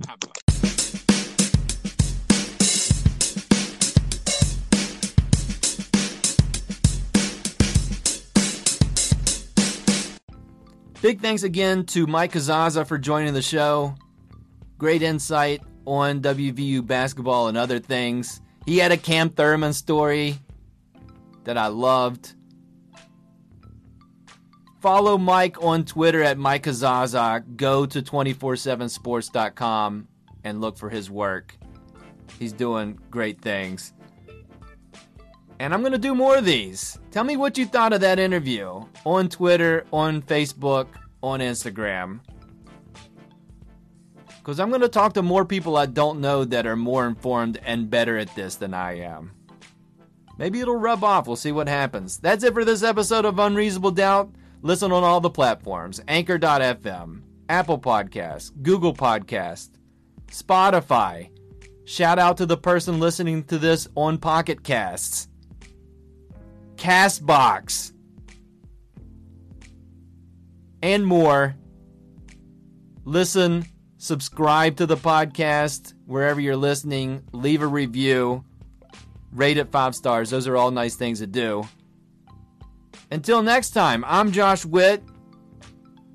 Bye-bye. 0.08 0.32
Big 11.02 11.20
thanks 11.20 11.42
again 11.42 11.84
to 11.88 12.06
Mike 12.06 12.34
Casazza 12.34 12.86
for 12.86 13.00
joining 13.00 13.34
the 13.34 13.42
show. 13.42 13.96
Great 14.78 15.02
insight 15.02 15.64
on 15.86 16.22
WVU 16.22 16.86
basketball 16.86 17.48
and 17.48 17.58
other 17.58 17.80
things. 17.80 18.40
He 18.68 18.78
had 18.78 18.92
a 18.92 18.98
Cam 18.98 19.32
Thoroughman 19.32 19.74
story 19.74 20.36
that 21.44 21.58
I 21.58 21.68
loved. 21.68 22.36
Follow 24.80 25.18
Mike 25.18 25.64
on 25.64 25.86
Twitter 25.86 26.22
at 26.22 26.38
Mike 26.38 26.64
Casazza. 26.64 27.44
Go 27.58 27.88
to 27.88 28.04
247sports.com 28.04 30.08
and 30.44 30.62
look 30.62 30.78
for 30.78 30.90
his 30.90 31.10
work. 31.10 31.58
He's 32.38 32.54
doing 32.54 33.00
great 33.10 33.42
things. 33.42 33.94
And 35.62 35.76
I'm 35.76 35.82
going 35.82 35.91
to 35.91 36.00
do 36.00 36.15
more 36.15 36.38
of 36.38 36.45
these. 36.45 36.97
Tell 37.12 37.24
me 37.24 37.38
what 37.38 37.56
you 37.56 37.67
thought 37.67 37.93
of 37.93 38.02
that 38.02 38.17
interview 38.17 38.84
on 39.06 39.30
Twitter, 39.30 39.86
on 39.93 40.24
Facebook, 40.24 40.88
on 41.21 41.39
Instagram. 41.39 42.21
Because 44.39 44.60
I'm 44.60 44.69
going 44.69 44.82
to 44.82 44.89
talk 44.89 45.13
to 45.13 45.21
more 45.21 45.45
people 45.45 45.78
I 45.78 45.86
don't 45.86 46.19
know 46.19 46.45
that 46.45 46.65
are 46.65 46.76
more 46.76 47.06
informed 47.06 47.60
and 47.63 47.91
better 47.91 48.17
at 48.17 48.34
this 48.34 48.56
than 48.56 48.74
I 48.74 49.02
am. 49.02 49.34
Maybe 50.39 50.62
it'll 50.62 50.78
rub 50.78 51.04
off. 51.04 51.28
We'll 51.28 51.36
see 51.36 51.52
what 51.52 51.67
happens. 51.67 52.17
That's 52.17 52.43
it 52.43 52.56
for 52.56 52.65
this 52.65 52.82
episode 52.82 53.26
of 53.26 53.38
Unreasonable 53.38 53.91
Doubt. 53.91 54.32
Listen 54.63 54.91
on 54.91 55.04
all 55.04 55.21
the 55.21 55.30
platforms 55.30 56.02
Anchor.fm, 56.08 57.21
Apple 57.50 57.78
Podcasts, 57.78 58.52
Google 58.63 58.95
Podcast, 58.95 59.69
Spotify. 60.26 61.30
Shout 61.86 62.17
out 62.17 62.38
to 62.38 62.47
the 62.47 62.58
person 62.58 63.00
listening 63.00 63.43
to 63.43 63.60
this 63.60 63.88
on 63.93 64.17
Pocket 64.17 64.63
Casts. 64.63 65.28
Castbox, 66.82 67.94
and 70.82 71.06
more. 71.06 71.56
Listen, 73.06 73.67
subscribe 73.98 74.78
to 74.78 74.88
the 74.88 74.98
podcast 74.98 75.94
wherever 76.08 76.41
you're 76.41 76.56
listening, 76.56 77.24
leave 77.34 77.62
a 77.62 77.67
review, 77.67 78.44
rate 79.32 79.58
it 79.58 79.72
five 79.72 79.94
stars. 79.94 80.32
Those 80.32 80.48
are 80.48 80.58
all 80.58 80.72
nice 80.72 80.96
things 80.96 81.20
to 81.20 81.28
do. 81.28 81.67
Until 83.12 83.44
next 83.44 83.72
time, 83.72 84.04
I'm 84.08 84.32
Josh 84.32 84.65
Witt. 84.65 85.04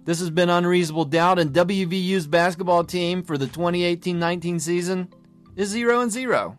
This 0.02 0.18
has 0.18 0.30
been 0.30 0.50
Unreasonable 0.50 1.04
Doubt, 1.04 1.38
and 1.38 1.52
WVU's 1.52 2.26
basketball 2.26 2.82
team 2.82 3.22
for 3.22 3.38
the 3.38 3.46
2018 3.46 4.18
19 4.18 4.58
season 4.58 5.08
is 5.54 5.68
0 5.68 6.00
and 6.00 6.10
0. 6.10 6.58